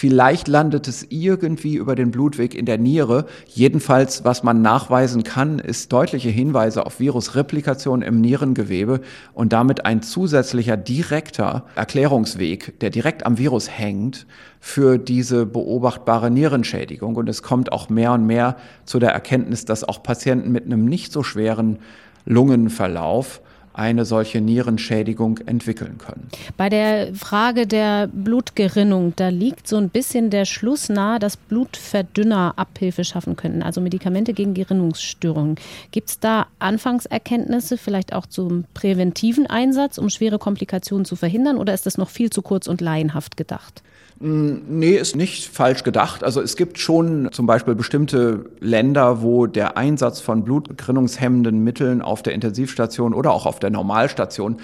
Vielleicht 0.01 0.47
landet 0.47 0.87
es 0.87 1.05
irgendwie 1.11 1.75
über 1.75 1.97
den 1.97 2.13
Blutweg 2.13 2.55
in 2.55 2.67
der 2.67 2.79
Niere. 2.79 3.27
Jedenfalls, 3.49 4.25
was 4.25 4.45
man 4.45 4.63
nachweisen 4.63 5.25
kann, 5.25 5.59
ist 5.59 5.93
deutliche 5.93 6.29
Hinweise 6.29 6.87
auf 6.87 7.01
Virusreplikation 7.01 8.03
im 8.03 8.21
Nierengewebe 8.21 9.01
und 9.35 9.53
damit 9.53 9.87
ein 9.87 10.01
zusätzlicher 10.01 10.77
direkter 10.77 11.65
Erklärungsweg, 11.75 12.79
der 12.79 12.91
direkt 12.91 13.27
am 13.27 13.39
Virus 13.39 13.69
hängt 13.69 14.29
für 14.61 14.99
diese 14.99 15.47
beobachtbare 15.47 16.31
Nierenschädigung. 16.31 17.17
Und 17.17 17.29
es 17.29 17.43
kommt 17.43 17.73
auch 17.73 17.89
mehr 17.89 18.13
und 18.13 18.25
mehr 18.25 18.55
zu 18.85 19.01
der 19.01 19.11
Erkenntnis, 19.11 19.65
dass 19.65 19.83
auch 19.83 20.05
Patienten 20.05 20.53
mit 20.53 20.67
einem 20.67 20.85
nicht 20.85 21.11
so 21.11 21.25
schweren 21.25 21.81
Lungenverlauf 22.25 23.41
eine 23.79 24.05
solche 24.05 24.41
Nierenschädigung 24.41 25.39
entwickeln 25.47 25.99
können. 25.99 26.29
Bei 26.57 26.69
der 26.69 27.15
Frage 27.15 27.67
der 27.67 28.09
Blutgerinnung, 28.09 29.13
da 29.17 29.29
liegt 29.29 29.69
so 29.69 29.77
ein 29.77 29.89
bisschen 29.89 30.31
der 30.31 30.45
Schluss 30.45 30.89
nahe, 30.89 31.19
dass 31.19 31.37
Blutverdünner 31.37 32.55
Abhilfe 32.57 33.05
schaffen 33.05 33.37
könnten, 33.37 33.63
also 33.63 33.81
Medikamente 33.81 34.33
gegen 34.33 34.55
Gerinnungsstörungen. 34.55 35.57
Gibt 35.93 36.11
es 36.11 36.19
da 36.19 36.47
Anfangserkenntnisse, 36.59 37.79
vielleicht 37.79 38.13
auch 38.13 38.27
zum 38.27 38.65
präventiven 38.75 39.47
Einsatz, 39.47 39.97
um 39.99 40.11
schwere 40.11 40.39
Komplikationen 40.39 41.05
zu 41.05 41.15
verhindern, 41.15 41.57
oder 41.57 41.73
ist 41.73 41.87
das 41.87 41.99
noch 41.99 42.11
viel 42.11 42.31
zu 42.31 42.43
kurz 42.43 42.67
und 42.67 42.81
laienhaft 42.81 43.37
gedacht? 43.37 43.83
Hm, 44.21 44.63
nee, 44.69 44.97
ist 44.97 45.15
nicht 45.15 45.47
falsch 45.47 45.85
gedacht. 45.85 46.25
Also 46.25 46.41
es 46.41 46.57
gibt 46.57 46.79
schon 46.79 47.29
zum 47.31 47.47
Beispiel 47.47 47.77
bestimmte 47.77 48.47
Länder, 48.59 49.23
wo 49.23 49.47
der 49.47 49.77
Einsatz 49.77 50.21
von 50.21 50.43
blutgerinnungshemmenden 50.43 51.63
Mitteln 51.63 52.03
auf 52.03 52.23
der 52.23 52.33
Intensivstation 52.33 53.15
oder 53.15 53.31
auch 53.31 53.47
auf 53.47 53.61
der 53.61 53.71
Normalstation 53.71 54.57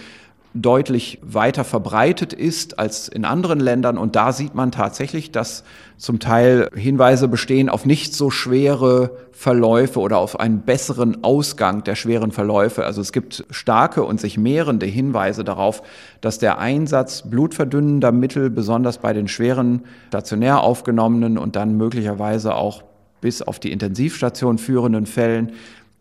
deutlich 0.54 1.18
weiter 1.20 1.64
verbreitet 1.64 2.32
ist 2.32 2.78
als 2.78 3.08
in 3.08 3.24
anderen 3.24 3.58
Ländern. 3.58 3.98
Und 3.98 4.14
da 4.14 4.32
sieht 4.32 4.54
man 4.54 4.70
tatsächlich, 4.70 5.32
dass 5.32 5.64
zum 5.96 6.20
Teil 6.20 6.70
Hinweise 6.74 7.26
bestehen 7.26 7.68
auf 7.68 7.84
nicht 7.84 8.14
so 8.14 8.30
schwere 8.30 9.10
Verläufe 9.32 9.98
oder 9.98 10.18
auf 10.18 10.38
einen 10.38 10.60
besseren 10.60 11.24
Ausgang 11.24 11.82
der 11.82 11.96
schweren 11.96 12.30
Verläufe. 12.30 12.84
Also 12.84 13.00
es 13.00 13.12
gibt 13.12 13.44
starke 13.50 14.04
und 14.04 14.20
sich 14.20 14.38
mehrende 14.38 14.86
Hinweise 14.86 15.42
darauf, 15.42 15.82
dass 16.20 16.38
der 16.38 16.58
Einsatz 16.58 17.28
blutverdünnender 17.28 18.12
Mittel, 18.12 18.48
besonders 18.48 18.98
bei 18.98 19.12
den 19.12 19.26
schweren 19.26 19.82
stationär 20.08 20.60
aufgenommenen 20.60 21.36
und 21.36 21.56
dann 21.56 21.76
möglicherweise 21.76 22.54
auch 22.54 22.84
bis 23.20 23.42
auf 23.42 23.58
die 23.58 23.72
Intensivstation 23.72 24.58
führenden 24.58 25.06
Fällen, 25.06 25.52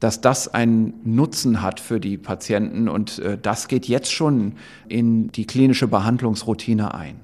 dass 0.04 0.20
das 0.20 0.54
einen 0.54 0.94
Nutzen 1.06 1.62
hat 1.62 1.80
für 1.80 2.02
die 2.02 2.18
Patienten 2.18 2.90
und 2.90 3.20
äh, 3.20 3.38
das 3.42 3.70
geht 3.70 3.88
jetzt 3.88 4.12
schon 4.12 4.54
in 4.90 5.32
die 5.32 5.48
klinische 5.48 5.88
Behandlungsroutine 5.88 6.94
ein. 6.94 7.22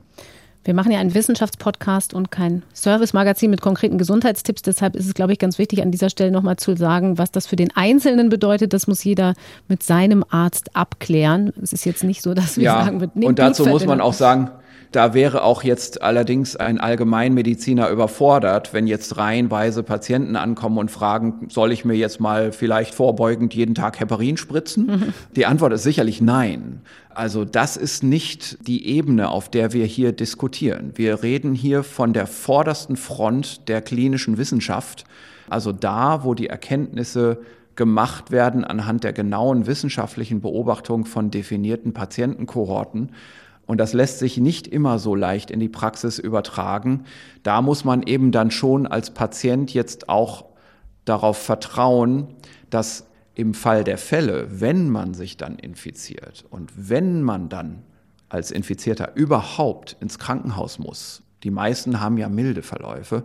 Wir 0.63 0.73
machen 0.73 0.91
ja 0.91 0.99
einen 0.99 1.13
Wissenschaftspodcast 1.13 2.13
und 2.13 2.31
kein 2.31 2.63
Service-Magazin 2.73 3.49
mit 3.49 3.59
konkreten 3.59 3.97
Gesundheitstipps. 3.97 4.61
Deshalb 4.61 4.95
ist 4.95 5.07
es, 5.07 5.13
glaube 5.13 5.33
ich, 5.33 5.39
ganz 5.39 5.57
wichtig, 5.57 5.81
an 5.81 5.91
dieser 5.91 6.09
Stelle 6.09 6.31
nochmal 6.31 6.55
zu 6.55 6.77
sagen, 6.77 7.17
was 7.17 7.31
das 7.31 7.47
für 7.47 7.57
den 7.57 7.75
Einzelnen 7.75 8.29
bedeutet. 8.29 8.71
Das 8.71 8.87
muss 8.87 9.03
jeder 9.03 9.33
mit 9.67 9.83
seinem 9.83 10.23
Arzt 10.29 10.75
abklären. 10.75 11.51
Es 11.61 11.73
ist 11.73 11.85
jetzt 11.85 12.05
nicht 12.05 12.21
so, 12.21 12.33
dass 12.33 12.55
wir 12.55 12.63
ja, 12.63 12.85
sagen, 12.85 13.01
wir 13.01 13.27
und 13.27 13.39
dazu 13.39 13.65
muss 13.65 13.85
man 13.85 13.99
auch 13.99 14.13
sagen, 14.13 14.51
da 14.91 15.13
wäre 15.13 15.43
auch 15.43 15.63
jetzt 15.63 16.01
allerdings 16.01 16.55
ein 16.55 16.79
Allgemeinmediziner 16.79 17.89
überfordert, 17.89 18.73
wenn 18.73 18.87
jetzt 18.87 19.17
reihenweise 19.17 19.83
Patienten 19.83 20.35
ankommen 20.35 20.79
und 20.79 20.89
fragen, 20.89 21.47
soll 21.49 21.71
ich 21.71 21.85
mir 21.85 21.93
jetzt 21.93 22.19
mal 22.19 22.51
vielleicht 22.51 22.95
vorbeugend 22.95 23.53
jeden 23.53 23.75
Tag 23.75 23.99
Heparin 23.99 24.37
spritzen? 24.37 24.87
Mhm. 24.87 25.13
Die 25.35 25.45
Antwort 25.45 25.73
ist 25.73 25.83
sicherlich 25.83 26.21
nein. 26.21 26.81
Also 27.09 27.45
das 27.45 27.77
ist 27.77 28.03
nicht 28.03 28.67
die 28.67 28.87
Ebene, 28.87 29.29
auf 29.29 29.49
der 29.49 29.73
wir 29.73 29.85
hier 29.85 30.11
diskutieren. 30.11 30.91
Wir 30.95 31.21
reden 31.21 31.53
hier 31.53 31.83
von 31.83 32.13
der 32.13 32.25
vordersten 32.25 32.95
Front 32.95 33.67
der 33.67 33.81
klinischen 33.81 34.37
Wissenschaft, 34.37 35.03
also 35.49 35.71
da, 35.71 36.23
wo 36.23 36.33
die 36.33 36.47
Erkenntnisse 36.47 37.39
gemacht 37.75 38.31
werden 38.31 38.65
anhand 38.65 39.03
der 39.03 39.13
genauen 39.13 39.65
wissenschaftlichen 39.65 40.41
Beobachtung 40.41 41.05
von 41.05 41.31
definierten 41.31 41.93
Patientenkohorten. 41.93 43.11
Und 43.69 43.77
das 43.77 43.93
lässt 43.93 44.17
sich 44.17 44.37
nicht 44.37 44.67
immer 44.67 44.97
so 44.97 45.13
leicht 45.13 45.51
in 45.51 45.59
die 45.59 45.69
Praxis 45.69 46.17
übertragen. 46.17 47.03
Da 47.43 47.61
muss 47.61 47.85
man 47.85 48.01
eben 48.01 48.31
dann 48.31 48.49
schon 48.49 48.87
als 48.87 49.11
Patient 49.11 49.71
jetzt 49.75 50.09
auch 50.09 50.45
darauf 51.05 51.37
vertrauen, 51.37 52.29
dass 52.71 53.05
im 53.35 53.53
Fall 53.53 53.83
der 53.83 53.99
Fälle, 53.99 54.47
wenn 54.59 54.89
man 54.89 55.13
sich 55.13 55.37
dann 55.37 55.59
infiziert 55.59 56.45
und 56.49 56.71
wenn 56.75 57.21
man 57.21 57.47
dann 57.47 57.83
als 58.27 58.49
Infizierter 58.49 59.11
überhaupt 59.13 59.97
ins 59.99 60.17
Krankenhaus 60.17 60.79
muss, 60.79 61.21
die 61.43 61.51
meisten 61.51 61.99
haben 61.99 62.17
ja 62.17 62.27
milde 62.27 62.63
Verläufe, 62.63 63.21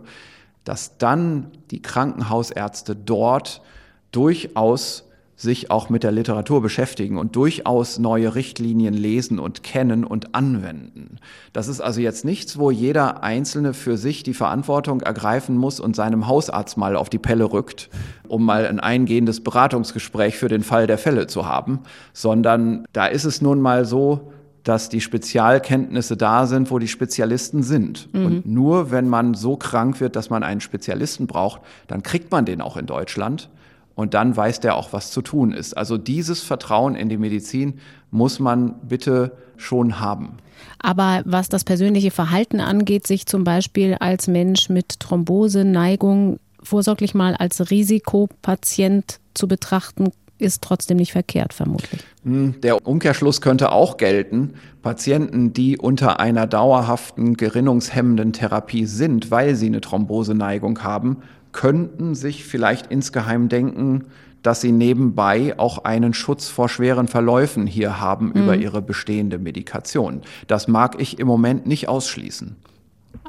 dass 0.63 0.99
dann 0.99 1.53
die 1.71 1.81
Krankenhausärzte 1.81 2.95
dort 2.95 3.63
durchaus 4.11 5.04
sich 5.35 5.69
auch 5.69 5.89
mit 5.89 6.03
der 6.03 6.11
Literatur 6.11 6.61
beschäftigen 6.61 7.17
und 7.17 7.35
durchaus 7.35 7.99
neue 7.99 8.35
Richtlinien 8.35 8.93
lesen 8.93 9.37
und 9.37 9.63
kennen 9.63 10.05
und 10.05 10.33
anwenden. 10.33 11.17
Das 11.51 11.67
ist 11.67 11.81
also 11.81 11.99
jetzt 11.99 12.23
nichts, 12.23 12.57
wo 12.57 12.71
jeder 12.71 13.21
Einzelne 13.21 13.73
für 13.73 13.97
sich 13.97 14.23
die 14.23 14.33
Verantwortung 14.33 15.01
ergreifen 15.01 15.57
muss 15.57 15.79
und 15.79 15.95
seinem 15.95 16.27
Hausarzt 16.27 16.77
mal 16.77 16.95
auf 16.95 17.09
die 17.09 17.17
Pelle 17.17 17.51
rückt, 17.51 17.89
um 18.27 18.45
mal 18.45 18.65
ein 18.65 18.79
eingehendes 18.79 19.43
Beratungsgespräch 19.43 20.37
für 20.37 20.47
den 20.47 20.63
Fall 20.63 20.87
der 20.87 20.97
Fälle 20.97 21.27
zu 21.27 21.45
haben, 21.45 21.79
sondern 22.13 22.85
da 22.93 23.05
ist 23.05 23.25
es 23.25 23.41
nun 23.41 23.59
mal 23.59 23.83
so, 23.83 24.31
dass 24.63 24.89
die 24.89 25.01
Spezialkenntnisse 25.01 26.17
da 26.17 26.47
sind, 26.47 26.71
wo 26.71 26.79
die 26.79 26.87
Spezialisten 26.87 27.61
sind. 27.61 28.11
Mhm. 28.13 28.25
Und 28.25 28.45
nur 28.47 28.89
wenn 28.89 29.07
man 29.07 29.35
so 29.35 29.57
krank 29.57 29.99
wird, 29.99 30.15
dass 30.15 30.31
man 30.31 30.43
einen 30.43 30.59
Spezialisten 30.59 31.27
braucht, 31.27 31.61
dann 31.87 32.01
kriegt 32.01 32.31
man 32.31 32.45
den 32.45 32.61
auch 32.61 32.75
in 32.75 32.87
Deutschland 32.87 33.49
und 33.95 34.13
dann 34.13 34.35
weiß 34.35 34.59
der 34.59 34.75
auch, 34.75 34.93
was 34.93 35.11
zu 35.11 35.21
tun 35.21 35.51
ist. 35.51 35.75
Also 35.75 35.97
dieses 35.97 36.41
Vertrauen 36.41 36.95
in 36.95 37.09
die 37.09 37.17
Medizin 37.17 37.79
muss 38.11 38.39
man 38.39 38.75
bitte 38.87 39.31
schon 39.57 39.99
haben. 39.99 40.37
Aber 40.79 41.21
was 41.25 41.49
das 41.49 41.63
persönliche 41.63 42.11
Verhalten 42.11 42.59
angeht, 42.59 43.07
sich 43.07 43.25
zum 43.25 43.43
Beispiel 43.43 43.95
als 43.99 44.27
Mensch 44.27 44.69
mit 44.69 44.99
Thrombose, 44.99 45.65
Neigung 45.65 46.39
vorsorglich 46.61 47.13
mal 47.13 47.35
als 47.35 47.71
Risikopatient 47.71 49.19
zu 49.33 49.47
betrachten, 49.47 50.11
ist 50.37 50.61
trotzdem 50.61 50.97
nicht 50.97 51.13
verkehrt, 51.13 51.53
vermutlich. 51.53 52.01
Hm, 52.23 52.59
der 52.61 52.85
Umkehrschluss 52.85 53.39
könnte 53.39 53.71
auch 53.71 53.97
gelten. 53.97 54.55
Patienten, 54.81 55.53
die 55.53 55.77
unter 55.77 56.19
einer 56.19 56.45
dauerhaften 56.45 57.35
gerinnungshemmenden 57.35 58.33
Therapie 58.33 58.85
sind, 58.85 59.31
weil 59.31 59.55
sie 59.55 59.67
eine 59.67 59.79
Thromboseneigung 59.79 60.83
haben, 60.83 61.17
könnten 61.55 62.15
sich 62.15 62.43
vielleicht 62.43 62.87
insgeheim 62.87 63.47
denken, 63.47 64.07
dass 64.43 64.59
sie 64.59 64.73
nebenbei 64.73 65.57
auch 65.57 65.85
einen 65.85 66.13
Schutz 66.13 66.49
vor 66.49 66.67
schweren 66.67 67.07
Verläufen 67.07 67.65
hier 67.65 67.99
haben 67.99 68.27
mhm. 68.27 68.43
über 68.43 68.55
ihre 68.57 68.81
bestehende 68.81 69.39
Medikation. 69.39 70.21
Das 70.47 70.67
mag 70.67 70.99
ich 70.99 71.17
im 71.17 71.27
Moment 71.27 71.65
nicht 71.65 71.87
ausschließen 71.87 72.57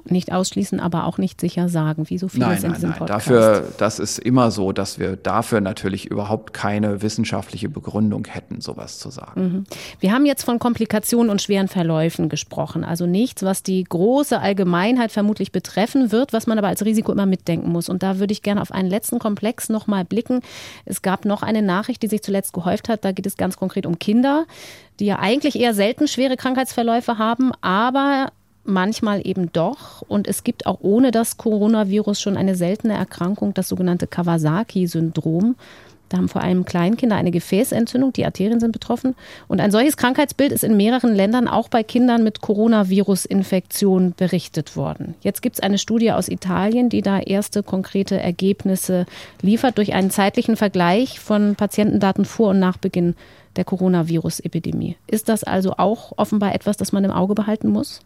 nicht 0.04 0.32
ausschließen, 0.32 0.80
aber 0.80 1.04
auch 1.04 1.18
nicht 1.18 1.40
sicher 1.40 1.68
sagen, 1.68 2.08
wie 2.08 2.18
so 2.18 2.28
vieles 2.28 2.48
nein, 2.48 2.56
in 2.56 2.62
nein, 2.62 2.74
diesem 2.74 2.90
nein. 2.90 2.98
Podcast. 2.98 3.26
Dafür, 3.28 3.72
das 3.78 3.98
ist 3.98 4.18
immer 4.18 4.50
so, 4.50 4.72
dass 4.72 4.98
wir 4.98 5.16
dafür 5.16 5.60
natürlich 5.60 6.06
überhaupt 6.10 6.52
keine 6.52 7.02
wissenschaftliche 7.02 7.68
Begründung 7.68 8.26
hätten, 8.26 8.60
sowas 8.60 8.98
zu 8.98 9.10
sagen. 9.10 9.42
Mhm. 9.42 9.64
Wir 10.00 10.12
haben 10.12 10.26
jetzt 10.26 10.44
von 10.44 10.58
Komplikationen 10.58 11.30
und 11.30 11.42
schweren 11.42 11.68
Verläufen 11.68 12.28
gesprochen. 12.28 12.84
Also 12.84 13.06
nichts, 13.06 13.42
was 13.42 13.62
die 13.62 13.82
große 13.84 14.38
Allgemeinheit 14.40 15.12
vermutlich 15.12 15.52
betreffen 15.52 16.12
wird, 16.12 16.32
was 16.32 16.46
man 16.46 16.58
aber 16.58 16.68
als 16.68 16.84
Risiko 16.84 17.12
immer 17.12 17.26
mitdenken 17.26 17.70
muss. 17.70 17.88
Und 17.88 18.02
da 18.02 18.18
würde 18.18 18.32
ich 18.32 18.42
gerne 18.42 18.62
auf 18.62 18.72
einen 18.72 18.88
letzten 18.88 19.18
Komplex 19.18 19.68
nochmal 19.68 20.04
blicken. 20.04 20.40
Es 20.84 21.02
gab 21.02 21.24
noch 21.24 21.42
eine 21.42 21.62
Nachricht, 21.62 22.02
die 22.02 22.08
sich 22.08 22.22
zuletzt 22.22 22.52
gehäuft 22.52 22.88
hat. 22.88 23.04
Da 23.04 23.12
geht 23.12 23.26
es 23.26 23.36
ganz 23.36 23.56
konkret 23.56 23.86
um 23.86 23.98
Kinder, 23.98 24.46
die 25.00 25.06
ja 25.06 25.18
eigentlich 25.18 25.56
eher 25.56 25.74
selten 25.74 26.08
schwere 26.08 26.36
Krankheitsverläufe 26.36 27.18
haben, 27.18 27.52
aber 27.60 28.32
manchmal 28.66 29.26
eben 29.26 29.52
doch. 29.52 30.02
Und 30.02 30.28
es 30.28 30.44
gibt 30.44 30.66
auch 30.66 30.78
ohne 30.80 31.10
das 31.10 31.36
Coronavirus 31.36 32.20
schon 32.20 32.36
eine 32.36 32.54
seltene 32.54 32.94
Erkrankung, 32.94 33.54
das 33.54 33.68
sogenannte 33.68 34.06
Kawasaki-Syndrom. 34.06 35.56
Da 36.08 36.18
haben 36.18 36.28
vor 36.28 36.42
allem 36.42 36.64
Kleinkinder 36.64 37.16
eine 37.16 37.32
Gefäßentzündung, 37.32 38.12
die 38.12 38.24
Arterien 38.24 38.60
sind 38.60 38.70
betroffen. 38.72 39.16
Und 39.48 39.60
ein 39.60 39.72
solches 39.72 39.96
Krankheitsbild 39.96 40.52
ist 40.52 40.62
in 40.62 40.76
mehreren 40.76 41.14
Ländern 41.14 41.48
auch 41.48 41.68
bei 41.68 41.82
Kindern 41.82 42.22
mit 42.22 42.40
Coronavirus-Infektion 42.40 44.14
berichtet 44.16 44.76
worden. 44.76 45.14
Jetzt 45.22 45.42
gibt 45.42 45.56
es 45.56 45.60
eine 45.60 45.78
Studie 45.78 46.12
aus 46.12 46.28
Italien, 46.28 46.88
die 46.88 47.02
da 47.02 47.18
erste 47.18 47.62
konkrete 47.62 48.20
Ergebnisse 48.20 49.06
liefert 49.42 49.78
durch 49.78 49.94
einen 49.94 50.10
zeitlichen 50.10 50.56
Vergleich 50.56 51.18
von 51.18 51.56
Patientendaten 51.56 52.24
vor 52.24 52.50
und 52.50 52.60
nach 52.60 52.76
Beginn 52.76 53.16
der 53.56 53.64
Coronavirus-Epidemie. 53.64 54.96
Ist 55.08 55.28
das 55.28 55.42
also 55.42 55.74
auch 55.76 56.12
offenbar 56.16 56.54
etwas, 56.54 56.76
das 56.76 56.92
man 56.92 57.04
im 57.04 57.10
Auge 57.10 57.34
behalten 57.34 57.68
muss? 57.68 58.00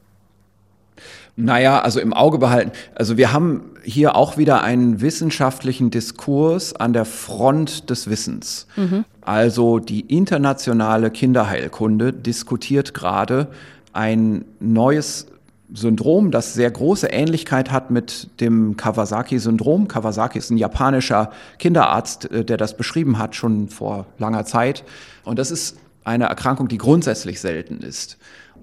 Naja, 1.36 1.80
also 1.80 2.00
im 2.00 2.12
Auge 2.12 2.38
behalten. 2.38 2.72
Also 2.94 3.16
wir 3.16 3.32
haben 3.32 3.70
hier 3.82 4.16
auch 4.16 4.36
wieder 4.36 4.62
einen 4.62 5.00
wissenschaftlichen 5.00 5.90
Diskurs 5.90 6.74
an 6.74 6.92
der 6.92 7.04
Front 7.04 7.88
des 7.88 8.10
Wissens. 8.10 8.66
Mhm. 8.76 9.04
Also 9.20 9.78
die 9.78 10.00
internationale 10.00 11.10
Kinderheilkunde 11.10 12.12
diskutiert 12.12 12.94
gerade 12.94 13.48
ein 13.92 14.44
neues 14.60 15.26
Syndrom, 15.72 16.30
das 16.30 16.54
sehr 16.54 16.70
große 16.70 17.08
Ähnlichkeit 17.08 17.70
hat 17.70 17.90
mit 17.90 18.28
dem 18.40 18.76
Kawasaki-Syndrom. 18.76 19.88
Kawasaki 19.88 20.38
ist 20.38 20.50
ein 20.50 20.56
japanischer 20.56 21.30
Kinderarzt, 21.58 22.30
äh, 22.30 22.44
der 22.44 22.56
das 22.56 22.76
beschrieben 22.76 23.18
hat, 23.18 23.36
schon 23.36 23.68
vor 23.68 24.06
langer 24.18 24.44
Zeit. 24.44 24.84
Und 25.24 25.38
das 25.38 25.50
ist 25.50 25.76
eine 26.02 26.24
Erkrankung, 26.24 26.68
die 26.68 26.78
grundsätzlich 26.78 27.40
selten 27.40 27.78
ist. 27.78 28.18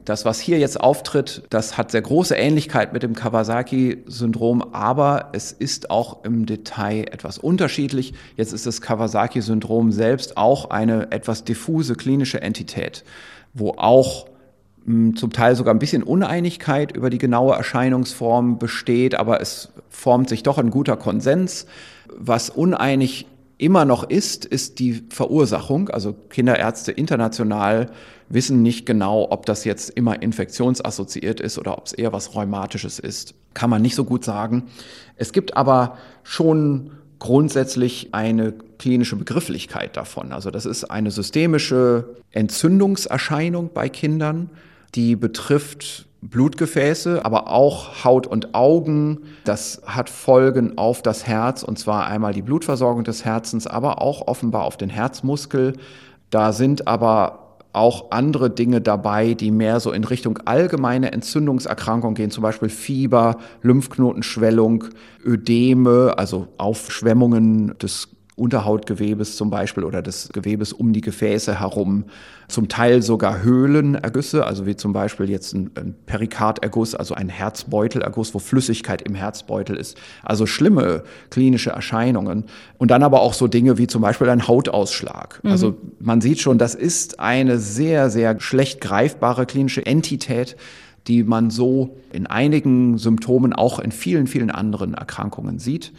Das, 0.07 0.23
was 0.23 0.39
hier 0.39 0.57
jetzt 0.57 0.79
auftritt, 0.79 1.43
das 1.49 1.77
hat 1.77 1.91
sehr 1.91 2.01
große 2.01 2.33
Ähnlichkeit 2.33 2.93
mit 2.93 3.03
dem 3.03 3.13
Kawasaki-Syndrom, 3.13 4.73
aber 4.73 5.31
es 5.33 5.51
ist 5.51 5.91
auch 5.91 6.23
im 6.23 6.45
Detail 6.45 7.07
etwas 7.11 7.37
unterschiedlich. 7.37 8.13
Jetzt 8.37 8.53
ist 8.53 8.65
das 8.65 8.79
Kawasaki-Syndrom 8.79 9.91
selbst 9.91 10.37
auch 10.37 10.69
eine 10.69 11.11
etwas 11.11 11.43
diffuse 11.43 11.95
klinische 11.95 12.41
Entität, 12.41 13.03
wo 13.53 13.71
auch 13.71 14.27
hm, 14.85 15.17
zum 15.17 15.33
Teil 15.33 15.57
sogar 15.57 15.73
ein 15.73 15.79
bisschen 15.79 16.03
Uneinigkeit 16.03 16.95
über 16.95 17.09
die 17.09 17.17
genaue 17.17 17.55
Erscheinungsform 17.55 18.59
besteht, 18.59 19.13
aber 19.13 19.41
es 19.41 19.73
formt 19.89 20.29
sich 20.29 20.41
doch 20.41 20.57
ein 20.57 20.69
guter 20.69 20.95
Konsens. 20.95 21.65
Was 22.17 22.49
uneinig 22.49 23.25
immer 23.57 23.85
noch 23.85 24.09
ist, 24.09 24.45
ist 24.45 24.79
die 24.79 25.03
Verursachung. 25.09 25.89
Also 25.89 26.13
Kinderärzte 26.13 26.91
international 26.91 27.87
wissen 28.29 28.61
nicht 28.61 28.85
genau, 28.85 29.27
ob 29.31 29.45
das 29.45 29.63
jetzt 29.63 29.89
immer 29.89 30.21
infektionsassoziiert 30.21 31.39
ist 31.39 31.57
oder 31.57 31.77
ob 31.77 31.85
es 31.87 31.93
eher 31.93 32.13
was 32.13 32.35
Rheumatisches 32.35 32.99
ist. 32.99 33.33
Kann 33.53 33.69
man 33.69 33.81
nicht 33.81 33.95
so 33.95 34.03
gut 34.03 34.23
sagen. 34.23 34.63
Es 35.15 35.31
gibt 35.31 35.57
aber 35.57 35.97
schon 36.23 36.91
grundsätzlich 37.19 38.09
eine 38.13 38.53
klinische 38.77 39.15
Begrifflichkeit 39.15 39.97
davon. 39.97 40.31
Also 40.31 40.51
das 40.51 40.65
ist 40.65 40.83
eine 40.85 41.09
systemische 41.09 42.15
Entzündungserscheinung 42.31 43.71
bei 43.73 43.89
Kindern, 43.89 44.51
die 44.93 45.15
betrifft 45.15 46.06
Blutgefäße, 46.21 47.23
aber 47.23 47.51
auch 47.51 48.03
Haut 48.03 48.27
und 48.27 48.55
Augen. 48.55 49.19
Das 49.43 49.81
hat 49.85 50.09
Folgen 50.09 50.77
auf 50.77 51.01
das 51.01 51.27
Herz, 51.27 51.63
und 51.63 51.77
zwar 51.77 52.07
einmal 52.07 52.33
die 52.33 52.41
Blutversorgung 52.41 53.03
des 53.03 53.23
Herzens, 53.23 53.67
aber 53.67 54.01
auch 54.01 54.27
offenbar 54.27 54.63
auf 54.63 54.77
den 54.77 54.89
Herzmuskel. 54.89 55.73
Da 56.29 56.53
sind 56.53 56.87
aber 56.87 57.47
auch 57.73 58.11
andere 58.11 58.49
Dinge 58.49 58.81
dabei, 58.81 59.35
die 59.35 59.51
mehr 59.51 59.79
so 59.79 59.91
in 59.91 60.03
Richtung 60.03 60.39
allgemeine 60.45 61.11
Entzündungserkrankung 61.11 62.15
gehen, 62.15 62.31
zum 62.31 62.41
Beispiel 62.41 62.69
Fieber, 62.69 63.37
Lymphknotenschwellung, 63.61 64.85
Ödeme, 65.23 66.15
also 66.17 66.47
Aufschwemmungen 66.57 67.77
des 67.77 68.09
Unterhautgewebes 68.37 69.35
zum 69.35 69.49
Beispiel 69.49 69.83
oder 69.83 70.03
des 70.03 70.29
Gewebes 70.29 70.71
um 70.71 70.93
die 70.93 71.01
Gefäße 71.01 71.59
herum, 71.59 72.05
zum 72.47 72.67
Teil 72.67 73.01
sogar 73.01 73.41
Höhlenergüsse, 73.41 74.45
also 74.45 74.67
wie 74.67 74.75
zum 74.75 74.93
Beispiel 74.93 75.27
jetzt 75.27 75.55
ein, 75.55 75.71
ein 75.73 75.95
Perikarderguss, 76.05 76.93
also 76.93 77.15
ein 77.15 77.29
Herzbeutelerguss, 77.29 78.35
wo 78.35 78.39
Flüssigkeit 78.39 79.01
im 79.01 79.15
Herzbeutel 79.15 79.75
ist. 79.75 79.97
Also 80.23 80.45
schlimme 80.45 81.03
klinische 81.31 81.71
Erscheinungen. 81.71 82.43
Und 82.77 82.91
dann 82.91 83.01
aber 83.01 83.21
auch 83.21 83.33
so 83.33 83.47
Dinge 83.47 83.79
wie 83.79 83.87
zum 83.87 84.03
Beispiel 84.03 84.29
ein 84.29 84.47
Hautausschlag. 84.47 85.39
Mhm. 85.43 85.51
Also 85.51 85.77
man 85.99 86.21
sieht 86.21 86.39
schon, 86.39 86.59
das 86.59 86.75
ist 86.75 87.19
eine 87.19 87.57
sehr, 87.57 88.11
sehr 88.11 88.39
schlecht 88.39 88.81
greifbare 88.81 89.47
klinische 89.47 89.83
Entität, 89.83 90.55
die 91.07 91.23
man 91.23 91.49
so 91.49 91.97
in 92.13 92.27
einigen 92.27 92.99
Symptomen 92.99 93.53
auch 93.53 93.79
in 93.79 93.91
vielen, 93.91 94.27
vielen 94.27 94.51
anderen 94.51 94.93
Erkrankungen 94.93 95.57
sieht 95.57 95.91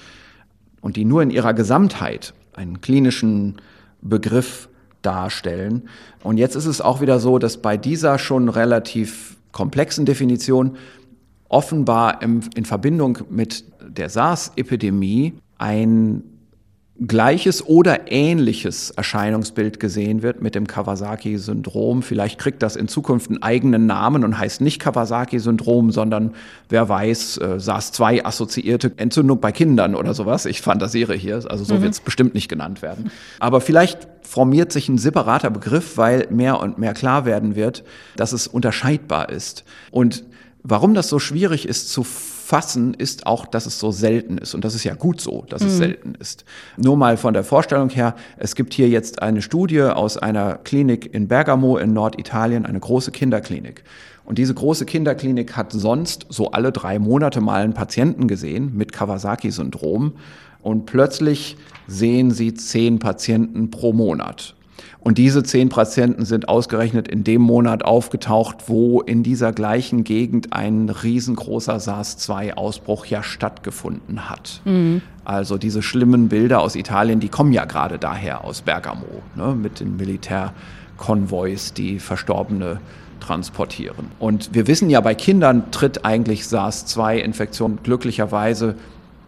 und 0.80 0.96
die 0.96 1.04
nur 1.04 1.22
in 1.22 1.30
ihrer 1.30 1.54
Gesamtheit 1.54 2.34
einen 2.54 2.80
klinischen 2.80 3.56
Begriff 4.00 4.68
darstellen. 5.02 5.88
Und 6.22 6.38
jetzt 6.38 6.56
ist 6.56 6.66
es 6.66 6.80
auch 6.80 7.00
wieder 7.00 7.20
so, 7.20 7.38
dass 7.38 7.58
bei 7.58 7.76
dieser 7.76 8.18
schon 8.18 8.48
relativ 8.48 9.36
komplexen 9.52 10.06
Definition 10.06 10.76
offenbar 11.48 12.22
im, 12.22 12.40
in 12.54 12.64
Verbindung 12.64 13.18
mit 13.30 13.64
der 13.80 14.08
SARS-Epidemie 14.08 15.34
ein 15.56 16.22
gleiches 17.06 17.64
oder 17.64 18.10
ähnliches 18.10 18.90
Erscheinungsbild 18.90 19.78
gesehen 19.78 20.22
wird 20.22 20.42
mit 20.42 20.56
dem 20.56 20.66
Kawasaki-Syndrom. 20.66 22.02
Vielleicht 22.02 22.40
kriegt 22.40 22.60
das 22.60 22.74
in 22.74 22.88
Zukunft 22.88 23.30
einen 23.30 23.40
eigenen 23.42 23.86
Namen 23.86 24.24
und 24.24 24.36
heißt 24.36 24.60
nicht 24.60 24.80
Kawasaki-Syndrom, 24.80 25.92
sondern 25.92 26.34
wer 26.68 26.88
weiß, 26.88 27.38
äh, 27.38 27.60
SARS-2-assoziierte 27.60 28.92
Entzündung 28.96 29.40
bei 29.40 29.52
Kindern 29.52 29.94
oder 29.94 30.12
sowas. 30.12 30.44
Ich 30.44 30.60
fantasiere 30.60 31.14
hier, 31.14 31.44
also 31.48 31.62
so 31.62 31.76
mhm. 31.76 31.82
wird 31.82 31.92
es 31.92 32.00
bestimmt 32.00 32.34
nicht 32.34 32.48
genannt 32.48 32.82
werden. 32.82 33.12
Aber 33.38 33.60
vielleicht 33.60 34.08
formiert 34.22 34.72
sich 34.72 34.88
ein 34.88 34.98
separater 34.98 35.50
Begriff, 35.50 35.96
weil 35.96 36.26
mehr 36.30 36.60
und 36.60 36.78
mehr 36.78 36.94
klar 36.94 37.24
werden 37.24 37.54
wird, 37.54 37.84
dass 38.16 38.32
es 38.32 38.48
unterscheidbar 38.48 39.28
ist. 39.28 39.64
Und 39.92 40.24
warum 40.64 40.94
das 40.94 41.08
so 41.08 41.20
schwierig 41.20 41.68
ist 41.68 41.92
zu 41.92 42.04
fassen, 42.48 42.94
ist 42.94 43.26
auch, 43.26 43.44
dass 43.44 43.66
es 43.66 43.78
so 43.78 43.92
selten 43.92 44.38
ist. 44.38 44.54
Und 44.54 44.64
das 44.64 44.74
ist 44.74 44.82
ja 44.82 44.94
gut 44.94 45.20
so, 45.20 45.44
dass 45.50 45.60
mhm. 45.60 45.68
es 45.68 45.76
selten 45.76 46.14
ist. 46.18 46.46
Nur 46.78 46.96
mal 46.96 47.18
von 47.18 47.34
der 47.34 47.44
Vorstellung 47.44 47.90
her, 47.90 48.14
es 48.38 48.54
gibt 48.54 48.72
hier 48.72 48.88
jetzt 48.88 49.20
eine 49.20 49.42
Studie 49.42 49.82
aus 49.82 50.16
einer 50.16 50.54
Klinik 50.54 51.12
in 51.12 51.28
Bergamo 51.28 51.76
in 51.76 51.92
Norditalien, 51.92 52.64
eine 52.64 52.80
große 52.80 53.10
Kinderklinik. 53.10 53.84
Und 54.24 54.38
diese 54.38 54.54
große 54.54 54.86
Kinderklinik 54.86 55.58
hat 55.58 55.72
sonst 55.72 56.24
so 56.30 56.50
alle 56.52 56.72
drei 56.72 56.98
Monate 56.98 57.42
mal 57.42 57.62
einen 57.62 57.74
Patienten 57.74 58.28
gesehen 58.28 58.74
mit 58.74 58.94
Kawasaki-Syndrom. 58.94 60.14
Und 60.62 60.86
plötzlich 60.86 61.58
sehen 61.86 62.30
sie 62.30 62.54
zehn 62.54 62.98
Patienten 62.98 63.70
pro 63.70 63.92
Monat. 63.92 64.54
Und 65.08 65.16
diese 65.16 65.42
zehn 65.42 65.70
Patienten 65.70 66.26
sind 66.26 66.50
ausgerechnet 66.50 67.08
in 67.08 67.24
dem 67.24 67.40
Monat 67.40 67.82
aufgetaucht, 67.82 68.64
wo 68.66 69.00
in 69.00 69.22
dieser 69.22 69.54
gleichen 69.54 70.04
Gegend 70.04 70.52
ein 70.52 70.90
riesengroßer 70.90 71.80
SARS-2-Ausbruch 71.80 73.06
ja 73.06 73.22
stattgefunden 73.22 74.28
hat. 74.28 74.60
Mhm. 74.66 75.00
Also 75.24 75.56
diese 75.56 75.80
schlimmen 75.80 76.28
Bilder 76.28 76.60
aus 76.60 76.76
Italien, 76.76 77.20
die 77.20 77.30
kommen 77.30 77.54
ja 77.54 77.64
gerade 77.64 77.98
daher 77.98 78.44
aus 78.44 78.60
Bergamo, 78.60 79.22
ne, 79.34 79.54
mit 79.54 79.80
den 79.80 79.96
Militärkonvois, 79.96 81.72
die 81.74 82.00
Verstorbene 82.00 82.78
transportieren. 83.20 84.08
Und 84.18 84.50
wir 84.52 84.66
wissen 84.66 84.90
ja, 84.90 85.00
bei 85.00 85.14
Kindern 85.14 85.70
tritt 85.70 86.04
eigentlich 86.04 86.44
SARS-2-Infektion 86.44 87.78
glücklicherweise 87.82 88.74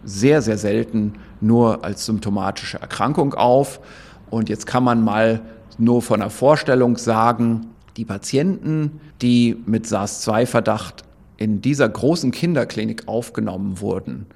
sehr, 0.04 0.42
sehr 0.42 0.58
selten 0.58 1.14
nur 1.40 1.86
als 1.86 2.04
symptomatische 2.04 2.78
Erkrankung 2.78 3.32
auf. 3.32 3.80
Und 4.28 4.50
jetzt 4.50 4.66
kann 4.66 4.84
man 4.84 5.02
mal 5.02 5.40
nur 5.80 6.02
von 6.02 6.20
der 6.20 6.30
Vorstellung 6.30 6.96
sagen, 6.96 7.66
die 7.96 8.04
Patienten, 8.04 9.00
die 9.20 9.56
mit 9.66 9.86
SARS-2-Verdacht 9.86 11.04
in 11.36 11.60
dieser 11.60 11.88
großen 11.88 12.30
Kinderklinik 12.30 13.08
aufgenommen 13.08 13.80
wurden, 13.80 14.26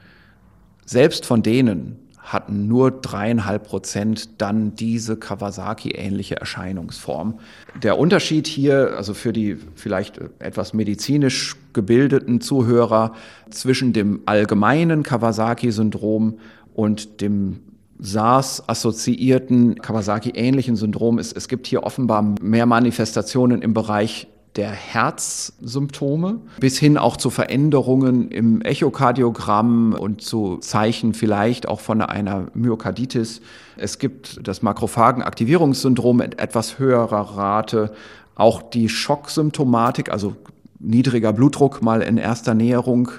selbst 0.86 1.26
von 1.26 1.42
denen 1.42 1.96
hatten 2.24 2.68
nur 2.68 2.90
dreieinhalb 2.90 3.64
Prozent 3.64 4.40
dann 4.40 4.74
diese 4.74 5.16
Kawasaki-ähnliche 5.16 6.36
Erscheinungsform. 6.36 7.38
Der 7.82 7.98
Unterschied 7.98 8.46
hier, 8.46 8.96
also 8.96 9.12
für 9.12 9.34
die 9.34 9.58
vielleicht 9.74 10.20
etwas 10.38 10.72
medizinisch 10.72 11.56
gebildeten 11.74 12.40
Zuhörer, 12.40 13.12
zwischen 13.50 13.92
dem 13.92 14.22
allgemeinen 14.24 15.02
Kawasaki-Syndrom 15.02 16.38
und 16.72 17.20
dem 17.20 17.60
SARS-assoziierten 18.04 19.76
Kawasaki-ähnlichen 19.76 20.76
Syndrom 20.76 21.18
ist, 21.18 21.36
es 21.36 21.48
gibt 21.48 21.66
hier 21.66 21.84
offenbar 21.84 22.22
mehr 22.40 22.66
Manifestationen 22.66 23.62
im 23.62 23.72
Bereich 23.72 24.28
der 24.56 24.70
Herzsymptome 24.70 26.40
bis 26.60 26.78
hin 26.78 26.96
auch 26.96 27.16
zu 27.16 27.30
Veränderungen 27.30 28.30
im 28.30 28.60
Echokardiogramm 28.60 29.94
und 29.98 30.22
zu 30.22 30.58
Zeichen 30.58 31.12
vielleicht 31.12 31.66
auch 31.66 31.80
von 31.80 32.00
einer 32.02 32.46
Myokarditis. 32.54 33.40
Es 33.76 33.98
gibt 33.98 34.46
das 34.46 34.62
Makrophagenaktivierungssyndrom 34.62 36.18
mit 36.18 36.38
etwas 36.38 36.78
höherer 36.78 37.36
Rate, 37.36 37.92
auch 38.36 38.62
die 38.62 38.88
Schocksymptomatik, 38.88 40.10
also 40.12 40.36
niedriger 40.78 41.32
Blutdruck 41.32 41.82
mal 41.82 42.02
in 42.02 42.18
erster 42.18 42.54
Näherung 42.54 43.10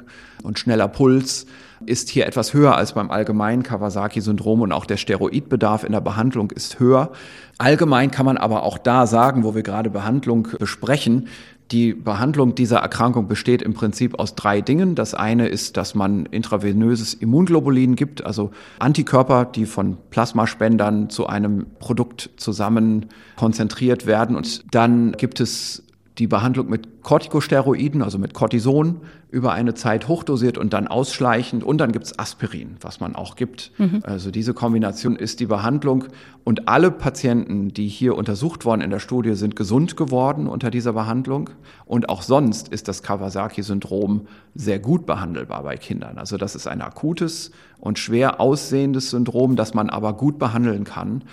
und 0.44 0.60
schneller 0.60 0.88
Puls 0.88 1.48
ist 1.86 2.10
hier 2.10 2.26
etwas 2.26 2.54
höher 2.54 2.76
als 2.76 2.94
beim 2.94 3.12
allgemeinen 3.12 3.64
Kawasaki-Syndrom 3.64 4.62
und 4.62 4.72
auch 4.72 4.86
der 4.86 4.98
Steroidbedarf 4.98 5.84
in 5.84 5.92
der 5.92 6.02
Behandlung 6.02 6.52
ist 6.52 6.80
höher. 6.80 7.12
Allgemein 7.58 8.12
kann 8.12 8.26
man 8.26 8.38
aber 8.38 8.64
auch 8.64 8.78
da 8.78 9.08
sagen, 9.08 9.44
wo 9.44 9.56
wir 9.56 9.64
gerade 9.64 9.90
Behandlung 9.90 10.48
besprechen, 10.60 11.28
die 11.72 11.94
Behandlung 11.94 12.54
dieser 12.54 12.78
Erkrankung 12.78 13.28
besteht 13.28 13.64
im 13.64 13.74
Prinzip 13.74 14.20
aus 14.20 14.36
drei 14.36 14.62
Dingen. 14.62 14.94
Das 14.94 15.16
eine 15.16 15.48
ist, 15.48 15.78
dass 15.78 15.96
man 15.96 16.28
intravenöses 16.28 17.16
Immunglobulin 17.16 17.96
gibt, 17.96 18.24
also 18.24 18.52
Antikörper, 18.78 19.46
die 19.46 19.66
von 19.66 19.98
Plasmaspendern 20.12 21.10
zu 21.10 21.26
einem 21.26 21.66
Produkt 21.80 22.30
zusammen 22.38 23.08
konzentriert 23.36 24.06
werden. 24.06 24.36
Und 24.36 24.64
dann 24.76 25.14
gibt 25.14 25.40
es 25.40 25.85
die 26.18 26.28
Behandlung 26.28 26.70
mit 26.70 27.04
Corticosteroiden, 27.04 28.02
also 28.02 28.18
mit 28.18 28.34
Cortison, 28.34 29.02
über 29.30 29.52
eine 29.52 29.74
Zeit 29.74 30.08
hochdosiert 30.08 30.58
und 30.58 30.72
dann 30.72 30.88
ausschleichend. 30.88 31.62
Und 31.64 31.80
dann 31.80 31.92
gibt 31.92 32.06
es 32.06 32.18
Aspirin, 32.18 32.78
was 32.80 33.02
man 33.02 33.16
auch 33.16 33.36
gibt. 33.36 33.74
Mhm. 33.78 34.00
Also 34.04 34.32
diese 34.32 34.54
Kombination 34.54 35.18
ist 35.18 35.42
die 35.42 35.46
Behandlung. 35.46 36.06
Und 36.46 36.70
alle 36.70 36.90
Patienten, 36.90 37.74
die 37.74 37.90
hier 37.90 38.16
untersucht 38.16 38.64
worden 38.64 38.80
in 38.80 38.92
der 38.92 39.00
Studie, 39.00 39.36
sind 39.36 39.58
gesund 39.58 39.98
geworden 39.98 40.48
unter 40.48 40.72
dieser 40.72 40.94
Behandlung. 40.94 41.50
Und 41.86 42.08
auch 42.08 42.22
sonst 42.22 42.70
ist 42.70 42.88
das 42.88 43.04
Kawasaki-Syndrom 43.04 44.28
sehr 44.54 44.80
gut 44.80 45.06
behandelbar 45.06 45.64
bei 45.64 45.76
Kindern. 45.76 46.18
Also 46.18 46.38
das 46.38 46.56
ist 46.56 46.68
ein 46.68 46.82
akutes 46.82 47.52
und 47.78 48.00
schwer 48.00 48.40
aussehendes 48.40 49.10
Syndrom, 49.10 49.58
das 49.58 49.74
man 49.74 49.90
aber 49.90 50.14
gut 50.14 50.40
behandeln 50.40 50.86
kann. 50.86 51.24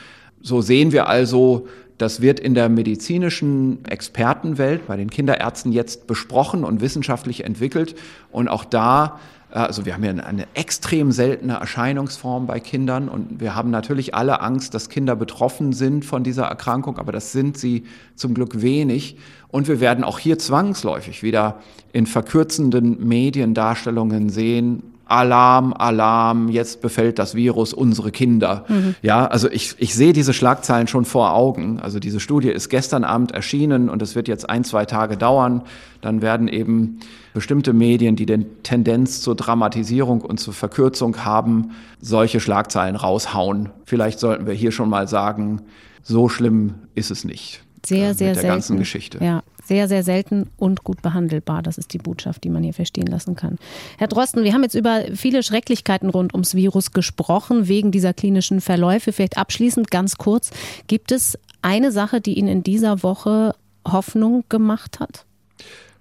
So 0.42 0.60
sehen 0.60 0.92
wir 0.92 1.08
also, 1.08 1.68
das 1.98 2.20
wird 2.20 2.40
in 2.40 2.54
der 2.54 2.68
medizinischen 2.68 3.84
Expertenwelt 3.84 4.86
bei 4.88 4.96
den 4.96 5.08
Kinderärzten 5.08 5.70
jetzt 5.72 6.08
besprochen 6.08 6.64
und 6.64 6.80
wissenschaftlich 6.80 7.44
entwickelt. 7.44 7.94
Und 8.32 8.48
auch 8.48 8.64
da, 8.64 9.20
äh, 9.52 9.58
also 9.58 9.86
wir 9.86 9.94
haben 9.94 10.02
ja 10.02 10.10
eine 10.10 10.48
extrem 10.54 11.12
seltene 11.12 11.54
Erscheinungsform 11.54 12.46
bei 12.46 12.58
Kindern 12.58 13.08
und 13.08 13.40
wir 13.40 13.54
haben 13.54 13.70
natürlich 13.70 14.16
alle 14.16 14.40
Angst, 14.40 14.74
dass 14.74 14.88
Kinder 14.88 15.14
betroffen 15.14 15.72
sind 15.72 16.04
von 16.04 16.24
dieser 16.24 16.46
Erkrankung, 16.46 16.98
aber 16.98 17.12
das 17.12 17.30
sind 17.30 17.56
sie 17.56 17.84
zum 18.16 18.34
Glück 18.34 18.62
wenig. 18.62 19.16
Und 19.48 19.68
wir 19.68 19.78
werden 19.78 20.02
auch 20.02 20.18
hier 20.18 20.38
zwangsläufig 20.40 21.22
wieder 21.22 21.60
in 21.92 22.06
verkürzenden 22.06 23.06
Mediendarstellungen 23.06 24.28
sehen, 24.28 24.91
Alarm, 25.12 25.74
Alarm, 25.74 26.48
jetzt 26.48 26.80
befällt 26.80 27.18
das 27.18 27.34
Virus 27.34 27.74
unsere 27.74 28.10
Kinder. 28.10 28.64
Mhm. 28.68 28.94
Ja, 29.02 29.26
also 29.26 29.50
ich, 29.50 29.74
ich 29.76 29.94
sehe 29.94 30.14
diese 30.14 30.32
Schlagzeilen 30.32 30.86
schon 30.86 31.04
vor 31.04 31.34
Augen. 31.34 31.80
Also 31.80 31.98
diese 31.98 32.18
Studie 32.18 32.48
ist 32.48 32.70
gestern 32.70 33.04
Abend 33.04 33.32
erschienen 33.32 33.90
und 33.90 34.00
es 34.00 34.14
wird 34.14 34.26
jetzt 34.26 34.48
ein, 34.48 34.64
zwei 34.64 34.86
Tage 34.86 35.18
dauern. 35.18 35.62
Dann 36.00 36.22
werden 36.22 36.48
eben 36.48 37.00
bestimmte 37.34 37.74
Medien, 37.74 38.16
die 38.16 38.24
den 38.24 38.62
Tendenz 38.62 39.20
zur 39.20 39.34
Dramatisierung 39.34 40.22
und 40.22 40.40
zur 40.40 40.54
Verkürzung 40.54 41.24
haben, 41.24 41.72
solche 42.00 42.40
Schlagzeilen 42.40 42.96
raushauen. 42.96 43.68
Vielleicht 43.84 44.18
sollten 44.18 44.46
wir 44.46 44.54
hier 44.54 44.72
schon 44.72 44.88
mal 44.88 45.08
sagen, 45.08 45.60
so 46.02 46.30
schlimm 46.30 46.74
ist 46.94 47.10
es 47.10 47.24
nicht. 47.24 47.62
Sehr, 47.84 48.10
äh, 48.10 48.14
sehr 48.14 48.28
mit 48.28 48.36
der 48.36 48.42
selten. 48.42 48.48
ganzen 48.48 48.78
Geschichte. 48.78 49.18
Ja, 49.22 49.42
sehr, 49.64 49.88
sehr 49.88 50.02
selten 50.02 50.50
und 50.56 50.84
gut 50.84 51.02
behandelbar. 51.02 51.62
Das 51.62 51.78
ist 51.78 51.92
die 51.92 51.98
Botschaft, 51.98 52.44
die 52.44 52.50
man 52.50 52.62
hier 52.62 52.74
verstehen 52.74 53.06
lassen 53.06 53.36
kann. 53.36 53.58
Herr 53.98 54.08
Drosten, 54.08 54.44
wir 54.44 54.52
haben 54.52 54.62
jetzt 54.62 54.74
über 54.74 55.02
viele 55.14 55.42
Schrecklichkeiten 55.42 56.10
rund 56.10 56.34
ums 56.34 56.54
Virus 56.54 56.92
gesprochen, 56.92 57.68
wegen 57.68 57.90
dieser 57.90 58.12
klinischen 58.12 58.60
Verläufe. 58.60 59.12
Vielleicht 59.12 59.38
abschließend 59.38 59.90
ganz 59.90 60.16
kurz, 60.16 60.50
gibt 60.86 61.12
es 61.12 61.38
eine 61.62 61.92
Sache, 61.92 62.20
die 62.20 62.38
Ihnen 62.38 62.48
in 62.48 62.62
dieser 62.62 63.02
Woche 63.02 63.54
Hoffnung 63.86 64.44
gemacht 64.48 65.00
hat? 65.00 65.24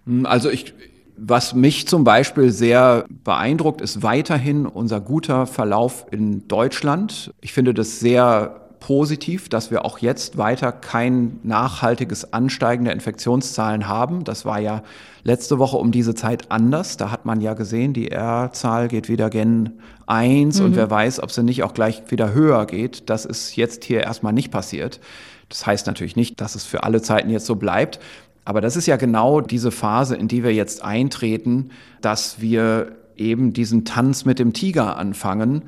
Hm, 0.05 0.25
also 0.25 0.49
ich, 0.49 0.73
was 1.17 1.53
mich 1.53 1.87
zum 1.87 2.03
Beispiel 2.03 2.51
sehr 2.51 3.05
beeindruckt, 3.23 3.81
ist 3.81 4.03
weiterhin 4.03 4.65
unser 4.65 4.99
guter 4.99 5.45
Verlauf 5.45 6.05
in 6.11 6.47
Deutschland. 6.47 7.33
Ich 7.41 7.53
finde 7.53 7.73
das 7.73 7.99
sehr 7.99 8.70
positiv, 8.81 9.47
dass 9.47 9.71
wir 9.71 9.85
auch 9.85 9.99
jetzt 9.99 10.37
weiter 10.37 10.73
kein 10.73 11.39
nachhaltiges 11.43 12.33
Ansteigen 12.33 12.83
der 12.83 12.93
Infektionszahlen 12.93 13.87
haben. 13.87 14.25
Das 14.25 14.43
war 14.43 14.59
ja 14.59 14.83
letzte 15.23 15.59
Woche 15.59 15.77
um 15.77 15.91
diese 15.91 16.15
Zeit 16.15 16.51
anders. 16.51 16.97
Da 16.97 17.11
hat 17.11 17.23
man 17.23 17.39
ja 17.39 17.53
gesehen, 17.53 17.93
die 17.93 18.11
R-Zahl 18.11 18.89
geht 18.89 19.07
wieder 19.07 19.29
gen 19.29 19.79
1 20.07 20.59
mhm. 20.59 20.65
und 20.65 20.75
wer 20.75 20.89
weiß, 20.89 21.21
ob 21.21 21.31
sie 21.31 21.43
nicht 21.43 21.63
auch 21.63 21.73
gleich 21.73 22.03
wieder 22.09 22.33
höher 22.33 22.65
geht. 22.65 23.09
Das 23.09 23.23
ist 23.23 23.55
jetzt 23.55 23.85
hier 23.85 24.01
erstmal 24.01 24.33
nicht 24.33 24.51
passiert. 24.51 24.99
Das 25.47 25.65
heißt 25.65 25.87
natürlich 25.87 26.15
nicht, 26.15 26.41
dass 26.41 26.55
es 26.55 26.65
für 26.65 26.83
alle 26.83 27.01
Zeiten 27.01 27.29
jetzt 27.29 27.45
so 27.45 27.55
bleibt. 27.55 27.99
Aber 28.43 28.61
das 28.61 28.75
ist 28.75 28.87
ja 28.87 28.97
genau 28.97 29.41
diese 29.41 29.71
Phase, 29.71 30.15
in 30.15 30.27
die 30.27 30.43
wir 30.43 30.53
jetzt 30.53 30.83
eintreten, 30.83 31.69
dass 32.01 32.41
wir 32.41 32.93
eben 33.15 33.53
diesen 33.53 33.85
Tanz 33.85 34.25
mit 34.25 34.39
dem 34.39 34.53
Tiger 34.53 34.97
anfangen 34.97 35.61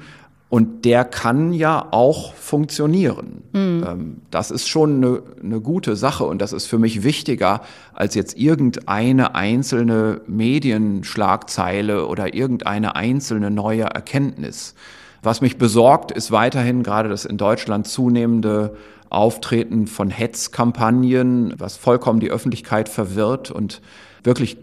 und 0.53 0.85
der 0.85 1.03
kann 1.03 1.51
ja 1.51 1.87
auch 1.89 2.35
funktionieren. 2.35 3.41
Mhm. 3.53 4.17
Das 4.29 4.51
ist 4.51 4.69
schon 4.69 4.97
eine, 4.97 5.23
eine, 5.41 5.61
gute 5.61 5.95
Sache 5.95 6.25
und 6.25 6.43
das 6.43 6.53
ist 6.53 6.67
für 6.67 6.77
mich 6.77 7.01
wichtiger 7.01 7.61
als 7.95 8.13
jetzt 8.13 8.37
irgendeine 8.37 9.33
einzelne 9.33 10.21
Medienschlagzeile 10.27 12.05
oder 12.05 12.35
irgendeine 12.35 12.95
einzelne 12.95 13.49
neue 13.49 13.85
Erkenntnis. 13.85 14.75
Was 15.23 15.41
mich 15.41 15.57
besorgt, 15.57 16.11
ist 16.11 16.31
weiterhin 16.31 16.83
gerade 16.83 17.09
das 17.09 17.25
in 17.25 17.37
Deutschland 17.37 17.87
zunehmende 17.87 18.75
Auftreten 19.09 19.87
von 19.87 20.11
Hetzkampagnen, 20.11 21.55
was 21.57 21.77
vollkommen 21.77 22.19
die 22.19 22.29
Öffentlichkeit 22.29 22.89
verwirrt 22.89 23.49
und 23.49 23.81
wirklich 24.23 24.57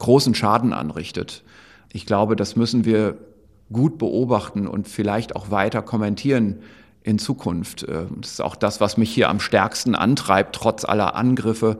großen 0.00 0.34
Schaden 0.34 0.72
anrichtet. 0.72 1.44
Ich 1.92 2.06
glaube, 2.06 2.34
das 2.34 2.56
müssen 2.56 2.84
wir 2.84 3.16
gut 3.72 3.98
beobachten 3.98 4.66
und 4.66 4.88
vielleicht 4.88 5.36
auch 5.36 5.50
weiter 5.50 5.82
kommentieren 5.82 6.60
in 7.02 7.18
Zukunft. 7.18 7.82
Äh, 7.84 8.06
das 8.20 8.32
ist 8.32 8.40
auch 8.40 8.56
das, 8.56 8.80
was 8.80 8.96
mich 8.96 9.10
hier 9.10 9.28
am 9.28 9.40
stärksten 9.40 9.94
antreibt, 9.94 10.54
trotz 10.54 10.84
aller 10.84 11.14
Angriffe 11.14 11.78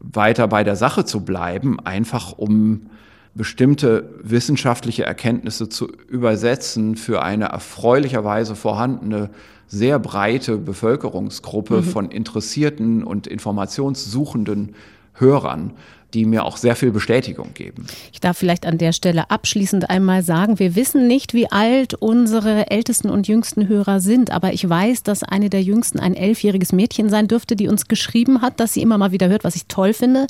weiter 0.00 0.46
bei 0.48 0.64
der 0.64 0.76
Sache 0.76 1.04
zu 1.04 1.24
bleiben, 1.24 1.80
einfach 1.80 2.32
um 2.32 2.88
bestimmte 3.34 4.14
wissenschaftliche 4.22 5.04
Erkenntnisse 5.04 5.68
zu 5.68 5.88
übersetzen 6.08 6.96
für 6.96 7.22
eine 7.22 7.46
erfreulicherweise 7.46 8.56
vorhandene, 8.56 9.30
sehr 9.66 9.98
breite 9.98 10.56
Bevölkerungsgruppe 10.56 11.78
mhm. 11.78 11.84
von 11.84 12.10
interessierten 12.10 13.04
und 13.04 13.26
informationssuchenden 13.26 14.74
Hörern 15.14 15.72
die 16.14 16.24
mir 16.24 16.44
auch 16.44 16.56
sehr 16.56 16.74
viel 16.74 16.90
Bestätigung 16.90 17.52
geben. 17.54 17.86
Ich 18.12 18.20
darf 18.20 18.38
vielleicht 18.38 18.64
an 18.64 18.78
der 18.78 18.92
Stelle 18.92 19.30
abschließend 19.30 19.90
einmal 19.90 20.22
sagen, 20.22 20.58
wir 20.58 20.74
wissen 20.74 21.06
nicht, 21.06 21.34
wie 21.34 21.50
alt 21.50 21.94
unsere 21.94 22.70
ältesten 22.70 23.10
und 23.10 23.28
jüngsten 23.28 23.68
Hörer 23.68 24.00
sind, 24.00 24.30
aber 24.30 24.52
ich 24.52 24.66
weiß, 24.68 25.02
dass 25.02 25.22
eine 25.22 25.50
der 25.50 25.62
jüngsten 25.62 26.00
ein 26.00 26.14
elfjähriges 26.14 26.72
Mädchen 26.72 27.10
sein 27.10 27.28
dürfte, 27.28 27.56
die 27.56 27.68
uns 27.68 27.88
geschrieben 27.88 28.40
hat, 28.40 28.58
dass 28.58 28.72
sie 28.72 28.82
immer 28.82 28.96
mal 28.96 29.12
wieder 29.12 29.28
hört, 29.28 29.44
was 29.44 29.56
ich 29.56 29.66
toll 29.66 29.92
finde. 29.92 30.26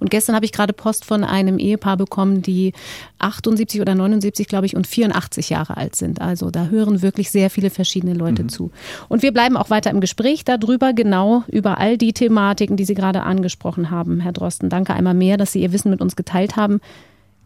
Und 0.00 0.10
gestern 0.10 0.34
habe 0.34 0.44
ich 0.44 0.52
gerade 0.52 0.74
Post 0.74 1.04
von 1.04 1.24
einem 1.24 1.58
Ehepaar 1.58 1.96
bekommen, 1.96 2.42
die 2.42 2.72
78 3.18 3.80
oder 3.80 3.94
79, 3.94 4.48
glaube 4.48 4.66
ich, 4.66 4.76
und 4.76 4.86
84 4.86 5.48
Jahre 5.50 5.76
alt 5.76 5.96
sind. 5.96 6.20
Also 6.20 6.50
da 6.50 6.66
hören 6.66 7.02
wirklich 7.02 7.30
sehr 7.30 7.50
viele 7.50 7.70
verschiedene 7.70 8.14
Leute 8.14 8.44
mhm. 8.44 8.48
zu. 8.48 8.70
Und 9.08 9.22
wir 9.22 9.32
bleiben 9.32 9.56
auch 9.56 9.70
weiter 9.70 9.90
im 9.90 10.00
Gespräch 10.00 10.44
darüber, 10.44 10.92
genau 10.92 11.44
über 11.48 11.78
all 11.78 11.96
die 11.96 12.12
Thematiken, 12.12 12.76
die 12.76 12.84
Sie 12.84 12.94
gerade 12.94 13.22
angesprochen 13.22 13.90
haben, 13.90 14.20
Herr 14.20 14.32
Drosten. 14.32 14.68
Danke 14.68 14.92
einmal 14.92 15.14
mehr, 15.22 15.36
dass 15.36 15.52
Sie 15.52 15.62
Ihr 15.62 15.72
Wissen 15.72 15.90
mit 15.90 16.00
uns 16.00 16.16
geteilt 16.16 16.56
haben. 16.56 16.80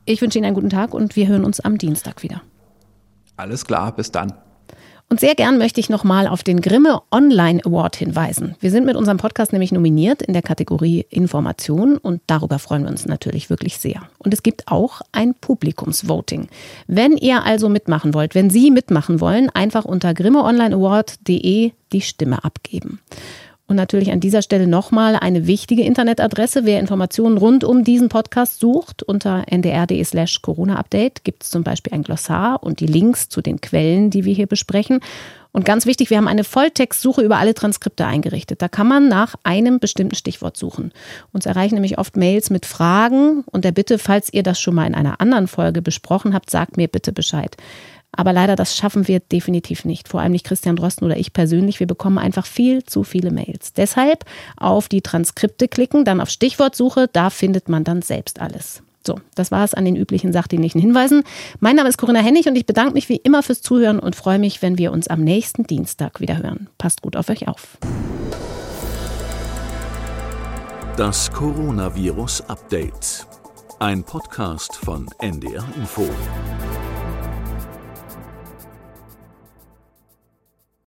Ich 0.06 0.22
wünsche 0.22 0.38
Ihnen 0.38 0.46
einen 0.46 0.54
guten 0.54 0.70
Tag 0.70 0.94
und 0.94 1.14
wir 1.14 1.28
hören 1.28 1.44
uns 1.44 1.60
am 1.60 1.76
Dienstag 1.76 2.22
wieder. 2.22 2.40
Alles 3.36 3.66
klar, 3.66 3.94
bis 3.94 4.10
dann. 4.10 4.32
Und 5.08 5.20
sehr 5.20 5.36
gern 5.36 5.56
möchte 5.56 5.78
ich 5.78 5.88
nochmal 5.88 6.26
auf 6.26 6.42
den 6.42 6.60
Grimme 6.60 7.00
Online 7.12 7.64
Award 7.64 7.94
hinweisen. 7.94 8.56
Wir 8.58 8.72
sind 8.72 8.86
mit 8.86 8.96
unserem 8.96 9.18
Podcast 9.18 9.52
nämlich 9.52 9.70
nominiert 9.70 10.20
in 10.20 10.32
der 10.32 10.42
Kategorie 10.42 11.06
Information 11.10 11.96
und 11.96 12.22
darüber 12.26 12.58
freuen 12.58 12.82
wir 12.82 12.90
uns 12.90 13.06
natürlich 13.06 13.48
wirklich 13.48 13.78
sehr. 13.78 14.02
Und 14.18 14.34
es 14.34 14.42
gibt 14.42 14.66
auch 14.66 15.02
ein 15.12 15.34
Publikumsvoting. 15.34 16.48
Wenn 16.88 17.16
ihr 17.16 17.44
also 17.44 17.68
mitmachen 17.68 18.14
wollt, 18.14 18.34
wenn 18.34 18.50
Sie 18.50 18.72
mitmachen 18.72 19.20
wollen, 19.20 19.48
einfach 19.50 19.84
unter 19.84 20.12
grimmeonlineaward.de 20.12 21.70
die 21.92 22.00
Stimme 22.00 22.42
abgeben. 22.42 22.98
Und 23.68 23.74
natürlich 23.74 24.12
an 24.12 24.20
dieser 24.20 24.42
Stelle 24.42 24.68
nochmal 24.68 25.16
eine 25.16 25.48
wichtige 25.48 25.82
Internetadresse. 25.82 26.64
Wer 26.64 26.78
Informationen 26.78 27.36
rund 27.36 27.64
um 27.64 27.82
diesen 27.82 28.08
Podcast 28.08 28.60
sucht, 28.60 29.02
unter 29.02 29.44
ndr.de 29.50 30.04
slash 30.04 30.40
Corona-Update 30.40 31.24
gibt 31.24 31.42
es 31.42 31.50
zum 31.50 31.64
Beispiel 31.64 31.92
ein 31.92 32.04
Glossar 32.04 32.62
und 32.62 32.78
die 32.78 32.86
Links 32.86 33.28
zu 33.28 33.42
den 33.42 33.60
Quellen, 33.60 34.10
die 34.10 34.24
wir 34.24 34.34
hier 34.34 34.46
besprechen. 34.46 35.00
Und 35.56 35.64
ganz 35.64 35.86
wichtig, 35.86 36.10
wir 36.10 36.18
haben 36.18 36.28
eine 36.28 36.44
Volltextsuche 36.44 37.22
über 37.22 37.38
alle 37.38 37.54
Transkripte 37.54 38.04
eingerichtet. 38.04 38.60
Da 38.60 38.68
kann 38.68 38.86
man 38.86 39.08
nach 39.08 39.36
einem 39.42 39.78
bestimmten 39.78 40.14
Stichwort 40.14 40.54
suchen. 40.54 40.92
Uns 41.32 41.46
erreichen 41.46 41.76
nämlich 41.76 41.96
oft 41.96 42.14
Mails 42.14 42.50
mit 42.50 42.66
Fragen 42.66 43.42
und 43.50 43.64
der 43.64 43.72
Bitte, 43.72 43.98
falls 43.98 44.30
ihr 44.30 44.42
das 44.42 44.60
schon 44.60 44.74
mal 44.74 44.86
in 44.86 44.94
einer 44.94 45.18
anderen 45.22 45.48
Folge 45.48 45.80
besprochen 45.80 46.34
habt, 46.34 46.50
sagt 46.50 46.76
mir 46.76 46.88
bitte 46.88 47.10
Bescheid. 47.10 47.56
Aber 48.12 48.34
leider, 48.34 48.54
das 48.54 48.76
schaffen 48.76 49.08
wir 49.08 49.20
definitiv 49.20 49.86
nicht. 49.86 50.08
Vor 50.08 50.20
allem 50.20 50.32
nicht 50.32 50.44
Christian 50.44 50.76
Drosten 50.76 51.06
oder 51.06 51.16
ich 51.16 51.32
persönlich. 51.32 51.80
Wir 51.80 51.86
bekommen 51.86 52.18
einfach 52.18 52.44
viel 52.44 52.84
zu 52.84 53.02
viele 53.02 53.30
Mails. 53.30 53.72
Deshalb 53.72 54.26
auf 54.58 54.90
die 54.90 55.00
Transkripte 55.00 55.68
klicken, 55.68 56.04
dann 56.04 56.20
auf 56.20 56.28
Stichwortsuche. 56.28 57.08
Da 57.10 57.30
findet 57.30 57.70
man 57.70 57.82
dann 57.82 58.02
selbst 58.02 58.42
alles. 58.42 58.82
So, 59.06 59.20
das 59.34 59.50
war 59.50 59.64
es 59.64 59.72
an 59.72 59.84
den 59.84 59.96
üblichen 59.96 60.32
sachdienlichen 60.32 60.80
Hinweisen. 60.80 61.22
Mein 61.60 61.76
Name 61.76 61.88
ist 61.88 61.96
Corinna 61.96 62.18
Hennig 62.18 62.46
und 62.48 62.56
ich 62.56 62.66
bedanke 62.66 62.94
mich 62.94 63.08
wie 63.08 63.16
immer 63.16 63.42
fürs 63.42 63.62
Zuhören 63.62 64.00
und 64.00 64.16
freue 64.16 64.38
mich, 64.38 64.62
wenn 64.62 64.78
wir 64.78 64.90
uns 64.92 65.06
am 65.06 65.20
nächsten 65.20 65.64
Dienstag 65.64 66.20
wieder 66.20 66.42
hören. 66.42 66.68
Passt 66.76 67.02
gut 67.02 67.16
auf 67.16 67.28
euch 67.28 67.46
auf. 67.46 67.78
Das 70.96 71.30
Coronavirus 71.30 72.42
Update. 72.48 73.26
Ein 73.78 74.02
Podcast 74.02 74.74
von 74.74 75.06
NDR 75.20 75.64
Info. 75.76 76.08